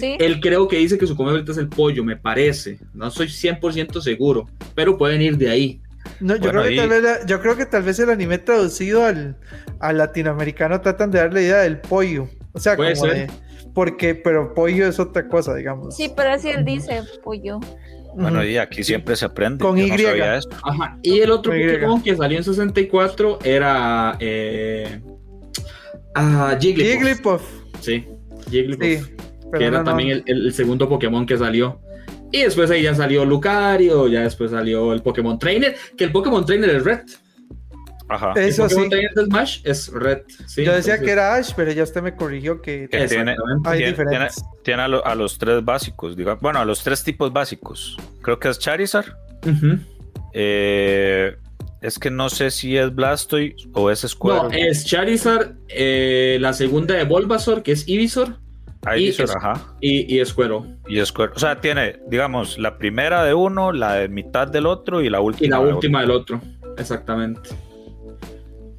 Sí. 0.00 0.16
Él 0.20 0.40
creo 0.40 0.68
que 0.68 0.76
dice 0.76 0.98
que 0.98 1.06
su 1.06 1.16
comida 1.16 1.30
favorita 1.32 1.52
es 1.52 1.58
el 1.58 1.68
pollo, 1.68 2.04
me 2.04 2.16
parece. 2.16 2.78
No 2.92 3.10
soy 3.10 3.28
100% 3.28 4.02
seguro, 4.02 4.46
pero 4.74 4.98
pueden 4.98 5.22
ir 5.22 5.38
de 5.38 5.48
ahí. 5.48 5.80
No, 6.20 6.34
yo, 6.34 6.40
Bueno, 6.40 6.50
creo 6.50 6.62
que 6.64 6.68
ahí- 6.68 6.76
tal 6.76 6.88
vez 6.90 7.02
la- 7.02 7.26
yo 7.26 7.40
creo 7.40 7.56
que 7.56 7.64
tal 7.66 7.82
vez 7.84 7.98
el 8.00 8.10
anime 8.10 8.36
traducido 8.38 9.04
al, 9.06 9.36
al 9.80 9.96
latinoamericano 9.96 10.80
tratan 10.82 11.10
de 11.10 11.20
darle 11.20 11.42
idea 11.44 11.58
del 11.58 11.78
pollo. 11.80 12.28
O 12.52 12.60
sea, 12.60 12.76
Puede 12.76 12.94
como 12.96 13.06
ser. 13.12 13.28
de. 13.28 13.32
Porque, 13.74 14.14
pero 14.16 14.52
pollo 14.54 14.86
es 14.88 14.98
otra 14.98 15.28
cosa, 15.28 15.54
digamos. 15.54 15.94
Sí, 15.96 16.10
pero 16.14 16.30
así 16.32 16.48
él 16.50 16.64
dice 16.64 17.00
pollo. 17.22 17.60
Bueno, 18.14 18.44
y 18.44 18.56
aquí 18.56 18.82
siempre 18.82 19.14
se 19.16 19.24
aprende. 19.26 19.62
Con 19.64 19.76
Yo 19.76 19.86
no 19.86 19.94
Y. 19.94 19.98
sabía 19.98 20.36
eso. 20.36 20.48
Ajá. 20.64 20.98
Y 21.02 21.20
el 21.20 21.30
otro. 21.30 21.52
Pokémon 21.52 22.02
que 22.02 22.16
salió 22.16 22.38
en 22.38 22.44
64 22.44 23.38
era 23.44 24.16
eh, 24.20 25.00
ah, 26.14 26.56
Jigglypuff. 26.60 26.92
Jigglypuff. 26.92 27.42
Sí, 27.80 28.04
Jigglypuff. 28.50 28.86
Sí. 28.86 29.14
que 29.56 29.64
era 29.64 29.78
no, 29.78 29.84
también 29.84 30.10
el, 30.10 30.22
el- 30.26 30.46
el 30.46 30.52
segundo 30.52 30.88
Pokémon 30.88 31.26
que 31.26 31.36
salió. 31.38 31.80
Y 32.30 32.42
después 32.42 32.70
ahí 32.70 32.82
ya 32.82 32.94
salió 32.94 33.24
Lucario, 33.24 34.06
ya 34.08 34.22
después 34.22 34.50
salió 34.50 34.92
el 34.92 35.00
Pokémon 35.00 35.38
Trainer, 35.38 35.74
que 35.96 36.04
el 36.04 36.12
Pokémon 36.12 36.44
Trainer 36.44 36.68
es 36.70 36.84
Red. 36.84 37.00
Ajá. 38.08 38.32
Eso 38.36 38.62
Pokémon 38.64 38.90
sí. 38.90 38.96
De 39.14 39.24
Smash 39.26 39.60
es 39.64 39.92
Red. 39.92 40.20
sí, 40.46 40.64
Yo 40.64 40.72
decía 40.72 40.94
entonces- 40.94 41.00
que 41.04 41.10
era 41.10 41.34
Ash, 41.34 41.52
pero 41.54 41.72
ya 41.72 41.82
usted 41.82 42.00
me 42.02 42.16
corrigió 42.16 42.62
que 42.62 42.88
Que 42.90 43.06
tiene, 43.06 43.32
Exactamente. 43.32 43.42
hay 43.64 43.78
tiene, 43.78 43.92
tiene, 43.92 44.08
diferentes. 44.10 44.44
tiene 44.64 44.82
a, 44.82 44.88
lo- 44.88 45.04
a 45.06 45.14
los 45.14 45.36
tres 45.38 45.64
básicos, 45.64 46.16
digamos. 46.16 46.40
Bueno, 46.40 46.58
a 46.58 46.64
los 46.64 46.82
tres 46.82 47.04
tipos 47.04 47.32
básicos. 47.32 47.96
Creo 48.22 48.38
que 48.38 48.48
es 48.48 48.58
Charizard. 48.58 49.06
Eh, 50.32 51.36
es 51.80 51.98
que 51.98 52.10
no 52.10 52.28
sé 52.28 52.50
si 52.50 52.76
es 52.76 52.94
Blastoise 52.94 53.68
o 53.72 53.90
es 53.90 54.02
No, 54.02 54.08
Squirtle. 54.08 54.68
es 54.68 54.84
Charizard, 54.84 55.52
eh, 55.68 56.38
la 56.40 56.52
segunda 56.52 56.94
de 56.94 57.04
Bulbasaur, 57.04 57.62
que 57.62 57.72
es 57.72 57.86
Ivysaur, 57.88 58.36
Ahí 58.84 59.06
y 59.06 59.08
es- 59.08 59.20
ajá. 59.36 59.74
y, 59.80 60.18
y 60.20 60.24
Squirtle. 60.24 60.76
Y 60.88 61.04
Squirtle. 61.04 61.36
O 61.36 61.38
sea, 61.38 61.60
tiene, 61.60 62.00
digamos, 62.08 62.58
la 62.58 62.78
primera 62.78 63.24
de 63.24 63.34
uno, 63.34 63.72
la 63.72 63.94
de 63.94 64.08
mitad 64.08 64.48
del 64.48 64.66
otro 64.66 65.02
y 65.02 65.10
la 65.10 65.20
última. 65.20 65.46
Y 65.46 65.50
la 65.50 65.60
última 65.60 66.00
del 66.00 66.10
otro. 66.10 66.40
Exactamente. 66.76 67.50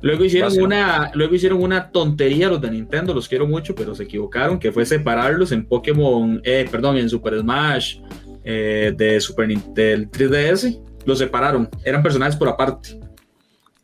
Luego 0.02 0.24
hicieron 0.24 0.54
una, 0.62 1.12
luego 1.14 1.36
hicieron 1.36 1.62
una 1.62 1.92
tontería 1.92 2.48
los 2.50 2.62
de 2.62 2.72
Nintendo, 2.72 3.14
los 3.14 3.28
quiero 3.28 3.46
mucho, 3.48 3.76
pero 3.76 3.94
se 3.96 4.04
equivocaron, 4.04 4.58
que 4.58 4.72
fue 4.72 4.86
separarlos 4.86 5.52
en 5.52 5.66
Pokémon, 5.66 6.42
eh, 6.44 6.68
perdón, 6.72 6.98
en 6.98 7.10
Super 7.10 7.38
Smash 7.40 7.98
eh, 8.44 8.94
de 8.96 9.20
Super 9.20 9.48
del 9.48 10.10
3DS, 10.10 10.82
los 11.06 11.20
separaron, 11.20 11.70
eran 11.84 12.02
personajes 12.02 12.36
por 12.38 12.48
aparte. 12.48 12.98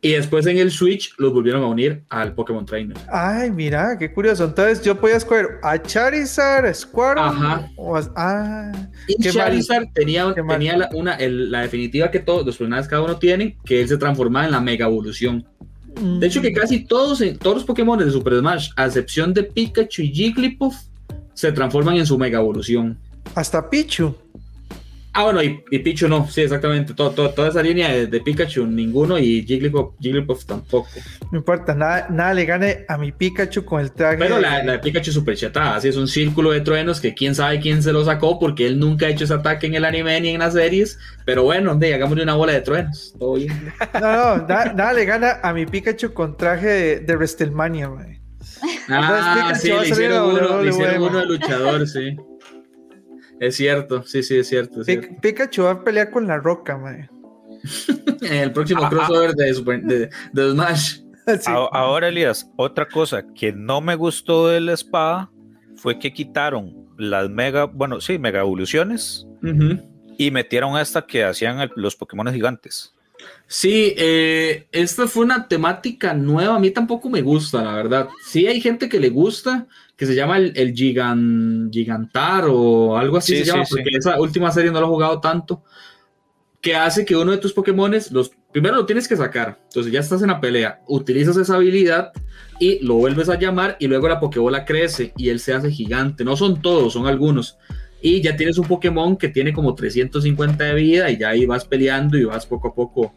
Y 0.02 0.12
después 0.12 0.46
en 0.46 0.58
el 0.58 0.70
Switch 0.70 1.12
los 1.18 1.32
volvieron 1.32 1.64
a 1.64 1.66
unir 1.66 2.04
al 2.10 2.32
Pokémon 2.34 2.64
Trainer. 2.64 2.96
Ay, 3.10 3.50
mira, 3.50 3.96
qué 3.98 4.12
curioso. 4.12 4.44
Entonces 4.44 4.82
yo 4.82 5.00
podía 5.00 5.16
escoger 5.16 5.58
a 5.62 5.80
Charizard, 5.82 6.66
a 6.66 6.72
Squirtle. 6.74 7.22
Ajá. 7.24 7.68
o 7.76 7.96
a- 7.96 8.12
ah, 8.14 8.72
Y 9.08 9.16
Qué 9.20 9.28
mal. 9.32 9.48
Charizard 9.48 9.86
tenía, 9.94 10.32
Qué 10.34 10.42
mal. 10.42 10.58
tenía 10.58 10.76
la, 10.76 10.90
una, 10.94 11.14
el- 11.16 11.50
la 11.50 11.62
definitiva 11.62 12.10
que 12.10 12.20
todos 12.20 12.46
los 12.46 12.56
personajes 12.56 12.86
cada 12.88 13.02
uno 13.02 13.18
tienen, 13.18 13.56
que 13.64 13.80
él 13.80 13.88
se 13.88 13.96
transformaba 13.96 14.44
en 14.46 14.52
la 14.52 14.60
Mega 14.60 14.86
Evolución. 14.86 15.44
De 16.00 16.26
hecho, 16.26 16.42
que 16.42 16.52
casi 16.52 16.84
todos, 16.84 17.20
en- 17.20 17.38
todos 17.38 17.56
los 17.56 17.64
Pokémon 17.64 17.98
de 17.98 18.10
Super 18.10 18.38
Smash, 18.38 18.70
a 18.76 18.86
excepción 18.86 19.32
de 19.32 19.42
Pikachu 19.44 20.02
y 20.02 20.12
Jigglypuff, 20.12 20.74
se 21.34 21.52
transforman 21.52 21.96
en 21.96 22.06
su 22.06 22.18
Mega 22.18 22.38
Evolución. 22.38 22.96
hasta 23.34 23.68
Pichu. 23.68 24.14
Ah, 25.18 25.24
bueno, 25.24 25.42
y, 25.42 25.64
y 25.70 25.78
Pichu 25.78 26.08
no, 26.08 26.28
sí, 26.28 26.42
exactamente. 26.42 26.92
Todo, 26.92 27.10
todo- 27.12 27.30
toda 27.30 27.48
esa 27.48 27.62
línea 27.62 27.88
de, 27.88 28.06
de 28.06 28.20
Pikachu, 28.20 28.66
ninguno, 28.66 29.18
y 29.18 29.42
Jigglypuff, 29.46 29.94
Jigglypuff 29.98 30.44
tampoco. 30.44 30.88
No 31.32 31.38
importa, 31.38 31.74
nada, 31.74 32.06
nada 32.10 32.34
le 32.34 32.44
gane 32.44 32.84
a 32.86 32.98
mi 32.98 33.12
Pikachu 33.12 33.64
con 33.64 33.80
el 33.80 33.92
traje. 33.92 34.18
Pero 34.18 34.38
la, 34.38 34.62
la 34.62 34.72
de 34.72 34.78
Pikachu 34.80 35.08
es 35.10 35.14
super 35.14 35.34
chetada, 35.34 35.76
así 35.76 35.88
es 35.88 35.96
un 35.96 36.06
círculo 36.06 36.50
de 36.50 36.60
truenos 36.60 37.00
que 37.00 37.14
quién 37.14 37.34
sabe 37.34 37.60
quién 37.60 37.82
se 37.82 37.92
lo 37.94 38.04
sacó, 38.04 38.38
porque 38.38 38.66
él 38.66 38.78
nunca 38.78 39.06
ha 39.06 39.08
hecho 39.08 39.24
ese 39.24 39.32
ataque 39.34 39.66
en 39.66 39.74
el 39.74 39.86
anime 39.86 40.20
ni 40.20 40.28
en 40.28 40.40
las 40.40 40.52
series. 40.52 40.98
Pero 41.24 41.44
bueno, 41.44 41.74
de, 41.76 41.94
hagámosle 41.94 42.22
una 42.22 42.34
bola 42.34 42.52
de 42.52 42.60
truenos. 42.60 43.14
Todo 43.18 43.34
bien. 43.36 43.72
No, 43.94 44.36
no, 44.36 44.46
na- 44.46 44.72
nada 44.74 44.92
le 44.92 45.04
gana 45.06 45.40
a 45.42 45.54
mi 45.54 45.64
Pikachu 45.64 46.12
con 46.12 46.36
traje 46.36 46.66
de, 46.66 47.00
de 47.00 47.16
WrestleMania, 47.16 47.88
mae. 47.88 48.20
Ah, 48.88 49.52
Pikachu 49.54 49.60
sí, 49.60 49.68
le 49.72 49.88
hicieron 49.88 50.30
uno, 50.30 50.40
le 50.40 50.46
WWE, 50.56 50.68
hicieron 50.70 51.02
uno 51.02 51.10
man. 51.12 51.20
de 51.20 51.26
luchador, 51.26 51.88
sí. 51.88 52.16
Es 53.40 53.56
cierto, 53.56 54.02
sí, 54.02 54.22
sí, 54.22 54.38
es 54.38 54.48
cierto. 54.48 54.80
es 54.80 54.86
Pi- 54.86 54.92
cierto. 54.94 55.20
Pikachu 55.20 55.62
va 55.64 55.70
a 55.72 55.84
pelear 55.84 56.10
con 56.10 56.26
la 56.26 56.38
roca, 56.38 56.76
mae. 56.78 57.08
En 58.22 58.32
el 58.42 58.52
próximo 58.52 58.84
Ah, 58.84 58.88
crossover 58.90 59.34
de, 59.34 59.54
Super- 59.54 59.82
de, 59.82 60.10
de 60.32 60.50
Smash. 60.52 61.00
Sí. 61.26 61.50
Ahora, 61.72 62.06
Elías, 62.06 62.48
otra 62.54 62.86
cosa 62.86 63.24
que 63.34 63.52
no 63.52 63.80
me 63.80 63.96
gustó 63.96 64.46
de 64.46 64.60
la 64.60 64.74
espada 64.74 65.28
fue 65.74 65.98
que 65.98 66.12
quitaron 66.12 66.86
las 66.98 67.28
mega, 67.28 67.64
bueno, 67.64 68.00
sí, 68.00 68.16
mega 68.16 68.38
evoluciones 68.38 69.26
y 70.16 70.30
metieron 70.30 70.78
esta 70.78 71.04
que 71.04 71.24
hacían 71.24 71.58
el- 71.58 71.72
los 71.74 71.96
Pokémon 71.96 72.32
gigantes. 72.32 72.94
Sí, 73.48 73.92
eh, 73.96 74.68
esta 74.70 75.08
fue 75.08 75.24
una 75.24 75.48
temática 75.48 76.14
nueva. 76.14 76.54
A 76.54 76.60
mí 76.60 76.70
tampoco 76.70 77.08
me 77.10 77.22
gusta, 77.22 77.60
la 77.60 77.72
verdad. 77.74 78.08
Sí, 78.24 78.46
hay 78.46 78.60
gente 78.60 78.88
que 78.88 79.00
le 79.00 79.08
gusta, 79.08 79.66
que 79.96 80.06
se 80.06 80.14
llama 80.14 80.36
el, 80.36 80.52
el 80.56 80.74
Gigan, 80.74 81.70
Gigantar 81.72 82.44
o 82.48 82.96
algo 82.96 83.16
así 83.16 83.32
Sí, 83.32 83.38
se 83.38 83.44
llama, 83.46 83.64
sí, 83.64 83.74
sí. 83.74 83.82
porque 83.82 83.96
esa 83.96 84.20
última 84.20 84.50
serie 84.52 84.70
no 84.70 84.80
la 84.80 84.86
he 84.86 84.90
jugado 84.90 85.20
tanto. 85.20 85.62
Que 86.60 86.74
hace 86.74 87.04
que 87.04 87.16
uno 87.16 87.32
de 87.32 87.38
tus 87.38 87.52
Pokémones, 87.52 88.10
los, 88.10 88.30
primero 88.52 88.76
lo 88.76 88.86
tienes 88.86 89.08
que 89.08 89.16
sacar. 89.16 89.60
Entonces 89.64 89.92
ya 89.92 90.00
estás 90.00 90.20
en 90.22 90.28
la 90.28 90.40
pelea, 90.40 90.80
utilizas 90.88 91.36
esa 91.36 91.54
habilidad 91.54 92.12
y 92.58 92.84
lo 92.84 92.94
vuelves 92.94 93.28
a 93.28 93.38
llamar 93.38 93.76
y 93.78 93.86
luego 93.86 94.08
la 94.08 94.20
Pokébola 94.20 94.64
crece 94.64 95.12
y 95.16 95.28
él 95.30 95.40
se 95.40 95.54
hace 95.54 95.70
gigante. 95.70 96.24
No 96.24 96.36
son 96.36 96.60
todos, 96.60 96.92
son 96.92 97.06
algunos. 97.06 97.56
y 98.02 98.20
ya 98.20 98.36
tienes 98.36 98.58
un 98.58 98.66
Pokémon 98.68 99.16
que 99.16 99.28
tiene 99.28 99.52
como 99.52 99.74
350 99.74 100.62
de 100.64 100.74
vida 100.74 101.10
y 101.10 101.18
ya 101.18 101.30
ahí 101.30 101.46
vas 101.46 101.64
peleando 101.64 102.18
y 102.18 102.24
vas 102.24 102.44
poco 102.46 102.68
a 102.68 102.74
poco 102.74 103.14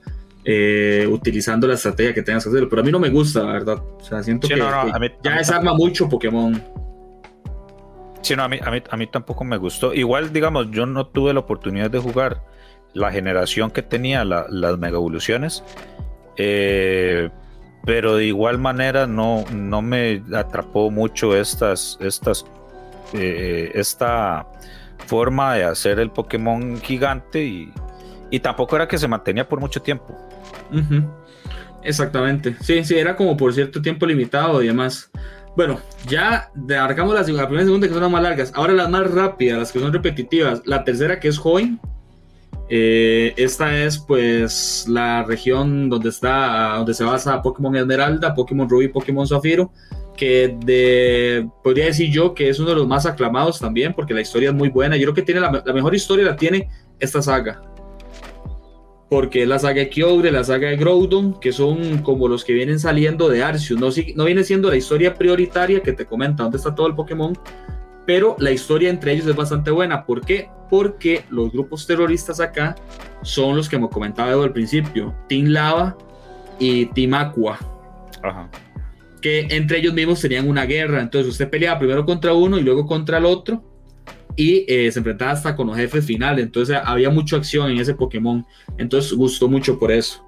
eh, 0.51 1.05
utilizando 1.07 1.67
la 1.67 1.75
estrategia 1.75 2.11
que 2.13 2.23
tengas 2.23 2.43
que 2.43 2.49
hacer. 2.49 2.67
Pero 2.67 2.81
a 2.81 2.85
mí 2.85 2.91
no 2.91 2.99
me 2.99 3.09
gusta, 3.09 3.43
la 3.43 3.53
verdad. 3.53 3.77
O 3.99 4.03
sea, 4.03 4.23
siento 4.23 4.47
Sí, 4.47 4.53
que, 4.55 4.59
no, 4.59 4.71
no, 4.71 4.85
que 4.85 4.91
a 4.95 4.99
mí- 4.99 5.11
ya 5.23 5.37
desarma 5.37 5.73
mucho 5.75 6.09
Pokémon. 6.09 6.59
Sí, 8.21 8.35
no, 8.35 8.43
a 8.43 8.49
mí, 8.49 8.57
a, 8.63 8.71
mí, 8.71 8.81
a 8.89 8.97
mí 8.97 9.07
tampoco 9.07 9.43
me 9.43 9.57
gustó. 9.57 9.93
Igual, 9.93 10.33
digamos, 10.33 10.71
yo 10.71 10.85
no 10.87 11.05
tuve 11.05 11.33
la 11.33 11.41
oportunidad 11.41 11.91
de 11.91 11.99
jugar 11.99 12.43
la 12.93 13.11
generación 13.11 13.69
que 13.69 13.83
tenía 13.83 14.25
la- 14.25 14.47
las 14.49 14.77
mega 14.79 14.95
evoluciones. 14.97 15.63
eh, 16.41 17.29
pero 17.85 18.15
de 18.15 18.25
igual 18.25 18.57
manera 18.59 19.07
no, 19.07 19.43
no 19.53 19.81
me 19.81 20.21
atrapó 20.35 20.89
mucho 20.91 21.35
estas, 21.35 21.97
estas, 22.01 22.45
eh, 23.13 23.71
esta 23.73 24.45
forma 25.07 25.55
de 25.55 25.63
hacer 25.65 25.99
el 25.99 26.11
Pokémon 26.11 26.79
gigante 26.81 27.43
y, 27.43 27.71
y 28.31 28.39
tampoco 28.41 28.75
era 28.75 28.87
que 28.87 28.97
se 28.97 29.07
mantenía 29.07 29.47
por 29.47 29.59
mucho 29.59 29.81
tiempo. 29.81 30.15
Exactamente. 31.83 32.55
Sí, 32.61 32.83
sí, 32.83 32.95
era 32.95 33.15
como 33.15 33.37
por 33.37 33.53
cierto 33.53 33.81
tiempo 33.81 34.05
limitado 34.05 34.61
y 34.61 34.67
demás. 34.67 35.11
Bueno, 35.55 35.79
ya 36.07 36.51
abarcamos 36.77 37.13
las 37.13 37.27
la 37.29 37.45
primera 37.45 37.63
y 37.63 37.65
segunda 37.65 37.87
que 37.87 37.93
son 37.93 38.03
las 38.03 38.11
más 38.11 38.23
largas. 38.23 38.51
Ahora 38.55 38.73
las 38.73 38.89
más 38.89 39.11
rápidas, 39.11 39.57
las 39.57 39.71
que 39.71 39.79
son 39.79 39.91
repetitivas. 39.91 40.61
La 40.65 40.83
tercera 40.83 41.19
que 41.19 41.27
es 41.27 41.39
Hoenn. 41.43 41.79
Eh, 42.71 43.33
esta 43.35 43.83
es 43.83 43.97
pues 43.97 44.85
la 44.87 45.23
región 45.23 45.89
donde 45.89 46.09
está, 46.09 46.75
donde 46.77 46.93
se 46.93 47.03
basa 47.03 47.41
Pokémon 47.41 47.75
Esmeralda, 47.75 48.35
Pokémon 48.35 48.69
Rubí, 48.69 48.87
Pokémon 48.89 49.27
Zafiro. 49.27 49.71
Que 50.15 50.57
de, 50.65 51.49
podría 51.63 51.85
decir 51.85 52.11
yo 52.11 52.33
que 52.33 52.49
es 52.49 52.59
uno 52.59 52.69
de 52.69 52.75
los 52.75 52.87
más 52.87 53.05
aclamados 53.05 53.59
también, 53.59 53.93
porque 53.93 54.13
la 54.13 54.21
historia 54.21 54.49
es 54.49 54.55
muy 54.55 54.69
buena. 54.69 54.97
Yo 54.97 55.03
creo 55.03 55.13
que 55.13 55.21
tiene 55.21 55.39
la, 55.39 55.63
la 55.65 55.73
mejor 55.73 55.95
historia 55.95 56.25
la 56.25 56.35
tiene 56.35 56.69
esta 56.99 57.21
saga 57.21 57.68
porque 59.09 59.41
es 59.41 59.47
la 59.47 59.57
saga 59.57 59.81
de 59.81 59.89
Kyogre, 59.89 60.31
la 60.31 60.43
saga 60.43 60.69
de 60.69 60.77
Groudon, 60.77 61.39
que 61.39 61.51
son 61.51 61.99
como 61.99 62.27
los 62.27 62.45
que 62.45 62.53
vienen 62.53 62.79
saliendo 62.79 63.27
de 63.27 63.43
Arceus. 63.43 63.79
No, 63.79 63.89
no 64.15 64.25
viene 64.25 64.43
siendo 64.43 64.69
la 64.69 64.77
historia 64.77 65.15
prioritaria 65.15 65.81
que 65.81 65.93
te 65.93 66.05
comenta 66.05 66.43
dónde 66.43 66.57
está 66.57 66.75
todo 66.75 66.85
el 66.85 66.95
Pokémon, 66.95 67.35
pero 68.05 68.35
la 68.39 68.51
historia 68.51 68.89
entre 68.89 69.13
ellos 69.13 69.25
es 69.25 69.35
bastante 69.35 69.71
buena. 69.71 70.05
¿Por 70.05 70.21
qué? 70.21 70.49
Porque 70.69 71.23
los 71.31 71.51
grupos 71.51 71.87
terroristas 71.87 72.39
acá 72.39 72.75
son 73.23 73.57
los 73.57 73.67
que 73.67 73.79
me 73.79 73.89
comentaba 73.89 74.29
Edo 74.29 74.43
al 74.43 74.53
principio, 74.53 75.15
Team 75.27 75.47
Lava 75.47 75.97
y 76.59 76.85
Team 76.87 77.15
Aqua, 77.15 77.57
Ajá. 78.21 78.49
que 79.21 79.47
entre 79.49 79.79
ellos 79.79 79.93
mismos 79.95 80.21
tenían 80.21 80.47
una 80.47 80.65
guerra. 80.65 81.01
Entonces 81.01 81.31
usted 81.31 81.49
peleaba 81.49 81.79
primero 81.79 82.05
contra 82.05 82.33
uno 82.33 82.59
y 82.59 82.61
luego 82.61 82.85
contra 82.85 83.17
el 83.17 83.25
otro. 83.25 83.63
Y 84.39 84.63
eh, 84.69 84.89
se 84.89 84.99
enfrentaba 84.99 85.31
hasta 85.31 85.53
con 85.53 85.67
los 85.67 85.75
jefes 85.75 86.05
finales. 86.05 86.45
Entonces 86.45 86.77
había 86.81 87.09
mucha 87.09 87.35
acción 87.35 87.69
en 87.71 87.77
ese 87.77 87.93
Pokémon. 87.93 88.45
Entonces 88.77 89.11
gustó 89.11 89.49
mucho 89.49 89.77
por 89.77 89.91
eso. 89.91 90.25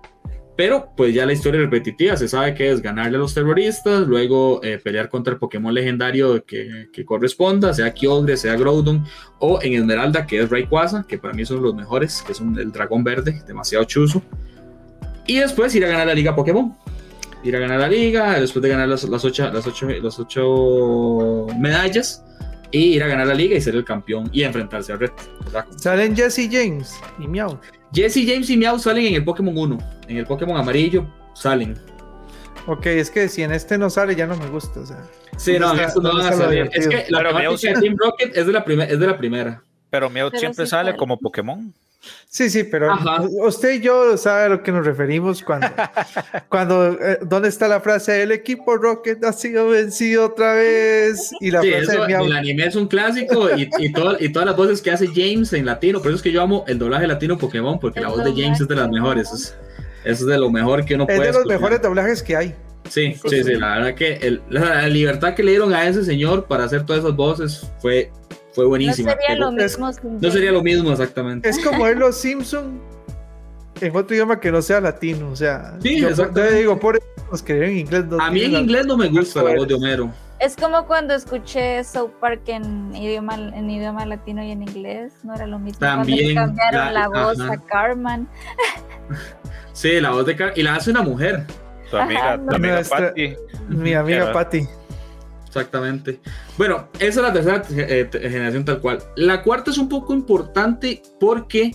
Pero 0.57 0.91
pues 0.97 1.13
ya 1.13 1.25
la 1.25 1.31
historia 1.31 1.59
es 1.59 1.63
repetitiva. 1.63 2.17
Se 2.17 2.27
sabe 2.27 2.53
que 2.53 2.69
es 2.69 2.81
ganarle 2.81 3.15
a 3.15 3.21
los 3.21 3.33
terroristas. 3.33 4.05
Luego 4.05 4.61
eh, 4.65 4.79
pelear 4.83 5.07
contra 5.07 5.31
el 5.31 5.39
Pokémon 5.39 5.73
legendario 5.73 6.43
que, 6.43 6.89
que 6.91 7.05
corresponda. 7.05 7.73
Sea 7.73 7.93
Kyogre, 7.93 8.35
sea 8.35 8.57
Groudon. 8.57 9.05
O 9.39 9.61
en 9.61 9.75
Esmeralda 9.75 10.27
que 10.27 10.41
es 10.41 10.49
Rayquaza. 10.49 11.05
Que 11.07 11.17
para 11.17 11.33
mí 11.33 11.45
son 11.45 11.63
los 11.63 11.73
mejores. 11.73 12.21
Que 12.21 12.33
son 12.33 12.59
el 12.59 12.73
dragón 12.73 13.05
verde. 13.05 13.41
Demasiado 13.47 13.85
chuzo. 13.85 14.21
Y 15.25 15.37
después 15.37 15.73
ir 15.73 15.85
a 15.85 15.87
ganar 15.87 16.07
la 16.07 16.13
liga 16.13 16.35
Pokémon 16.35 16.75
ir 17.43 17.55
a 17.55 17.59
ganar 17.59 17.79
la 17.79 17.87
liga, 17.87 18.39
después 18.39 18.61
de 18.61 18.69
ganar 18.69 18.87
las, 18.87 19.03
las, 19.05 19.25
ocho, 19.25 19.49
las, 19.51 19.65
ocho, 19.65 19.89
las 19.89 20.19
ocho 20.19 21.47
medallas, 21.57 22.23
y 22.71 22.79
ir 22.95 23.03
a 23.03 23.07
ganar 23.07 23.27
la 23.27 23.33
liga 23.33 23.55
y 23.55 23.61
ser 23.61 23.75
el 23.75 23.83
campeón 23.85 24.29
y 24.31 24.43
enfrentarse 24.43 24.93
a 24.93 24.97
Red. 24.97 25.11
Dragon. 25.51 25.79
Salen 25.79 26.15
Jesse 26.15 26.47
James 26.51 26.99
y 27.19 27.27
Meow. 27.27 27.59
Jesse 27.93 28.25
James 28.25 28.49
y 28.49 28.57
Meow 28.57 28.79
salen 28.79 29.05
en 29.07 29.15
el 29.15 29.23
Pokémon 29.23 29.57
1, 29.57 29.77
en 30.07 30.17
el 30.17 30.25
Pokémon 30.25 30.57
amarillo 30.57 31.05
salen. 31.33 31.77
Ok, 32.67 32.85
es 32.87 33.09
que 33.09 33.27
si 33.27 33.41
en 33.43 33.51
este 33.51 33.77
no 33.77 33.89
sale 33.89 34.15
ya 34.15 34.27
no 34.27 34.35
me 34.37 34.47
gusta. 34.47 34.79
O 34.81 34.85
sea, 34.85 35.03
Sí, 35.37 35.57
no, 35.57 35.67
¿Dónde 35.69 35.83
en 35.83 35.87
está- 35.87 35.99
estos 35.99 36.03
no 36.03 36.17
van 36.17 36.27
a 36.33 36.37
salir. 36.37 36.69
Es 36.73 36.87
que 36.87 37.05
la 37.09 37.17
Pero 37.19 37.29
temática 37.39 37.73
de 37.73 37.81
Team 37.81 37.95
Rocket 37.97 38.37
es 38.37 38.45
de 38.45 38.51
la, 38.53 38.59
es 38.59 38.99
de 38.99 39.07
la 39.07 39.17
primera. 39.17 39.63
Pero 39.89 40.09
Meow 40.09 40.29
Pero 40.29 40.39
siempre 40.39 40.65
sí 40.65 40.69
sale 40.69 40.89
sale. 40.91 40.97
como 40.97 41.17
Pokémon. 41.17 41.73
Sí, 42.27 42.49
sí, 42.49 42.63
pero 42.63 42.91
Ajá. 42.91 43.21
usted 43.45 43.73
y 43.73 43.81
yo 43.81 44.17
sabe 44.17 44.45
a 44.45 44.49
lo 44.49 44.63
que 44.63 44.71
nos 44.71 44.85
referimos 44.85 45.43
cuando, 45.43 45.67
cuando 46.49 46.93
eh, 46.93 47.19
¿dónde 47.23 47.49
está 47.49 47.67
la 47.67 47.79
frase? 47.81 48.23
El 48.23 48.31
equipo 48.31 48.75
Rocket 48.77 49.23
ha 49.23 49.33
sido 49.33 49.69
vencido 49.69 50.25
otra 50.27 50.53
vez 50.53 51.31
y 51.39 51.51
la 51.51 51.61
Sí, 51.61 51.69
frase 51.69 51.83
eso, 51.93 52.05
de 52.05 52.13
el 52.13 52.31
anime 52.31 52.65
es 52.65 52.75
un 52.75 52.87
clásico 52.87 53.49
y, 53.55 53.69
y, 53.79 53.91
todo- 53.91 54.17
y 54.19 54.29
todas 54.31 54.47
las 54.47 54.55
voces 54.57 54.81
que 54.81 54.91
hace 54.91 55.07
James 55.07 55.51
en 55.53 55.65
latino. 55.65 55.99
Por 55.99 56.07
eso 56.07 56.15
es 56.17 56.21
que 56.23 56.31
yo 56.31 56.41
amo 56.41 56.63
el 56.67 56.79
doblaje 56.79 57.05
latino 57.05 57.37
Pokémon, 57.37 57.79
porque 57.79 57.99
la 58.01 58.07
El 58.07 58.13
voz 58.15 58.23
de 58.23 58.41
James 58.41 58.59
es 58.61 58.67
de 58.67 58.75
las 58.75 58.89
mejores. 58.89 59.31
Es, 59.31 59.55
es 60.03 60.25
de 60.25 60.37
lo 60.39 60.49
mejor 60.49 60.83
que 60.85 60.95
uno 60.95 61.05
Es 61.07 61.15
puede 61.15 61.27
de 61.27 61.33
los 61.33 61.37
escuchar. 61.41 61.59
mejores 61.59 61.81
doblajes 61.81 62.23
que 62.23 62.35
hay. 62.35 62.55
Sí, 62.89 63.13
sí, 63.29 63.43
sí, 63.43 63.53
la 63.55 63.75
verdad 63.77 63.93
que 63.95 64.13
el- 64.15 64.41
la, 64.49 64.61
la 64.81 64.87
libertad 64.87 65.35
que 65.35 65.43
le 65.43 65.51
dieron 65.51 65.73
a 65.73 65.85
ese 65.87 66.03
señor 66.03 66.45
para 66.45 66.63
hacer 66.63 66.83
todas 66.85 67.03
esas 67.03 67.15
voces 67.15 67.67
fue, 67.79 68.11
fue 68.53 68.63
No 68.65 68.69
buenísima. 68.69 69.11
sería 69.11 69.25
pero 69.29 69.39
lo 69.45 69.51
mismo 69.51 69.93
sin 69.93 70.19
no 70.21 70.31
sería 70.31 70.51
lo 70.51 70.61
mismo 70.63 70.91
exactamente. 70.91 71.49
Es 71.49 71.59
como 71.59 71.83
ver 71.83 71.97
los 71.97 72.17
Simpson 72.17 72.79
en 73.79 73.95
otro 73.95 74.13
idioma 74.15 74.39
que 74.39 74.51
no 74.51 74.61
sea 74.61 74.79
latino. 74.81 75.29
O 75.31 75.35
sea, 75.35 75.75
Sí, 75.81 75.99
yo 76.01 76.09
exactamente. 76.09 76.53
te 76.53 76.59
digo, 76.59 76.79
por 76.79 76.99
los 77.31 77.41
que 77.41 77.65
en 77.65 77.77
inglés. 77.79 78.05
no 78.05 78.21
A 78.21 78.29
mí 78.29 78.43
en 78.43 78.53
inglés 78.53 78.85
no 78.85 78.97
me 78.97 79.07
gusta 79.07 79.41
la 79.43 79.55
voz 79.55 79.67
de 79.67 79.73
Homero. 79.75 80.11
Es 80.39 80.55
como 80.55 80.87
cuando 80.87 81.13
escuché 81.13 81.83
South 81.83 82.11
Park 82.19 82.41
en 82.47 82.95
idioma, 82.95 83.35
en 83.35 83.69
idioma 83.69 84.05
latino 84.07 84.43
y 84.43 84.49
en 84.51 84.63
inglés, 84.63 85.13
no 85.23 85.35
era 85.35 85.45
lo 85.45 85.59
mismo. 85.59 85.79
También, 85.79 86.33
cuando 86.35 86.53
le 86.53 86.57
cambiaron 86.57 86.93
la- 86.93 86.99
la, 87.01 87.07
voz 87.09 87.39
ajá. 87.39 87.53
a 87.53 87.57
Carmen. 87.65 88.27
Sí, 89.73 89.99
la 90.01 90.11
voz 90.11 90.25
de 90.25 90.35
Car 90.35 90.53
y 90.55 90.63
la 90.63 90.75
hace 90.75 90.91
una 90.91 91.01
mujer. 91.01 91.45
Tu 91.89 91.97
amiga, 91.97 92.33
Ajá, 92.33 92.55
amiga 92.55 92.81
Patty. 92.89 93.35
Mi 93.69 93.93
amiga 93.93 94.31
Patty. 94.31 94.67
Exactamente. 95.51 96.21
Bueno, 96.57 96.87
esa 96.97 97.19
es 97.19 97.25
la 97.27 97.33
tercera 97.33 97.61
eh, 97.71 98.09
generación 98.09 98.63
tal 98.63 98.79
cual. 98.79 98.99
La 99.17 99.43
cuarta 99.43 99.69
es 99.69 99.77
un 99.77 99.89
poco 99.89 100.13
importante 100.13 101.01
porque 101.19 101.71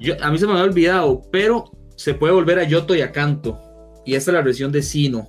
yo, 0.00 0.14
a 0.20 0.32
mí 0.32 0.38
se 0.38 0.46
me 0.46 0.52
había 0.52 0.64
olvidado, 0.64 1.22
pero 1.30 1.70
se 1.94 2.14
puede 2.14 2.32
volver 2.32 2.58
a 2.58 2.64
Yoto 2.64 2.92
y 2.92 3.02
a 3.02 3.12
Kanto. 3.12 3.60
Y 4.04 4.16
esta 4.16 4.32
es 4.32 4.34
la 4.34 4.42
versión 4.42 4.72
de 4.72 4.82
Sino. 4.82 5.28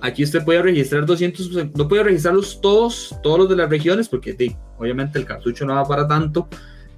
Aquí 0.00 0.24
usted 0.24 0.46
puede 0.46 0.62
registrar 0.62 1.04
200, 1.04 1.76
no 1.76 1.88
puede 1.88 2.04
registrarlos 2.04 2.58
todos, 2.62 3.14
todos 3.22 3.40
los 3.40 3.50
de 3.50 3.56
las 3.56 3.68
regiones, 3.68 4.08
porque 4.08 4.34
sí, 4.38 4.56
obviamente 4.78 5.18
el 5.18 5.26
cartucho 5.26 5.66
no 5.66 5.74
va 5.74 5.86
para 5.86 6.08
tanto, 6.08 6.48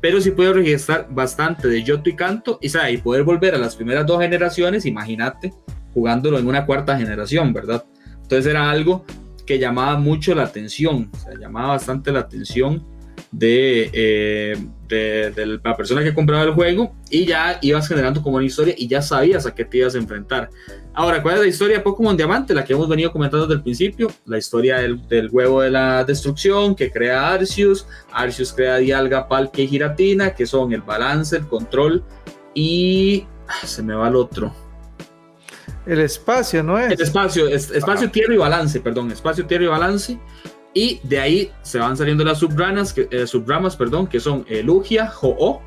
pero 0.00 0.20
sí 0.20 0.30
puede 0.30 0.52
registrar 0.52 1.08
bastante 1.10 1.66
de 1.66 1.82
Yoto 1.82 2.10
y 2.10 2.14
Kanto, 2.14 2.60
y, 2.62 2.70
y 2.92 2.96
poder 2.98 3.24
volver 3.24 3.56
a 3.56 3.58
las 3.58 3.74
primeras 3.74 4.06
dos 4.06 4.20
generaciones, 4.20 4.86
imagínate, 4.86 5.52
jugándolo 5.94 6.38
en 6.38 6.46
una 6.46 6.64
cuarta 6.64 6.96
generación, 6.96 7.52
¿verdad? 7.52 7.84
Entonces 8.22 8.46
era 8.46 8.70
algo 8.70 9.04
que 9.48 9.58
llamaba 9.58 9.98
mucho 9.98 10.34
la 10.34 10.42
atención, 10.42 11.10
o 11.10 11.16
sea, 11.16 11.32
llamaba 11.40 11.68
bastante 11.68 12.12
la 12.12 12.20
atención 12.20 12.84
de, 13.32 13.90
eh, 13.94 14.56
de, 14.86 15.30
de 15.30 15.46
la 15.64 15.74
persona 15.74 16.04
que 16.04 16.12
compraba 16.12 16.44
el 16.44 16.52
juego 16.52 16.94
y 17.08 17.24
ya 17.24 17.58
ibas 17.62 17.88
generando 17.88 18.22
como 18.22 18.36
una 18.36 18.44
historia 18.44 18.74
y 18.76 18.86
ya 18.86 19.00
sabías 19.00 19.46
a 19.46 19.54
qué 19.54 19.64
te 19.64 19.78
ibas 19.78 19.94
a 19.94 19.98
enfrentar. 19.98 20.50
Ahora, 20.92 21.22
¿cuál 21.22 21.36
es 21.36 21.40
la 21.40 21.46
historia 21.46 21.78
de 21.78 21.82
Pokémon 21.82 22.14
Diamante? 22.14 22.52
La 22.52 22.62
que 22.62 22.74
hemos 22.74 22.90
venido 22.90 23.10
comentando 23.10 23.46
desde 23.46 23.56
el 23.56 23.62
principio, 23.62 24.08
la 24.26 24.36
historia 24.36 24.80
del, 24.80 25.08
del 25.08 25.30
huevo 25.30 25.62
de 25.62 25.70
la 25.70 26.04
destrucción 26.04 26.74
que 26.74 26.90
crea 26.90 27.32
Arceus, 27.32 27.86
Arceus 28.12 28.52
crea 28.52 28.76
Dialga, 28.76 29.28
Palkia 29.28 29.64
y 29.64 29.68
Giratina, 29.68 30.34
que 30.34 30.44
son 30.44 30.74
el 30.74 30.82
balance, 30.82 31.36
el 31.38 31.46
control 31.46 32.04
y... 32.52 33.24
ah, 33.48 33.66
se 33.66 33.82
me 33.82 33.94
va 33.94 34.08
el 34.08 34.16
otro. 34.16 34.52
El 35.88 36.00
espacio, 36.00 36.62
¿no 36.62 36.78
es? 36.78 36.92
El 36.92 37.00
espacio, 37.00 37.48
es- 37.48 37.70
espacio, 37.70 38.04
Ajá. 38.06 38.12
tierra 38.12 38.34
y 38.34 38.36
balance, 38.36 38.80
perdón, 38.80 39.10
espacio, 39.10 39.46
tierra 39.46 39.64
y 39.64 39.68
balance. 39.68 40.18
Y 40.74 41.00
de 41.02 41.18
ahí 41.18 41.50
se 41.62 41.78
van 41.78 41.96
saliendo 41.96 42.24
las 42.24 42.38
subranas, 42.38 42.92
que, 42.92 43.08
eh, 43.10 43.26
subramas, 43.26 43.74
perdón, 43.74 44.06
que 44.06 44.20
son 44.20 44.44
eh, 44.48 44.62
Lugia, 44.62 45.10
Ho-Oh 45.20 45.60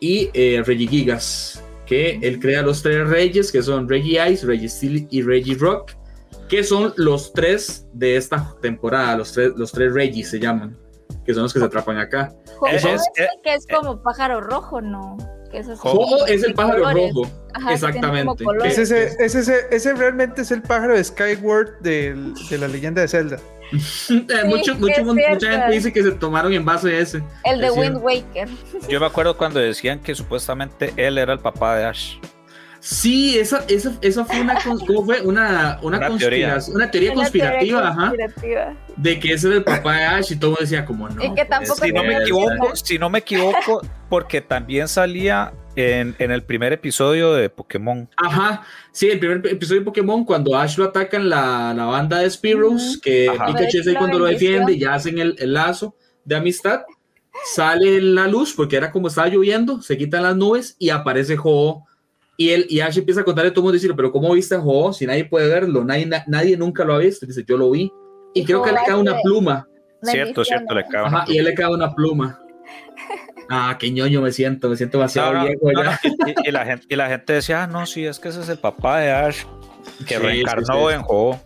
y 0.00 0.30
eh, 0.34 0.62
Regigigas. 0.64 1.62
Que 1.86 2.18
él 2.22 2.38
crea 2.38 2.60
los 2.62 2.82
tres 2.82 3.08
reyes, 3.08 3.50
que 3.50 3.62
son 3.62 3.88
Regi 3.88 4.18
Ice, 4.18 4.44
Regi 4.46 4.68
Steel 4.68 5.08
y 5.10 5.22
Regi 5.22 5.54
Rock, 5.54 5.92
que 6.48 6.62
son 6.62 6.92
los 6.96 7.32
tres 7.32 7.86
de 7.94 8.16
esta 8.18 8.54
temporada, 8.60 9.16
los 9.16 9.32
tres, 9.32 9.52
los 9.56 9.72
tres 9.72 9.92
Regis 9.94 10.28
se 10.28 10.38
llaman, 10.38 10.76
que 11.24 11.32
son 11.32 11.44
los 11.44 11.52
que 11.54 11.58
se 11.60 11.64
atrapan 11.64 11.96
acá. 11.96 12.34
Es- 12.70 12.84
es, 12.84 13.00
es- 13.00 13.02
el 13.16 13.28
que 13.42 13.54
es 13.54 13.66
como 13.74 14.02
pájaro 14.02 14.42
rojo, 14.42 14.82
¿no? 14.82 15.16
Que 15.50 15.58
es 15.60 15.68
así 15.68 15.80
como 15.80 16.02
Ho-Oh 16.02 16.26
es 16.26 16.42
el 16.42 16.52
pájaro 16.52 16.82
colores. 16.82 17.14
rojo, 17.14 17.30
Ajá, 17.58 17.74
exactamente. 17.74 18.44
Ese, 18.64 18.82
ese, 18.82 19.16
ese, 19.18 19.38
ese- 19.40 19.66
ese 19.70 19.94
realmente 19.94 20.42
es 20.42 20.50
el 20.50 20.62
pájaro 20.62 20.94
de 20.94 21.04
Skyward 21.04 21.78
de 21.80 22.34
la 22.58 22.68
leyenda 22.68 23.02
de 23.02 23.08
Zelda. 23.08 23.38
Eh, 24.10 24.44
mucho- 24.46 24.74
mucho- 24.76 25.04
mucha 25.04 25.50
gente 25.50 25.70
dice 25.70 25.92
que 25.92 26.02
se 26.02 26.12
tomaron 26.12 26.52
en 26.54 26.64
base 26.64 26.88
a 26.88 26.98
ese. 27.00 27.22
El 27.44 27.60
de 27.60 27.70
Wind. 27.70 27.98
Waker. 28.02 28.48
Yo 28.88 28.98
me 28.98 29.04
acuerdo 29.06 29.36
cuando 29.36 29.60
decían 29.60 29.98
que 30.00 30.14
supuestamente 30.14 30.92
él 30.96 31.18
era 31.18 31.34
el 31.34 31.38
papá 31.38 31.76
de 31.76 31.84
Ash. 31.84 32.14
Sí, 32.80 33.38
esa, 33.38 33.64
esa, 33.68 33.92
esa 34.00 34.24
fue 34.24 34.40
una, 34.40 34.58
¿cómo 34.62 35.04
fue? 35.04 35.20
Una, 35.20 35.78
una, 35.82 35.98
Una 35.98 36.08
conspiración, 36.08 36.76
una 36.76 36.90
teoría 36.90 37.12
Una 37.12 37.30
teoría 37.30 37.50
conspirativa, 37.50 37.88
ajá, 37.88 38.12
de 38.96 39.20
que 39.20 39.32
ese 39.32 39.48
era 39.48 39.56
el 39.56 39.64
papá 39.64 39.96
de 39.96 40.04
Ash 40.04 40.32
y 40.32 40.36
todo 40.36 40.56
decía 40.60 40.84
como 40.84 41.08
no. 41.08 41.22
Y 41.22 41.28
que 41.28 41.44
puede 41.44 41.46
tampoco 41.46 41.84
Si 41.84 41.92
no 41.92 42.04
me 42.04 42.16
equivoco, 42.18 42.76
si 42.76 42.98
no 42.98 43.10
me 43.10 43.18
equivoco, 43.18 43.82
porque 44.08 44.40
también 44.40 44.88
salía 44.88 45.52
en, 45.76 46.14
en 46.18 46.30
el 46.30 46.42
primer 46.42 46.72
episodio 46.72 47.32
de 47.34 47.50
Pokémon. 47.50 48.08
Ajá, 48.16 48.62
sí, 48.92 49.08
el 49.08 49.18
primer 49.18 49.46
episodio 49.46 49.80
de 49.80 49.84
Pokémon, 49.84 50.24
cuando 50.24 50.56
Ash 50.56 50.76
lo 50.76 50.84
atacan 50.84 51.28
la, 51.28 51.72
la 51.74 51.84
banda 51.84 52.18
de 52.18 52.30
Spearows, 52.30 53.00
que 53.02 53.28
Ajá. 53.28 53.46
Pikachu 53.46 53.78
es 53.78 53.86
ahí 53.88 53.94
cuando 53.94 54.18
lo 54.18 54.26
defiende 54.26 54.72
y 54.72 54.80
ya 54.80 54.94
hacen 54.94 55.18
el, 55.18 55.36
el 55.38 55.52
lazo 55.52 55.96
de 56.24 56.36
amistad, 56.36 56.82
sale 57.54 58.00
la 58.02 58.26
luz, 58.26 58.52
porque 58.54 58.76
era 58.76 58.90
como 58.90 59.08
estaba 59.08 59.28
lloviendo, 59.28 59.80
se 59.80 59.96
quitan 59.96 60.22
las 60.22 60.36
nubes 60.36 60.76
y 60.78 60.90
aparece 60.90 61.36
Ho. 61.42 61.84
Y, 62.40 62.50
él, 62.50 62.66
y 62.70 62.78
Ash 62.80 62.96
empieza 62.96 63.20
a 63.22 63.24
contarle 63.24 63.50
a 63.50 63.52
todo 63.52 63.62
el 63.62 63.64
mundo, 63.64 63.72
decirle, 63.74 63.96
pero 63.96 64.12
¿cómo 64.12 64.32
viste 64.32 64.54
a 64.54 64.60
Ho? 64.60 64.92
Si 64.92 65.04
nadie 65.06 65.24
puede 65.24 65.48
verlo, 65.48 65.84
nadie, 65.84 66.06
na- 66.06 66.22
nadie 66.28 66.56
nunca 66.56 66.84
lo 66.84 66.94
ha 66.94 66.98
visto. 66.98 67.26
Dice, 67.26 67.44
yo 67.46 67.56
lo 67.58 67.70
vi. 67.72 67.90
Y 68.32 68.40
Y 68.42 68.44
creo 68.44 68.62
que 68.62 68.70
le 68.70 68.78
cae 68.86 68.94
una 68.94 69.16
pluma. 69.20 69.66
Cierto, 70.02 70.44
cierto, 70.44 70.72
le 70.74 70.84
cabe. 70.86 71.08
Ajá, 71.08 71.24
y 71.26 71.36
él 71.38 71.44
le 71.44 71.54
cae 71.54 71.66
una 71.68 71.92
pluma. 71.94 72.40
Ah, 73.50 73.76
qué 73.78 73.90
ñoño 73.90 74.20
me 74.20 74.30
siento, 74.30 74.68
me 74.68 74.76
siento 74.76 74.98
demasiado 74.98 75.32
No, 75.32 75.38
no, 75.40 75.46
viejo 75.46 75.72
no, 75.72 75.82
ya. 75.82 76.00
y, 76.44 76.48
y 76.48 76.52
la 76.52 76.64
gente, 76.66 76.86
y 76.88 76.96
la 76.96 77.08
gente 77.08 77.32
decía, 77.32 77.62
ah, 77.64 77.66
no, 77.66 77.86
sí, 77.86 78.04
es 78.04 78.20
que 78.20 78.28
ese 78.28 78.40
es 78.42 78.48
el 78.50 78.58
papá 78.58 78.98
de 79.00 79.10
Ash, 79.10 79.44
que 80.06 80.14
Sí, 80.16 80.20
reencarnó 80.20 80.64
sí, 80.66 80.72
sí. 80.88 80.94
en 80.94 81.02
Ho. 81.08 81.40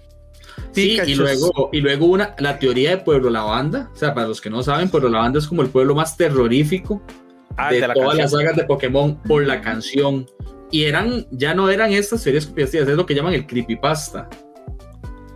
Sí, 0.72 0.99
y 1.07 1.14
luego, 1.14 1.70
y 1.72 1.80
luego 1.80 2.07
una, 2.07 2.34
la 2.38 2.59
teoría 2.59 2.90
de 2.90 2.97
Pueblo 2.99 3.30
Lavanda, 3.30 3.88
o 3.93 3.97
sea, 3.97 4.12
para 4.12 4.26
los 4.26 4.40
que 4.40 4.51
no 4.51 4.62
saben, 4.62 4.90
Pueblo 4.90 5.09
Lavanda 5.11 5.38
es 5.38 5.47
como 5.47 5.62
el 5.62 5.68
pueblo 5.68 5.95
más 5.95 6.16
terrorífico 6.16 7.01
Ah, 7.57 7.70
de, 7.70 7.80
de 7.80 7.88
la 7.88 7.95
todas 7.95 8.16
canción. 8.16 8.22
las 8.24 8.30
sagas 8.32 8.57
de 8.57 8.64
Pokémon 8.64 9.22
por 9.22 9.47
la 9.47 9.61
canción. 9.61 10.26
Y 10.73 10.85
eran, 10.85 11.27
ya 11.31 11.55
no 11.55 11.68
eran 11.68 11.93
estas 11.93 12.25
teorías 12.25 12.47
conspirativas, 12.47 12.89
es 12.89 12.97
lo 12.97 13.07
que 13.07 13.14
llaman 13.14 13.35
el 13.35 13.47
creepypasta. 13.47 14.29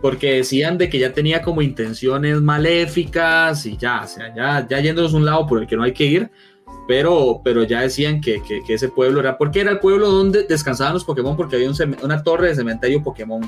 Porque 0.01 0.33
decían 0.33 0.77
de 0.77 0.89
que 0.89 0.99
ya 0.99 1.13
tenía 1.13 1.41
como 1.41 1.61
intenciones 1.61 2.41
maléficas 2.41 3.65
y 3.65 3.77
ya, 3.77 4.01
o 4.03 4.07
sea, 4.07 4.35
ya, 4.35 4.67
ya 4.67 4.79
yéndonos 4.79 5.13
a 5.13 5.17
un 5.17 5.25
lado 5.25 5.47
por 5.47 5.61
el 5.61 5.67
que 5.67 5.77
no 5.77 5.83
hay 5.83 5.93
que 5.93 6.05
ir, 6.05 6.31
pero, 6.87 7.41
pero 7.43 7.63
ya 7.63 7.81
decían 7.81 8.19
que, 8.19 8.41
que, 8.41 8.61
que 8.65 8.73
ese 8.73 8.89
pueblo 8.89 9.19
era, 9.19 9.37
porque 9.37 9.61
era 9.61 9.71
el 9.71 9.79
pueblo 9.79 10.09
donde 10.09 10.43
descansaban 10.43 10.93
los 10.93 11.05
Pokémon, 11.05 11.37
porque 11.37 11.55
había 11.55 11.69
un 11.69 11.97
una 12.03 12.23
torre 12.23 12.49
de 12.49 12.55
cementerio 12.55 13.03
Pokémon. 13.03 13.41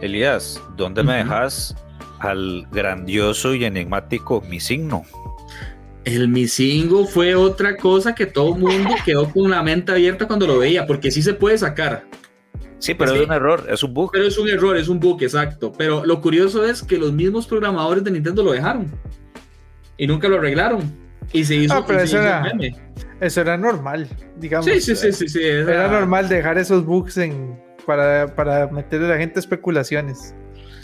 Elías, 0.00 0.60
¿dónde 0.76 1.02
me 1.02 1.14
dejas 1.14 1.74
al 2.18 2.66
grandioso 2.70 3.54
y 3.54 3.64
enigmático 3.64 4.42
mi 4.48 4.60
signo? 4.60 5.04
El 6.06 6.28
Misingo 6.28 7.04
fue 7.04 7.34
otra 7.34 7.76
cosa 7.76 8.14
que 8.14 8.26
todo 8.26 8.54
el 8.54 8.60
mundo 8.62 8.94
quedó 9.04 9.28
con 9.28 9.50
la 9.50 9.62
mente 9.62 9.90
abierta 9.90 10.26
cuando 10.26 10.46
lo 10.46 10.58
veía, 10.58 10.86
porque 10.86 11.10
sí 11.10 11.20
se 11.20 11.34
puede 11.34 11.58
sacar, 11.58 12.04
Sí, 12.78 12.92
pero 12.94 13.12
Sí. 13.12 13.18
es 13.20 13.26
un 13.26 13.32
error, 13.32 13.66
es 13.70 13.82
un 13.82 13.94
bug. 13.94 14.10
pero 14.12 14.26
es 14.26 14.36
un 14.38 14.48
error, 14.48 14.76
es 14.76 14.86
un 14.88 15.00
bug, 15.00 15.22
exacto. 15.22 15.72
Pero 15.76 16.04
lo 16.04 16.20
curioso 16.20 16.64
es 16.64 16.82
que 16.82 16.98
los 16.98 17.10
mismos 17.12 17.46
programadores 17.46 18.04
de 18.04 18.10
Nintendo 18.10 18.42
lo 18.42 18.52
dejaron 18.52 18.86
y 19.96 20.06
nunca 20.06 20.28
lo 20.28 20.36
arreglaron. 20.36 20.82
Y 21.32 21.44
se 21.44 21.56
hizo, 21.56 21.72
Ah, 21.74 21.84
pero 21.86 22.00
eso 22.00 22.16
hizo 22.18 22.22
era- 22.22 22.42
meme. 22.42 22.76
Eso 23.20 23.40
era 23.40 23.56
normal, 23.56 24.06
digamos. 24.38 24.66
Sí, 24.66 24.80
sí, 24.80 24.94
sí, 24.94 25.10
sí, 25.10 25.26
sí, 25.26 25.42
Era 25.42 25.72
Era, 25.86 25.88
normal 25.88 26.28
dejar 26.28 26.58
esos 26.58 26.84
bugs 26.84 27.16
en, 27.16 27.58
para, 27.86 28.32
para 28.36 28.68
meterle 28.68 29.06
a 29.06 29.10
la 29.10 29.18
gente 29.18 29.40
especulaciones. 29.40 30.34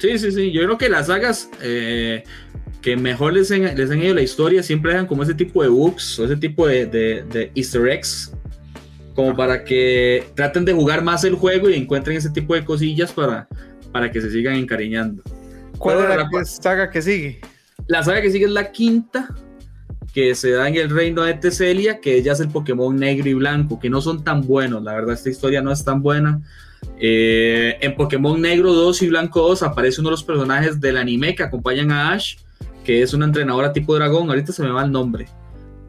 Sí, 0.00 0.18
sí, 0.18 0.32
sí. 0.32 0.50
Yo 0.50 0.62
creo 0.62 0.78
que 0.78 0.88
las 0.88 1.06
sagas 1.08 1.50
eh, 1.62 2.24
que 2.82 2.96
mejor 2.96 3.32
les, 3.32 3.50
han- 3.52 3.76
les 3.76 3.90
han 3.90 4.02
ido 4.02 4.14
la 4.14 4.22
historia 4.22 4.62
siempre 4.62 4.92
dejan 4.92 5.06
como 5.06 5.22
ese 5.22 5.34
tipo 5.34 5.62
de 5.62 5.68
bugs 5.68 6.18
o 6.18 6.24
ese 6.24 6.36
tipo 6.36 6.66
de, 6.66 6.86
de- 6.86 7.22
de 7.22 7.50
easter 7.54 7.86
eggs. 7.88 8.32
Como 9.14 9.36
para 9.36 9.62
que 9.64 10.24
traten 10.34 10.64
de 10.64 10.72
jugar 10.72 11.02
más 11.04 11.22
el 11.24 11.34
juego 11.34 11.68
y 11.70 11.74
encuentren 11.74 12.16
ese 12.16 12.30
tipo 12.30 12.54
de 12.54 12.64
cosillas 12.64 13.12
para, 13.12 13.46
para 13.92 14.10
que 14.10 14.20
se 14.20 14.30
sigan 14.30 14.54
encariñando. 14.56 15.22
¿Cuál 15.78 15.98
es 15.98 16.16
la 16.16 16.44
saga 16.44 16.90
que 16.90 17.02
sigue? 17.02 17.40
La 17.88 18.02
saga 18.02 18.22
que 18.22 18.30
sigue 18.30 18.46
es 18.46 18.50
la 18.52 18.72
quinta, 18.72 19.28
que 20.14 20.34
se 20.34 20.50
da 20.52 20.66
en 20.68 20.76
el 20.76 20.88
reino 20.90 21.22
de 21.24 21.34
Teselia, 21.34 22.00
que 22.00 22.22
ya 22.22 22.32
es 22.32 22.40
el 22.40 22.48
Pokémon 22.48 22.96
negro 22.96 23.28
y 23.28 23.34
blanco, 23.34 23.78
que 23.78 23.90
no 23.90 24.00
son 24.00 24.24
tan 24.24 24.42
buenos, 24.46 24.82
la 24.82 24.94
verdad 24.94 25.14
esta 25.14 25.28
historia 25.30 25.60
no 25.60 25.72
es 25.72 25.84
tan 25.84 26.02
buena. 26.02 26.40
Eh, 26.98 27.76
en 27.80 27.94
Pokémon 27.96 28.40
negro 28.40 28.72
2 28.72 29.02
y 29.02 29.08
blanco 29.08 29.40
2 29.42 29.62
aparece 29.62 30.00
uno 30.00 30.08
de 30.10 30.12
los 30.12 30.24
personajes 30.24 30.80
del 30.80 30.96
anime 30.96 31.34
que 31.34 31.42
acompañan 31.42 31.90
a 31.90 32.12
Ash, 32.12 32.36
que 32.84 33.02
es 33.02 33.14
una 33.14 33.26
entrenadora 33.26 33.72
tipo 33.72 33.94
dragón, 33.94 34.28
ahorita 34.28 34.52
se 34.52 34.62
me 34.62 34.70
va 34.70 34.84
el 34.84 34.92
nombre, 34.92 35.26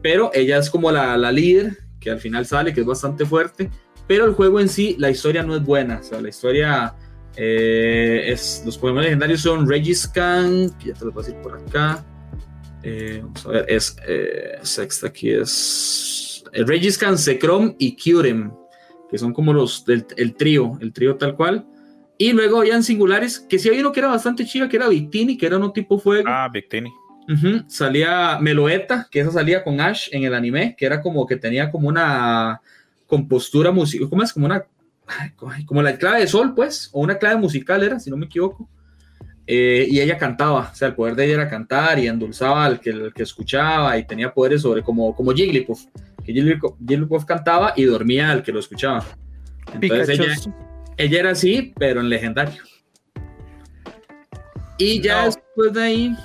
pero 0.02 0.30
ella 0.34 0.58
es 0.58 0.70
como 0.70 0.90
la, 0.90 1.16
la 1.16 1.32
líder, 1.32 1.78
que 2.00 2.10
al 2.10 2.20
final 2.20 2.46
sale, 2.46 2.72
que 2.72 2.80
es 2.80 2.86
bastante 2.86 3.24
fuerte, 3.24 3.70
pero 4.06 4.24
el 4.26 4.32
juego 4.32 4.60
en 4.60 4.68
sí, 4.68 4.96
la 4.98 5.10
historia 5.10 5.42
no 5.42 5.56
es 5.56 5.64
buena, 5.64 6.00
o 6.00 6.02
sea, 6.02 6.20
la 6.20 6.28
historia... 6.28 6.94
eh, 7.36 8.32
es, 8.32 8.62
los 8.64 8.78
Pokémon 8.78 9.02
legendarios 9.02 9.40
son 9.40 9.68
Regiscan, 9.68 10.70
que 10.78 10.88
ya 10.88 10.94
te 10.94 11.04
lo 11.04 11.10
voy 11.10 11.24
a 11.24 11.26
decir 11.26 11.42
por 11.42 11.56
acá. 11.58 12.04
Eh, 12.82 13.20
vamos 13.22 13.46
a 13.46 13.48
ver, 13.48 13.64
es 13.68 13.96
eh, 14.06 14.58
sexta 14.62 15.08
aquí 15.08 15.30
es 15.30 16.44
el 16.52 16.66
Regiscan, 16.66 17.18
Secrom 17.18 17.74
y 17.78 17.96
Kyurem, 17.96 18.52
que 19.10 19.18
son 19.18 19.32
como 19.32 19.52
los 19.52 19.84
del 19.84 20.06
el 20.16 20.34
trío, 20.36 20.78
el 20.80 20.92
trío 20.92 21.16
tal 21.16 21.34
cual. 21.34 21.66
Y 22.16 22.32
luego 22.32 22.60
habían 22.60 22.82
singulares, 22.82 23.40
que 23.40 23.58
sí 23.58 23.68
había 23.68 23.80
uno 23.80 23.92
que 23.92 24.00
era 24.00 24.08
bastante 24.08 24.44
chica, 24.44 24.68
que 24.68 24.76
era 24.76 24.88
Victini, 24.88 25.36
que 25.36 25.46
era 25.46 25.58
un 25.58 25.72
tipo 25.72 25.98
fuego. 25.98 26.28
Ah, 26.28 26.48
Victini. 26.52 26.92
Ujú, 27.28 27.64
Salía 27.68 28.38
Meloeta, 28.40 29.08
que 29.10 29.20
esa 29.20 29.30
salía 29.30 29.64
con 29.64 29.80
Ash 29.80 30.08
en 30.12 30.24
el 30.24 30.34
anime, 30.34 30.76
que 30.76 30.84
era 30.84 31.00
como 31.00 31.26
que 31.26 31.36
tenía 31.36 31.70
como 31.70 31.88
una 31.88 32.60
compostura 33.06 33.70
musical, 33.70 34.08
¿cómo 34.10 34.22
es? 34.22 34.32
Como 34.32 34.46
una, 34.46 34.64
como 35.66 35.82
la 35.82 35.96
clave 35.96 36.20
de 36.20 36.26
sol, 36.26 36.54
pues, 36.54 36.90
o 36.92 37.00
una 37.00 37.18
clave 37.18 37.36
musical 37.36 37.82
era, 37.82 37.98
si 37.98 38.10
no 38.10 38.16
me 38.16 38.26
equivoco. 38.26 38.68
Eh, 39.46 39.86
y 39.90 40.00
ella 40.00 40.16
cantaba, 40.16 40.70
o 40.72 40.74
sea, 40.74 40.88
el 40.88 40.94
poder 40.94 41.14
de 41.16 41.26
ella 41.26 41.34
era 41.34 41.50
cantar 41.50 41.98
y 41.98 42.06
endulzaba 42.06 42.64
al 42.64 42.80
que, 42.80 42.90
al 42.90 43.12
que 43.12 43.22
escuchaba 43.22 43.96
y 43.98 44.06
tenía 44.06 44.32
poderes 44.32 44.62
sobre 44.62 44.82
como, 44.82 45.14
como 45.14 45.32
Jigglypuff, 45.32 45.84
que 46.24 46.32
Jigglypuff, 46.32 46.76
Jigglypuff 46.78 47.24
cantaba 47.26 47.74
y 47.76 47.84
dormía 47.84 48.30
al 48.30 48.42
que 48.42 48.52
lo 48.52 48.60
escuchaba. 48.60 49.04
Entonces 49.74 50.18
Pikachu. 50.18 50.22
ella, 50.22 50.63
ella 50.96 51.20
era 51.20 51.30
así, 51.30 51.72
pero 51.78 52.00
en 52.00 52.08
legendario. 52.08 52.62
Y 54.78 55.00
ya 55.00 55.20
No. 55.20 55.26
después 55.26 55.72
de 55.72 55.82
ahí, 55.82 56.16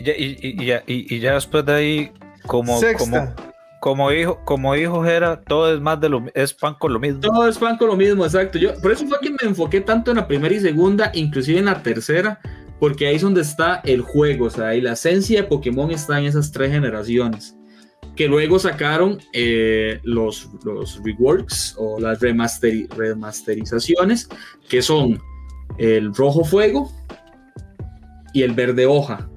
Y 0.00 0.04
ya, 0.04 0.12
y, 0.16 0.24
y- 0.40 0.62
y 0.62 0.66
ya, 0.66 0.82
y- 0.86 1.14
y 1.16 1.18
ya 1.20 1.34
después 1.34 1.64
de 1.66 1.74
ahí, 1.74 2.12
como, 2.46 2.74
como, 2.74 2.80
Sexta. 2.80 3.34
como 3.80 4.10
dijo, 4.10 4.40
como 4.44 4.74
dijo 4.74 5.02
Jera, 5.02 5.40
todo 5.42 5.74
es 5.74 5.80
más 5.80 6.00
de 6.00 6.08
lo 6.08 6.24
es 6.34 6.54
pan 6.54 6.74
con 6.78 6.92
lo 6.92 7.00
mismo. 7.00 7.20
Todo 7.20 7.48
es 7.48 7.58
pan 7.58 7.76
con 7.76 7.88
lo 7.88 7.96
mismo, 7.96 8.24
exacto. 8.24 8.58
Yo, 8.58 8.80
por 8.80 8.92
eso 8.92 9.06
fue 9.08 9.18
que 9.20 9.30
me 9.30 9.36
enfoqué 9.42 9.80
tanto 9.80 10.12
en 10.12 10.18
la 10.18 10.28
primera 10.28 10.54
y 10.54 10.60
segunda, 10.60 11.10
inclusive 11.14 11.58
en 11.58 11.64
la 11.64 11.82
tercera, 11.82 12.38
porque 12.78 13.08
ahí 13.08 13.16
es 13.16 13.22
donde 13.22 13.40
está 13.40 13.80
el 13.84 14.02
juego, 14.02 14.46
o 14.46 14.50
sea, 14.50 14.68
ahí 14.68 14.80
la 14.80 14.92
esencia 14.92 15.42
de 15.42 15.48
Pokémon 15.48 15.90
está 15.90 16.16
en 16.20 16.26
esas 16.26 16.52
tres 16.52 16.70
generaciones. 16.70 17.56
Que 18.18 18.26
luego 18.26 18.58
sacaron 18.58 19.18
eh, 19.32 20.00
los, 20.02 20.48
los 20.64 21.00
reworks 21.04 21.76
o 21.78 22.00
las 22.00 22.18
remasteri- 22.20 22.88
remasterizaciones, 22.88 24.28
que 24.68 24.82
son 24.82 25.20
el 25.78 26.12
rojo 26.12 26.42
fuego 26.42 26.90
y 28.34 28.42
el 28.42 28.54
verde 28.54 28.86
hoja. 28.86 29.30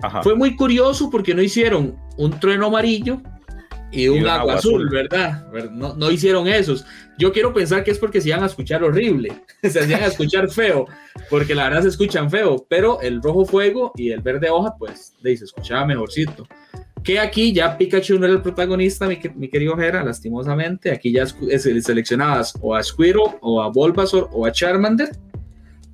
Ajá. 0.00 0.22
Fue 0.22 0.36
muy 0.36 0.54
curioso 0.54 1.10
porque 1.10 1.34
no 1.34 1.42
hicieron 1.42 1.96
un 2.16 2.38
trueno 2.38 2.66
amarillo 2.66 3.20
y 3.90 4.06
un, 4.06 4.20
un 4.20 4.26
agua, 4.28 4.40
agua 4.42 4.54
azul, 4.54 4.74
azul. 4.74 4.88
¿verdad? 4.90 5.50
Ver- 5.50 5.72
No, 5.72 5.94
no 5.96 6.08
hicieron 6.12 6.46
esos. 6.46 6.84
Yo 7.18 7.32
quiero 7.32 7.52
pensar 7.52 7.82
que 7.82 7.90
es 7.90 7.98
porque 7.98 8.20
se 8.20 8.28
iban 8.28 8.44
a 8.44 8.46
escuchar 8.46 8.84
horrible, 8.84 9.32
se 9.62 9.80
hacían 9.80 10.04
a 10.04 10.06
escuchar 10.06 10.48
feo, 10.50 10.86
porque 11.28 11.54
la 11.56 11.64
verdad 11.64 11.82
se 11.82 11.88
escuchan 11.88 12.30
feo, 12.30 12.64
pero 12.68 13.00
el 13.00 13.20
rojo 13.20 13.44
fuego 13.44 13.90
y 13.96 14.10
el 14.12 14.20
verde 14.20 14.50
hoja, 14.50 14.76
pues, 14.78 15.14
se 15.20 15.32
escuchaba 15.32 15.84
mejorcito. 15.84 16.46
Que 17.02 17.18
aquí 17.18 17.52
ya 17.52 17.76
Pikachu 17.76 18.18
no 18.18 18.26
era 18.26 18.34
el 18.34 18.42
protagonista, 18.42 19.06
mi, 19.08 19.16
que- 19.18 19.30
mi 19.30 19.48
querido 19.48 19.76
Jera, 19.76 20.04
lastimosamente. 20.04 20.90
Aquí 20.92 21.12
ya 21.12 21.24
es- 21.24 21.36
seleccionabas 21.84 22.54
o 22.60 22.74
a 22.74 22.82
Squirtle, 22.82 23.38
o 23.40 23.62
a 23.62 23.68
Bulbasaur, 23.68 24.28
o 24.32 24.46
a 24.46 24.52
Charmander 24.52 25.10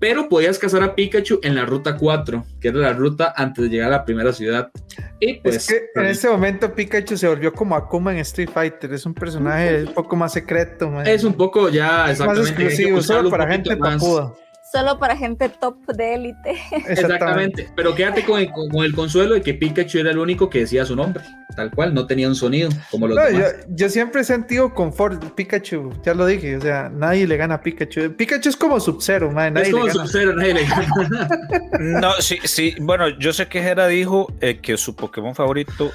pero 0.00 0.28
podías 0.28 0.60
cazar 0.60 0.80
a 0.84 0.94
Pikachu 0.94 1.40
en 1.42 1.56
la 1.56 1.64
ruta 1.64 1.96
4, 1.96 2.44
que 2.60 2.68
era 2.68 2.78
la 2.78 2.92
ruta 2.92 3.34
antes 3.36 3.64
de 3.64 3.68
llegar 3.70 3.88
a 3.88 3.96
la 3.96 4.04
primera 4.04 4.32
ciudad. 4.32 4.70
Y 5.18 5.34
pues, 5.40 5.56
es 5.56 5.66
que 5.66 6.00
en 6.00 6.06
este 6.06 6.28
momento 6.30 6.72
Pikachu 6.72 7.16
se 7.16 7.26
volvió 7.26 7.52
como 7.52 7.74
Akuma 7.74 8.12
en 8.12 8.18
Street 8.18 8.48
Fighter. 8.54 8.92
Es 8.92 9.04
un 9.06 9.12
personaje 9.14 9.82
un 9.86 9.94
poco 9.94 10.14
más 10.14 10.32
secreto, 10.32 10.88
man. 10.88 11.04
es 11.04 11.24
un 11.24 11.32
poco 11.34 11.68
ya 11.68 11.88
más 12.04 12.10
exactamente. 12.12 12.54
que 12.54 12.62
exclusivo, 12.66 13.02
solo 13.02 13.28
para 13.28 13.50
gente 13.50 13.74
más. 13.74 13.94
papuda. 14.00 14.34
Solo 14.72 14.98
para 14.98 15.16
gente 15.16 15.48
top 15.48 15.76
de 15.86 16.14
élite. 16.14 16.56
Exactamente. 16.88 17.70
Pero 17.74 17.94
quédate 17.94 18.22
con 18.24 18.38
el, 18.38 18.50
con 18.50 18.84
el 18.84 18.94
consuelo 18.94 19.34
de 19.34 19.40
que 19.42 19.54
Pikachu 19.54 19.98
era 19.98 20.10
el 20.10 20.18
único 20.18 20.50
que 20.50 20.60
decía 20.60 20.84
su 20.84 20.94
nombre. 20.94 21.24
Tal 21.56 21.70
cual, 21.70 21.94
no 21.94 22.06
tenía 22.06 22.28
un 22.28 22.34
sonido 22.34 22.68
como 22.90 23.08
los 23.08 23.16
No, 23.16 23.24
demás. 23.24 23.54
yo, 23.66 23.74
yo 23.74 23.88
siempre 23.88 24.20
he 24.20 24.24
sentido 24.24 24.74
confort. 24.74 25.24
Pikachu, 25.34 25.92
ya 26.04 26.14
lo 26.14 26.26
dije, 26.26 26.56
o 26.56 26.60
sea, 26.60 26.88
nadie 26.88 27.26
le 27.26 27.36
gana 27.36 27.54
a 27.54 27.60
Pikachu. 27.62 28.14
Pikachu 28.14 28.50
es 28.50 28.56
como 28.56 28.78
Sub-Zero, 28.78 29.32
nadie 29.32 29.62
Es 29.62 29.70
como 29.70 29.86
le 29.86 29.92
gana. 29.92 30.06
Sub-Zero, 30.06 30.34
nadie 30.34 30.54
le 30.54 30.64
gana. 30.64 31.28
No, 31.80 32.12
sí, 32.20 32.38
sí. 32.44 32.74
Bueno, 32.80 33.08
yo 33.08 33.32
sé 33.32 33.46
que 33.46 33.62
Jera 33.62 33.86
dijo 33.88 34.32
eh, 34.40 34.58
que 34.60 34.76
su 34.76 34.94
Pokémon 34.94 35.34
favorito, 35.34 35.90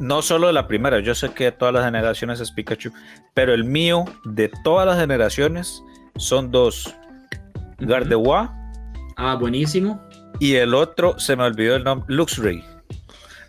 no 0.00 0.22
solo 0.22 0.48
de 0.48 0.52
la 0.52 0.66
primera, 0.66 1.00
yo 1.00 1.14
sé 1.14 1.30
que 1.30 1.44
de 1.44 1.52
todas 1.52 1.72
las 1.72 1.84
generaciones 1.84 2.40
es 2.40 2.50
Pikachu, 2.50 2.90
pero 3.34 3.54
el 3.54 3.64
mío 3.64 4.04
de 4.24 4.50
todas 4.64 4.86
las 4.86 4.98
generaciones 4.98 5.82
son 6.16 6.50
dos: 6.50 6.94
Gardevoir 7.78 8.48
Ah, 9.16 9.34
buenísimo. 9.34 10.00
y 10.38 10.54
el 10.54 10.74
otro, 10.74 11.18
se 11.18 11.34
me 11.36 11.44
olvidó 11.44 11.76
el 11.76 11.84
nombre, 11.84 12.14
Luxray. 12.14 12.64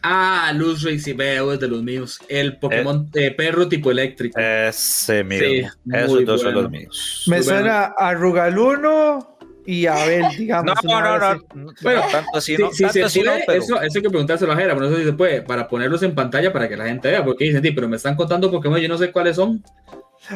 Ah, 0.01 0.53
Luz 0.55 0.83
Ray, 0.83 0.97
sí 0.97 1.11
veo, 1.13 1.51
es 1.51 1.59
de 1.59 1.67
los 1.67 1.83
míos. 1.83 2.19
El 2.29 2.57
Pokémon 2.57 3.09
eh, 3.13 3.31
perro 3.31 3.67
tipo 3.67 3.91
eléctrico. 3.91 4.39
Ese 4.39 5.23
mismo. 5.25 5.45
Sí, 5.45 5.65
Esos 5.93 6.09
muy 6.09 6.23
dos 6.25 6.41
son 6.41 6.53
bueno. 6.53 6.61
los 6.61 6.71
míos. 6.71 7.23
Me 7.27 7.41
Bueno. 7.41 7.43
suena 7.59 7.83
a 7.97 8.13
Rugaluno 8.13 9.37
y 9.65 9.87
a 9.87 9.95
digamos. 10.37 10.73
no, 10.85 11.01
no, 11.01 11.19
no, 11.19 11.35
no, 11.53 11.73
Bueno, 11.81 12.01
tanto 12.09 12.29
así, 12.37 12.55
Sí, 12.55 12.61
no, 12.61 12.71
sí 12.71 12.83
tanto 12.83 12.93
se 12.93 13.03
así 13.03 13.21
no, 13.23 13.31
pero- 13.45 13.61
eso, 13.61 13.81
eso 13.81 13.97
hay 13.97 14.01
que 14.01 14.09
preguntárselo 14.09 14.53
a 14.53 14.55
Jera, 14.55 14.73
pero 14.73 14.89
no 14.89 14.95
sé 14.95 15.01
si 15.01 15.07
se 15.09 15.13
puede, 15.13 15.41
para 15.41 15.67
ponerlos 15.67 16.01
en 16.03 16.15
pantalla 16.15 16.53
para 16.53 16.69
que 16.69 16.77
la 16.77 16.85
gente 16.87 17.09
vea, 17.09 17.25
porque 17.25 17.43
dicen, 17.43 17.61
sí, 17.61 17.71
pero 17.71 17.89
me 17.89 17.97
están 17.97 18.15
contando 18.15 18.49
Pokémon, 18.49 18.79
yo 18.79 18.87
no 18.87 18.97
sé 18.97 19.11
cuáles 19.11 19.35
son. 19.35 19.61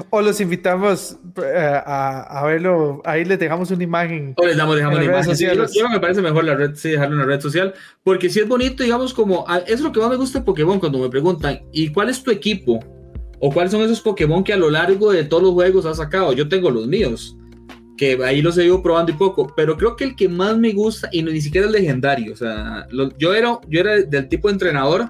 O 0.10 0.22
los 0.22 0.40
invitamos 0.42 1.18
eh, 1.44 1.82
a, 1.86 2.40
a 2.40 2.46
verlo. 2.46 3.02
Ahí 3.06 3.26
les 3.26 3.38
dejamos 3.38 3.70
una 3.72 3.84
imagen. 3.84 4.34
O 4.38 4.46
les 4.46 4.58
damos, 4.58 4.76
dejamos 4.76 4.98
las 4.98 5.06
imagen. 5.08 5.36
Sí, 5.36 5.46
yo, 5.46 5.66
yo 5.72 5.90
me 5.90 6.00
parece 6.00 6.22
mejor 6.22 6.44
la 6.46 6.56
red, 6.56 6.72
sí, 6.76 6.92
dejarlo 6.92 7.16
en 7.16 7.20
la 7.20 7.26
red 7.26 7.42
social, 7.42 7.74
porque 8.04 8.30
si 8.30 8.40
es 8.40 8.48
bonito, 8.48 8.82
digamos, 8.84 9.14
como, 9.14 9.46
ah, 9.48 9.60
es 9.68 9.82
lo 9.82 9.92
que 9.92 10.00
más 10.00 10.10
me 10.10 10.16
gusta 10.16 10.40
de 10.40 10.46
Pokémon 10.46 10.80
cuando 10.80 11.00
me 11.00 11.10
preguntan, 11.10 11.60
¿y 11.72 11.90
cuál 11.92 12.10
es 12.10 12.24
tu 12.24 12.32
equipo? 12.32 12.80
O 13.40 13.52
cuáles 13.52 13.72
son 13.72 13.82
esos 13.82 14.00
Pokémon 14.02 14.44
que 14.44 14.54
a 14.54 14.58
lo 14.58 14.70
largo 14.70 15.12
de 15.12 15.26
todos 15.26 15.44
los 15.44 15.52
juegos 15.54 15.86
has 15.86 15.98
sacado. 15.98 16.32
Yo 16.34 16.48
tengo 16.48 16.72
los 16.72 16.88
míos, 16.88 17.36
que 17.98 18.18
ahí 18.24 18.42
los 18.42 18.58
he 18.58 18.66
ido 18.66 18.82
probando 18.82 19.12
y 19.12 19.16
poco, 19.16 19.54
pero 19.56 19.76
creo 19.78 19.96
que 19.98 20.06
el 20.06 20.16
que 20.16 20.30
más 20.30 20.58
me 20.58 20.72
gusta, 20.72 21.10
y 21.12 21.22
no- 21.22 21.30
ni 21.30 21.42
siquiera 21.42 21.68
es 21.68 21.74
legendario, 21.74 22.34
o 22.34 22.38
sea, 22.38 22.88
lo- 22.90 23.16
yo, 23.18 23.34
era, 23.36 23.60
yo 23.68 23.82
era 23.82 23.98
del 24.02 24.30
tipo 24.30 24.48
de 24.48 24.54
entrenador 24.54 25.10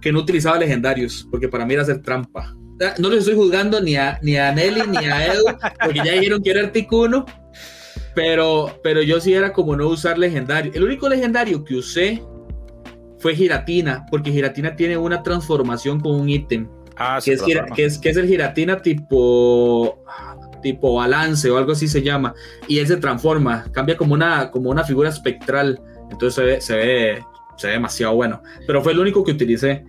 que 0.00 0.12
no 0.12 0.20
utilizaba 0.20 0.58
legendarios, 0.58 1.26
porque 1.30 1.48
para 1.48 1.66
mí 1.66 1.74
era 1.74 1.82
hacer 1.82 2.00
trampa. 2.02 2.56
Ah, 2.82 2.94
No 2.98 3.08
les 3.10 3.20
estoy 3.20 3.34
juzgando 3.34 3.80
ni 3.80 3.96
a, 3.96 4.18
ni 4.22 4.36
a 4.36 4.52
Nelly 4.52 4.82
ni 4.90 4.98
a 5.06 5.32
Edu, 5.34 5.44
porque 5.82 6.00
ya 6.04 6.12
dijeron 6.12 6.42
que 6.42 6.50
era 6.50 6.60
Articuno, 6.62 7.24
pero, 8.14 8.78
pero 8.82 9.02
yo 9.02 9.20
sí 9.20 9.32
era 9.34 9.52
como 9.52 9.76
no 9.76 9.88
usar 9.88 10.18
legendario. 10.18 10.72
El 10.74 10.84
único 10.84 11.08
legendario 11.08 11.64
que 11.64 11.76
usé 11.76 12.22
fue 13.18 13.34
Giratina, 13.34 14.04
porque 14.10 14.30
Giratina 14.30 14.76
tiene 14.76 14.96
una 14.96 15.22
transformación 15.22 16.00
con 16.00 16.14
un 16.14 16.28
ítem, 16.28 16.68
Ah, 16.98 17.18
que 17.22 17.32
es, 17.34 17.42
gira- 17.44 17.66
que, 17.74 17.84
es, 17.84 17.98
que 17.98 18.08
es 18.08 18.16
el 18.16 18.26
Giratina 18.26 18.80
tipo 18.80 20.02
tipo 20.62 20.94
balance 20.94 21.48
o 21.50 21.58
algo 21.58 21.72
así 21.72 21.86
se 21.86 22.00
llama 22.02 22.34
y 22.66 22.78
él 22.78 22.86
se 22.88 22.96
transforma 22.96 23.66
cambia 23.70 23.96
como 23.98 24.14
una 24.14 24.50
como 24.50 24.70
una 24.70 24.82
figura 24.82 25.10
espectral 25.10 25.78
entonces 26.10 26.34
se 26.34 26.42
ve 26.42 26.60
se 26.62 26.74
ve 26.76 27.24
se 27.58 27.66
ve 27.68 27.72
demasiado 27.74 28.14
bueno. 28.14 28.42
Pero 28.66 28.82
fue 28.82 28.92
el 28.92 28.98
único 28.98 29.22
que 29.22 29.32
utilicé 29.32 29.84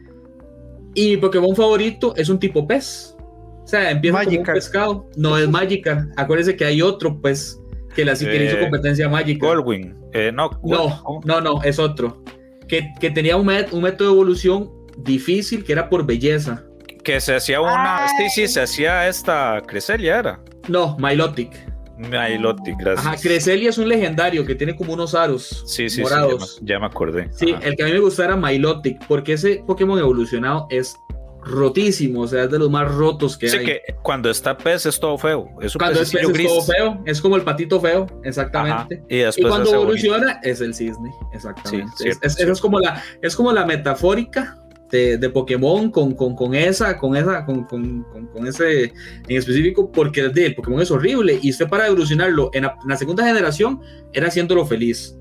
y 0.97 1.09
mi 1.11 1.17
Pokémon 1.17 1.55
favorito 1.55 2.13
es 2.17 2.27
un 2.29 2.39
tipo 2.39 2.65
pez 2.67 3.15
o 3.63 3.67
sea 3.67 3.91
empieza 3.91 4.23
como 4.23 4.37
un 4.39 4.43
pescado 4.45 5.09
no 5.15 5.37
es 5.37 5.47
Magikarp 5.49 6.09
acuérdense 6.17 6.55
que 6.57 6.65
hay 6.65 6.81
otro 6.81 7.19
pues 7.21 7.59
que 7.95 8.03
le, 8.05 8.13
que 8.17 8.25
le 8.25 8.45
hizo 8.45 8.57
Eh, 8.57 8.61
competencia 8.61 9.05
a 9.05 9.09
Magikarp 9.09 9.43
Goldwing. 9.55 9.95
Eh, 10.13 10.31
no, 10.33 10.49
no, 10.63 11.01
no, 11.25 11.41
no, 11.41 11.63
es 11.63 11.79
otro. 11.79 12.23
Que, 12.67 12.89
que 12.99 13.09
tenía 13.09 13.35
un, 13.37 13.47
met- 13.47 13.71
un 13.71 13.81
método 13.81 14.09
de 14.09 14.13
evolución 14.13 14.69
difícil 14.99 15.63
que 15.63 15.71
era 15.73 15.89
por 15.89 16.05
belleza. 16.05 16.63
Que 17.03 17.19
se 17.19 17.33
hacía 17.35 17.59
una. 17.59 18.03
Ay. 18.05 18.09
Sí, 18.17 18.29
sí, 18.29 18.47
se 18.47 18.61
hacía 18.61 19.07
esta. 19.07 19.61
Creselia 19.65 20.19
era. 20.19 20.39
No, 20.67 20.95
Milotic. 20.99 21.51
Milotic, 21.97 22.77
gracias. 22.77 23.05
Ajá, 23.05 23.15
Creselia 23.21 23.69
es 23.69 23.77
un 23.77 23.89
legendario 23.89 24.45
que 24.45 24.55
tiene 24.55 24.75
como 24.75 24.93
unos 24.93 25.15
aros 25.15 25.63
Sí, 25.65 25.89
sí, 25.89 25.89
sí, 25.89 25.97
ya 25.97 26.03
me, 26.03 26.09
morados. 26.21 26.59
ya 26.61 26.79
me 26.79 26.85
acordé. 26.85 27.29
Sí, 27.33 27.51
Ajá. 27.53 27.65
el 27.67 27.75
que 27.75 27.83
a 27.83 27.85
mí 27.87 27.91
me 27.93 27.99
gusta 27.99 28.25
era 28.25 28.35
Milotic, 28.35 29.05
porque 29.07 29.33
ese 29.33 29.63
Pokémon 29.65 29.97
evolucionado 29.97 30.67
es 30.69 30.95
rotísimo, 31.41 32.21
o 32.21 32.27
sea, 32.27 32.43
es 32.43 32.51
de 32.51 32.59
los 32.59 32.69
más 32.69 32.93
rotos 32.93 33.37
que 33.37 33.47
Sí, 33.47 33.57
hay. 33.57 33.65
que 33.65 33.81
cuando 34.03 34.29
está 34.29 34.57
pez 34.57 34.85
es 34.85 34.99
todo 34.99 35.17
feo. 35.17 35.49
Es 35.61 35.75
un 35.75 35.79
cuando 35.79 36.01
es, 36.01 36.11
pez 36.11 36.21
es 36.29 36.45
todo 36.47 36.61
feo, 36.61 37.01
es 37.05 37.21
como 37.21 37.35
el 37.37 37.43
patito 37.43 37.79
feo, 37.79 38.05
exactamente. 38.23 39.01
Y 39.09 39.15
Y 39.15 39.19
después 39.19 39.47
cuando 39.47 39.69
hace 39.69 39.77
bonito. 39.77 39.81
evoluciona 40.05 40.39
es 40.43 40.59
el 40.61 40.73
cisne, 40.73 41.09
exactamente. 41.33 41.87
Sí, 41.97 42.09
Es- 42.09 42.17
cierto, 42.19 42.27
es, 42.27 42.35
cierto. 42.35 42.53
es 42.53 42.61
como 42.61 42.79
la, 42.79 43.01
es 43.21 43.35
como 43.35 43.53
la 43.53 43.65
metafórica 43.65 44.57
de, 44.91 45.17
de 45.17 45.29
Pokémon 45.29 45.91
con, 45.91 46.13
con, 46.13 46.35
con 46.35 46.55
esa, 46.55 46.97
con 46.97 47.15
esa, 47.15 47.45
con, 47.45 47.65
con, 47.65 48.03
con, 48.03 48.27
con 48.27 48.47
ese 48.47 48.93
en 49.27 49.37
específico, 49.37 49.91
porque 49.91 50.21
el, 50.21 50.33
de- 50.33 50.45
el 50.47 50.55
Pokémon 50.55 50.81
es 50.81 50.91
horrible 50.91 51.39
y 51.41 51.49
usted 51.49 51.67
para 51.67 51.87
evolucionarlo 51.87 52.49
en 52.53 52.63
la, 52.63 52.75
en 52.81 52.89
la 52.89 52.95
segunda 52.97 53.25
generación 53.25 53.81
era 54.13 54.27
haciéndolo 54.27 54.65
feliz. 54.65 55.17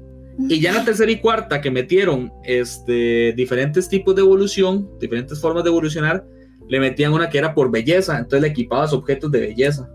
Y 0.48 0.60
ya 0.60 0.68
en 0.70 0.76
la 0.76 0.84
tercera 0.84 1.10
y 1.10 1.18
cuarta 1.18 1.60
que 1.62 1.70
metieron 1.70 2.30
este, 2.44 3.32
diferentes 3.34 3.88
tipos 3.88 4.14
de 4.14 4.20
evolución, 4.20 4.88
diferentes 5.00 5.40
formas 5.40 5.64
de 5.64 5.70
evolucionar, 5.70 6.26
le 6.68 6.78
metían 6.78 7.12
una 7.14 7.30
que 7.30 7.38
era 7.38 7.54
por 7.54 7.70
belleza, 7.70 8.18
entonces 8.18 8.42
le 8.42 8.48
equipabas 8.48 8.92
objetos 8.92 9.30
de 9.30 9.40
belleza. 9.40 9.88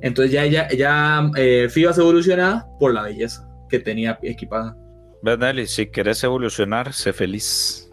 Entonces 0.00 0.30
ya, 0.32 0.46
ya, 0.46 0.68
ya 0.70 1.28
eh, 1.36 1.66
Fibas 1.70 1.98
evolucionada 1.98 2.68
por 2.78 2.94
la 2.94 3.02
belleza 3.02 3.48
que 3.68 3.80
tenía 3.80 4.16
equipada. 4.22 4.76
Ves, 5.22 5.38
Nelly, 5.40 5.66
si 5.66 5.86
querés 5.86 6.22
evolucionar, 6.22 6.92
sé 6.92 7.12
feliz. 7.12 7.87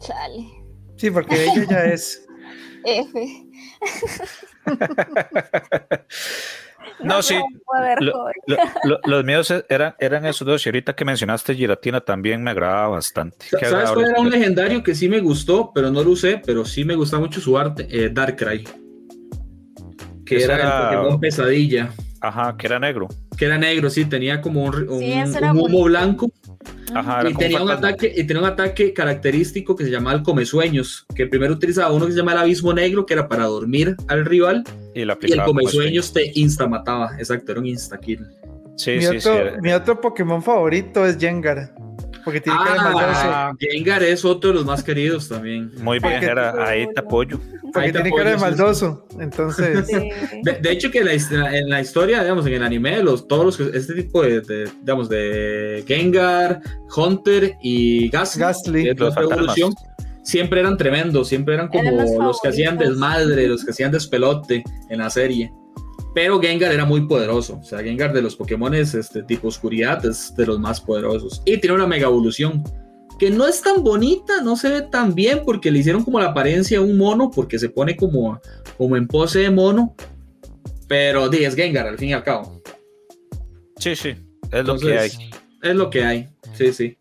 Chale. 0.00 0.46
Sí, 0.96 1.10
porque 1.10 1.44
ella 1.44 1.64
ya 1.68 1.84
es. 1.86 2.26
F. 2.84 3.46
No, 7.04 7.22
sí. 7.22 7.36
Lo-. 8.00 8.12
Lo- 8.46 8.56
lo- 8.84 9.00
los 9.04 9.24
míos 9.24 9.52
eran, 9.68 9.94
eran 10.00 10.26
esos 10.26 10.44
dos. 10.46 10.64
Y 10.66 10.68
ahorita 10.68 10.96
que 10.96 11.04
mencionaste 11.04 11.54
Giratina 11.54 12.00
también 12.00 12.42
me 12.42 12.50
agradaba 12.50 12.88
bastante. 12.88 13.36
Qué 13.50 13.58
¿Sabes 13.66 13.72
agradable. 13.72 13.94
cuál 14.02 14.10
era 14.10 14.20
un 14.20 14.30
legendario 14.30 14.82
que 14.82 14.94
sí 14.96 15.08
me 15.08 15.20
gustó, 15.20 15.70
pero 15.72 15.90
no 15.92 16.02
lo 16.02 16.10
usé, 16.10 16.42
pero 16.44 16.64
sí 16.64 16.84
me 16.84 16.96
gusta 16.96 17.18
mucho 17.20 17.40
su 17.40 17.56
arte? 17.56 17.86
Eh, 17.90 18.10
Darkrai. 18.12 18.64
Que 20.26 20.42
era, 20.42 20.56
era- 20.56 20.90
el 20.90 20.96
Pokémon 20.98 21.20
pesadilla. 21.20 21.90
Ajá, 22.20 22.56
que 22.58 22.66
era 22.66 22.80
negro. 22.80 23.06
Que 23.36 23.44
era 23.44 23.56
negro, 23.58 23.90
sí, 23.90 24.04
tenía 24.04 24.40
como 24.40 24.64
un, 24.64 24.88
un- 24.88 24.98
Sí, 24.98 25.12
ese 25.12 25.38
era 25.38 25.52
un 25.52 25.58
humo 25.58 25.68
bonito. 25.68 25.84
blanco 25.84 26.30
Ajá, 26.94 27.28
y 27.28 27.34
tenía 27.34 27.62
un 27.62 27.70
ataque 27.70 28.12
y 28.16 28.24
tenía 28.24 28.42
un 28.42 28.48
ataque 28.48 28.92
característico 28.92 29.76
que 29.76 29.84
se 29.84 29.90
llamaba 29.90 30.16
el 30.16 30.22
comesueños, 30.22 31.06
que 31.14 31.26
primero 31.26 31.52
utilizaba 31.52 31.92
uno 31.92 32.06
que 32.06 32.12
se 32.12 32.18
llama 32.18 32.32
el 32.32 32.38
abismo 32.38 32.72
negro, 32.72 33.06
que 33.06 33.14
era 33.14 33.28
para 33.28 33.44
dormir 33.44 33.96
al 34.08 34.24
rival, 34.24 34.64
Y, 34.94 35.04
la 35.04 35.18
y 35.20 35.32
el 35.32 35.42
comesueños 35.42 36.12
te 36.12 36.32
insta 36.34 36.66
mataba, 36.66 37.12
exacto, 37.18 37.52
era 37.52 37.60
un 37.60 37.66
insta 37.66 37.98
kill. 37.98 38.26
Sí, 38.76 38.92
mi, 38.92 39.02
sí, 39.02 39.16
otro, 39.16 39.20
sí. 39.34 39.60
mi 39.60 39.72
otro 39.72 40.00
Pokémon 40.00 40.42
favorito 40.42 41.04
es 41.04 41.18
Jengar. 41.18 41.74
Porque 42.24 42.40
tiene 42.40 42.58
cara 42.58 42.72
de 42.72 42.80
maldoso. 42.80 43.20
Ah, 43.24 43.52
Gengar 43.58 44.02
es 44.02 44.24
otro 44.24 44.50
de 44.50 44.56
los 44.56 44.64
más 44.64 44.82
queridos 44.82 45.28
también. 45.28 45.70
Muy 45.82 45.98
bien, 45.98 46.20
Jera, 46.20 46.54
ahí 46.66 46.86
te 46.92 47.00
apoyo. 47.00 47.38
Porque 47.62 47.86
ahí 47.86 47.92
te 47.92 48.00
tiene 48.02 48.16
cara 48.16 48.30
de 48.30 48.36
sí, 48.36 48.42
maldoso. 48.42 49.06
Entonces. 49.18 49.86
Sí. 49.86 50.10
De, 50.42 50.52
de 50.60 50.70
hecho, 50.70 50.90
que 50.90 51.04
la 51.04 51.12
en 51.12 51.68
la 51.68 51.80
historia, 51.80 52.22
digamos, 52.22 52.46
en 52.46 52.54
el 52.54 52.62
anime, 52.62 53.02
los, 53.02 53.26
todos 53.28 53.44
los 53.44 53.56
que, 53.56 53.76
este 53.76 53.94
tipo 53.94 54.22
de, 54.22 54.40
de, 54.40 54.70
digamos, 54.80 55.08
de 55.08 55.84
Gengar, 55.86 56.60
Hunter 56.96 57.56
y 57.62 58.08
Gastly, 58.08 58.88
es 58.88 58.98
Los 58.98 59.16
evolución, 59.16 59.74
siempre 60.22 60.60
eran 60.60 60.76
tremendos, 60.76 61.28
siempre 61.28 61.54
eran 61.54 61.68
como 61.68 61.82
Eran 61.82 61.96
los 61.96 62.10
los, 62.12 62.40
que 62.40 62.48
hacían 62.48 62.76
desmadre, 62.78 63.48
los 63.48 63.64
que 63.64 63.70
hacían 63.70 63.90
despelote 63.90 64.62
en 64.88 64.98
la 64.98 65.10
serie. 65.10 65.52
Pero 66.14 66.40
Gengar 66.40 66.72
era 66.72 66.84
muy 66.84 67.06
poderoso, 67.06 67.58
o 67.60 67.64
sea, 67.64 67.80
Gengar 67.80 68.12
de 68.12 68.22
los 68.22 68.34
Pokémon 68.34 68.74
este 68.74 69.22
tipo 69.22 69.48
oscuridad 69.48 70.04
es 70.06 70.34
de 70.34 70.46
los 70.46 70.58
más 70.58 70.80
poderosos. 70.80 71.42
Y 71.44 71.58
tiene 71.58 71.76
una 71.76 71.86
mega 71.86 72.06
evolución, 72.08 72.64
que 73.18 73.30
no 73.30 73.46
es 73.46 73.60
tan 73.62 73.82
bonita, 73.84 74.40
no 74.42 74.56
se 74.56 74.70
ve 74.70 74.82
tan 74.82 75.14
bien, 75.14 75.42
porque 75.44 75.70
le 75.70 75.80
hicieron 75.80 76.02
como 76.04 76.18
la 76.18 76.26
apariencia 76.26 76.78
a 76.78 76.80
un 76.82 76.96
mono, 76.96 77.30
porque 77.30 77.58
se 77.58 77.68
pone 77.68 77.96
como, 77.96 78.40
como 78.76 78.96
en 78.96 79.06
pose 79.06 79.40
de 79.40 79.50
mono, 79.50 79.94
pero 80.88 81.28
di, 81.28 81.44
es 81.44 81.54
Gengar 81.54 81.86
al 81.86 81.98
fin 81.98 82.08
y 82.10 82.12
al 82.14 82.24
cabo. 82.24 82.62
Sí, 83.76 83.94
sí, 83.94 84.14
es 84.50 84.64
lo 84.64 84.78
que 84.78 84.98
hay. 84.98 85.10
Entonces, 85.10 85.18
Es 85.62 85.74
lo 85.76 85.90
que 85.90 86.04
hay, 86.04 86.28
sí, 86.54 86.72
sí. 86.72 86.96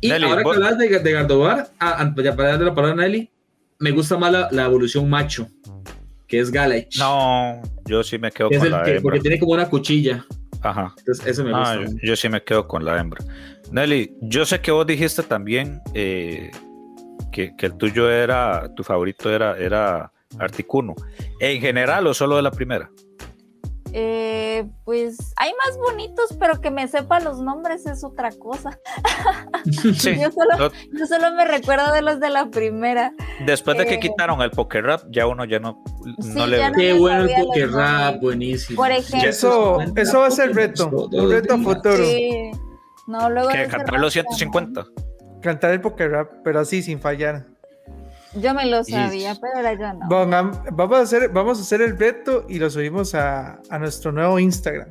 Y 0.00 0.08
Nelly, 0.10 0.24
ahora 0.26 0.42
vos- 0.42 0.56
que 0.56 0.64
hablas 0.64 0.78
de, 0.78 0.98
de 0.98 1.12
Gardobar, 1.12 1.72
ah, 1.80 2.14
ya 2.22 2.36
para 2.36 2.50
darle 2.50 2.66
la 2.66 2.74
palabra 2.74 3.02
a 3.02 3.06
Nelly, 3.06 3.30
me 3.78 3.90
gusta 3.90 4.16
más 4.16 4.32
la, 4.32 4.48
la 4.52 4.64
evolución 4.66 5.08
macho, 5.10 5.48
que 6.32 6.38
es 6.38 6.50
Galach. 6.50 6.96
No, 6.98 7.60
yo 7.84 8.02
sí 8.02 8.18
me 8.18 8.32
quedo 8.32 8.48
es 8.50 8.56
con 8.56 8.66
el 8.66 8.72
la 8.72 8.82
que, 8.84 8.90
hembra. 8.92 9.02
porque 9.02 9.20
tiene 9.20 9.38
como 9.38 9.52
una 9.52 9.68
cuchilla. 9.68 10.24
Ajá. 10.62 10.94
Entonces, 10.96 11.26
eso 11.26 11.44
me 11.44 11.50
gusta. 11.50 11.72
Ah, 11.72 11.74
yo, 11.74 11.82
mucho. 11.82 11.98
yo 12.02 12.16
sí 12.16 12.28
me 12.30 12.42
quedo 12.42 12.66
con 12.66 12.86
la 12.86 12.98
hembra. 12.98 13.22
Nelly, 13.70 14.16
yo 14.22 14.46
sé 14.46 14.62
que 14.62 14.70
vos 14.70 14.86
dijiste 14.86 15.22
también 15.24 15.82
eh, 15.92 16.50
que, 17.32 17.54
que 17.54 17.66
el 17.66 17.76
tuyo 17.76 18.10
era, 18.10 18.72
tu 18.74 18.82
favorito 18.82 19.30
era, 19.30 19.58
era 19.58 20.10
Articuno. 20.38 20.94
¿En 21.38 21.60
general 21.60 22.06
o 22.06 22.14
solo 22.14 22.36
de 22.36 22.42
la 22.42 22.50
primera? 22.50 22.90
Eh, 23.94 24.66
pues 24.84 25.16
hay 25.36 25.52
más 25.66 25.76
bonitos, 25.78 26.34
pero 26.40 26.60
que 26.60 26.70
me 26.70 26.88
sepa 26.88 27.20
los 27.20 27.40
nombres 27.42 27.84
es 27.86 28.02
otra 28.04 28.30
cosa. 28.30 28.78
Sí, 29.64 30.18
yo, 30.20 30.30
solo, 30.32 30.56
lo- 30.58 30.72
yo 30.98 31.06
solo 31.06 31.32
me 31.34 31.44
recuerdo 31.44 31.92
de 31.92 32.02
los 32.02 32.18
de 32.18 32.30
la 32.30 32.50
primera. 32.50 33.12
después 33.46 33.78
de 33.78 33.86
que 33.86 33.94
Eh, 33.94 34.00
quitaron 34.00 34.40
el 34.42 34.50
poker 34.50 34.84
rap, 34.84 35.02
ya 35.10 35.26
uno 35.26 35.44
ya 35.44 35.60
no, 35.60 35.82
Sí, 36.20 36.30
no 36.34 36.46
le 36.48 36.58
ya 36.58 36.70
no 36.70 36.76
Qué 36.76 36.92
bueno 36.94 37.24
el 37.24 37.34
poker 37.44 37.70
rap, 37.70 38.20
buenísimo. 38.20 38.76
Por 38.76 38.90
ejemplo. 38.90 39.28
Eso, 39.28 39.78
eso 39.96 40.20
va 40.20 40.26
a 40.26 40.30
ser 40.32 40.54
reto. 40.54 40.88
Un 40.88 41.30
reto 41.30 41.58
futuro. 41.58 42.04
Sí. 42.04 42.50
No, 43.06 43.30
luego 43.30 43.50
que 43.50 43.66
cantar 43.68 43.94
los 43.94 44.02
más 44.04 44.12
150. 44.14 44.84
Cantar 45.42 45.70
el 45.72 45.80
poker 45.80 46.10
rap, 46.10 46.32
pero 46.42 46.60
así 46.60 46.82
sin 46.82 47.00
fallar. 47.00 47.46
Yo 48.34 48.54
me 48.54 48.66
lo 48.66 48.82
sabía, 48.84 49.34
pero 49.40 49.56
ahora 49.56 49.78
ya 49.78 49.92
no. 49.92 50.08
Vamos, 50.08 50.98
a 50.98 51.02
hacer, 51.02 51.28
vamos 51.30 51.58
a 51.58 51.62
hacer 51.62 51.82
el 51.82 51.98
reto 51.98 52.46
y 52.48 52.58
lo 52.58 52.70
subimos 52.70 53.14
a, 53.14 53.60
a 53.68 53.78
nuestro 53.78 54.10
nuevo 54.12 54.38
Instagram. 54.38 54.88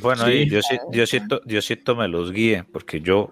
Bueno, 0.00 0.24
Sí. 0.26 0.32
y 0.32 0.48
Diosi- 0.50 0.80
Diosito, 0.92 1.40
Diosito 1.44 1.96
me 1.96 2.06
los 2.06 2.30
guíe, 2.32 2.64
porque 2.72 3.00
yo 3.00 3.30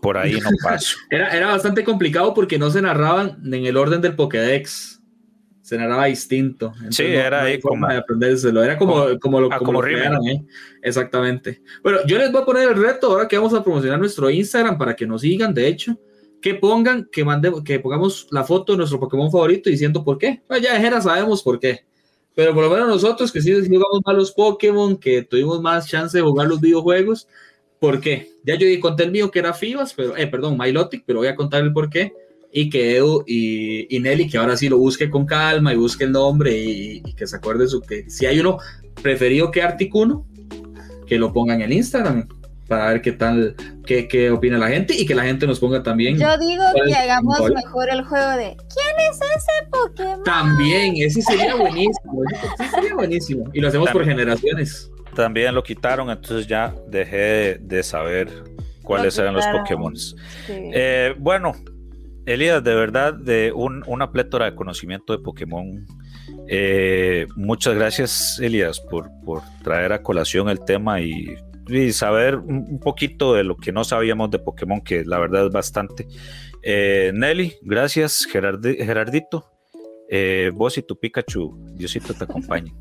por 0.00 0.16
ahí 0.18 0.38
no 0.40 0.50
paso. 0.62 0.96
Era, 1.10 1.30
era 1.36 1.48
bastante 1.48 1.82
complicado 1.82 2.32
porque 2.32 2.58
no 2.60 2.70
se 2.70 2.80
narraban 2.80 3.38
en 3.52 3.66
el 3.66 3.76
orden 3.76 4.00
del 4.00 4.14
Pokédex. 4.14 5.02
Se 5.62 5.76
narraba 5.76 6.04
distinto. 6.04 6.72
Entonces, 6.76 6.94
Sí, 7.08 7.12
era 7.12 7.40
no 7.40 7.46
ahí 7.48 7.58
como- 7.60 7.88
de 7.88 7.96
aprendérselo. 7.96 8.62
Era 8.62 8.78
como, 8.78 9.18
como 9.18 9.40
lo, 9.40 9.46
ah, 9.48 9.58
como 9.58 9.66
como 9.72 9.82
lo 9.82 9.88
crearon, 9.88 10.24
¿eh? 10.28 10.46
Exactamente. 10.80 11.60
Bueno, 11.82 11.98
yo 12.06 12.18
les 12.18 12.30
voy 12.30 12.42
a 12.42 12.44
poner 12.44 12.68
el 12.68 12.80
reto 12.80 13.08
ahora 13.10 13.26
que 13.26 13.36
vamos 13.36 13.52
a 13.52 13.64
promocionar 13.64 13.98
nuestro 13.98 14.30
Instagram 14.30 14.78
para 14.78 14.94
que 14.94 15.08
nos 15.08 15.22
sigan, 15.22 15.52
de 15.52 15.66
hecho. 15.66 15.98
Que 16.40 16.54
pongan, 16.54 17.08
que 17.10 17.24
mandemos, 17.24 17.62
que 17.62 17.80
pongamos 17.80 18.28
la 18.30 18.44
foto 18.44 18.72
de 18.72 18.78
nuestro 18.78 19.00
Pokémon 19.00 19.30
favorito 19.30 19.70
diciendo 19.70 20.04
por 20.04 20.18
qué. 20.18 20.42
Pues 20.46 20.62
ya 20.62 20.74
de 20.74 20.80
Jera 20.80 21.00
sabemos 21.00 21.42
por 21.42 21.58
qué. 21.58 21.80
Pero 22.34 22.54
por 22.54 22.64
lo 22.64 22.70
menos 22.70 22.88
nosotros 22.88 23.32
que 23.32 23.40
sí 23.40 23.52
jugamos 23.52 24.02
más 24.04 24.14
los 24.14 24.32
Pokémon, 24.32 24.96
que 24.98 25.22
tuvimos 25.22 25.60
más 25.62 25.88
chance 25.88 26.16
de 26.18 26.22
jugar 26.22 26.46
los 26.46 26.60
videojuegos, 26.60 27.26
¿por 27.80 28.00
qué? 28.00 28.30
Ya 28.44 28.56
yo 28.56 28.66
conté 28.80 29.04
el 29.04 29.10
mío 29.10 29.30
que 29.30 29.38
era 29.38 29.54
Fibas, 29.54 29.94
pero, 29.94 30.16
eh, 30.16 30.26
perdón, 30.26 30.58
Milotic, 30.58 31.04
pero 31.06 31.20
voy 31.20 31.28
a 31.28 31.34
contar 31.34 31.62
el 31.62 31.72
por 31.72 31.88
qué. 31.88 32.12
Y 32.52 32.70
que 32.70 32.96
Edu 32.96 33.24
y, 33.26 33.94
y 33.94 34.00
Nelly, 34.00 34.28
que 34.28 34.38
ahora 34.38 34.56
sí 34.56 34.68
lo 34.68 34.78
busque 34.78 35.10
con 35.10 35.26
calma 35.26 35.72
y 35.72 35.76
busque 35.76 36.04
el 36.04 36.12
nombre 36.12 36.56
y, 36.56 37.02
y 37.04 37.14
que 37.14 37.26
se 37.26 37.36
acuerde 37.36 37.66
su 37.68 37.80
que 37.80 38.08
si 38.08 38.26
hay 38.26 38.38
uno 38.40 38.58
preferido 39.02 39.50
que 39.50 39.62
Articuno, 39.62 40.26
que 41.06 41.18
lo 41.18 41.32
pongan 41.32 41.62
en 41.62 41.72
Instagram 41.72 42.28
para 42.68 42.88
ver 42.88 43.00
qué 43.02 43.12
tal, 43.12 43.54
qué, 43.86 44.08
qué 44.08 44.30
opina 44.30 44.58
la 44.58 44.68
gente 44.68 44.94
y 44.94 45.06
que 45.06 45.14
la 45.14 45.22
gente 45.24 45.46
nos 45.46 45.60
ponga 45.60 45.82
también. 45.82 46.18
Yo 46.18 46.36
digo 46.38 46.64
¿Cuál 46.72 46.88
que 46.88 46.94
hagamos 46.94 47.38
mejor 47.54 47.88
el 47.90 48.02
juego 48.04 48.30
de 48.32 48.56
¿Quién 48.56 49.10
es 49.10 49.16
ese 49.36 49.68
Pokémon? 49.70 50.22
También, 50.24 50.94
ese 50.96 51.22
sería 51.22 51.54
buenísimo. 51.54 52.22
ese 52.58 52.70
sería 52.70 52.94
buenísimo. 52.94 53.44
Y 53.52 53.60
lo 53.60 53.68
hacemos 53.68 53.90
por 53.90 54.02
También. 54.02 54.18
generaciones. 54.18 54.90
También 55.14 55.54
lo 55.54 55.62
quitaron, 55.62 56.10
entonces 56.10 56.46
ya 56.46 56.74
dejé 56.88 57.16
de, 57.16 57.58
de 57.60 57.82
saber 57.82 58.28
cuáles 58.82 59.16
Lo 59.16 59.22
eran 59.22 59.34
los. 59.34 59.46
Pokémon. 59.46 59.96
Sí. 59.96 60.16
Eh, 60.48 61.14
bueno, 61.18 61.52
Elías, 62.26 62.62
de 62.64 62.74
verdad, 62.74 63.14
de 63.14 63.52
un- 63.54 63.82
una 63.86 64.10
plétora 64.10 64.46
de 64.46 64.54
conocimiento 64.56 65.12
de 65.16 65.22
Pokémon. 65.22 65.86
Eh, 66.48 67.26
muchas 67.36 67.74
gracias, 67.76 68.38
Elías, 68.42 68.80
por, 68.80 69.08
por 69.24 69.42
traer 69.62 69.92
a 69.92 70.02
colación 70.02 70.48
el 70.48 70.58
tema 70.64 71.00
y, 71.00 71.36
y 71.68 71.92
saber 71.92 72.36
un 72.36 72.78
poquito 72.80 73.34
de 73.34 73.44
lo 73.44 73.56
que 73.56 73.72
no 73.72 73.84
sabíamos 73.84 74.30
de 74.30 74.38
Pokémon, 74.38 74.80
que 74.82 75.04
la 75.04 75.18
verdad 75.18 75.46
es 75.46 75.52
bastante. 75.52 76.06
Eh, 76.62 77.12
Nelly, 77.14 77.54
gracias, 77.62 78.26
Gerardi- 78.32 78.76
Gerardito. 78.84 79.50
Eh, 80.08 80.52
vos 80.54 80.78
y 80.78 80.82
tu 80.82 80.96
Pikachu, 81.00 81.58
Diosito 81.74 82.14
te 82.14 82.22
acompañe. 82.22 82.72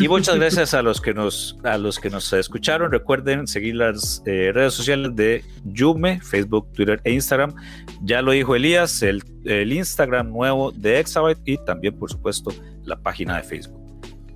Y 0.00 0.08
muchas 0.08 0.34
gracias 0.34 0.74
a 0.74 0.82
los 0.82 1.00
que 1.00 1.14
nos, 1.14 1.56
a 1.62 1.78
los 1.78 2.00
que 2.00 2.10
nos 2.10 2.32
escucharon. 2.32 2.90
Recuerden 2.90 3.46
seguir 3.46 3.76
las 3.76 4.20
eh, 4.26 4.50
redes 4.52 4.74
sociales 4.74 5.14
de 5.14 5.44
Yume, 5.64 6.20
Facebook, 6.20 6.72
Twitter 6.72 7.00
e 7.04 7.12
Instagram. 7.12 7.54
Ya 8.02 8.20
lo 8.20 8.32
dijo 8.32 8.56
Elías, 8.56 9.00
el, 9.04 9.22
el 9.44 9.72
Instagram 9.72 10.32
nuevo 10.32 10.72
de 10.72 10.98
Exabyte 10.98 11.38
y 11.44 11.56
también, 11.64 11.96
por 11.96 12.10
supuesto, 12.10 12.50
la 12.82 12.96
página 13.00 13.36
de 13.36 13.44
Facebook. 13.44 13.80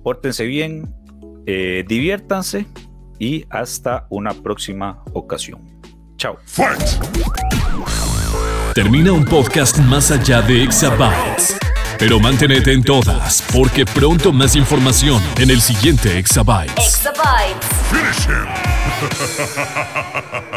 Pórtense 0.01 0.45
bien, 0.45 0.89
eh, 1.47 1.83
diviértanse 1.85 2.65
y 3.21 3.45
hasta 3.51 4.07
una 4.09 4.33
próxima 4.33 5.03
ocasión. 5.13 5.61
Chao. 6.17 6.39
Termina 8.73 9.11
un 9.11 9.25
podcast 9.25 9.77
más 9.77 10.09
allá 10.09 10.41
de 10.41 10.63
Exabytes. 10.63 11.55
Pero 11.99 12.19
manténete 12.19 12.73
en 12.73 12.83
todas, 12.83 13.43
porque 13.53 13.85
pronto 13.85 14.33
más 14.33 14.55
información 14.55 15.21
en 15.37 15.51
el 15.51 15.61
siguiente 15.61 16.17
Exabytes. 16.17 16.73
Exabytes. 16.77 17.67
Finish 17.91 18.27
him! 18.27 18.47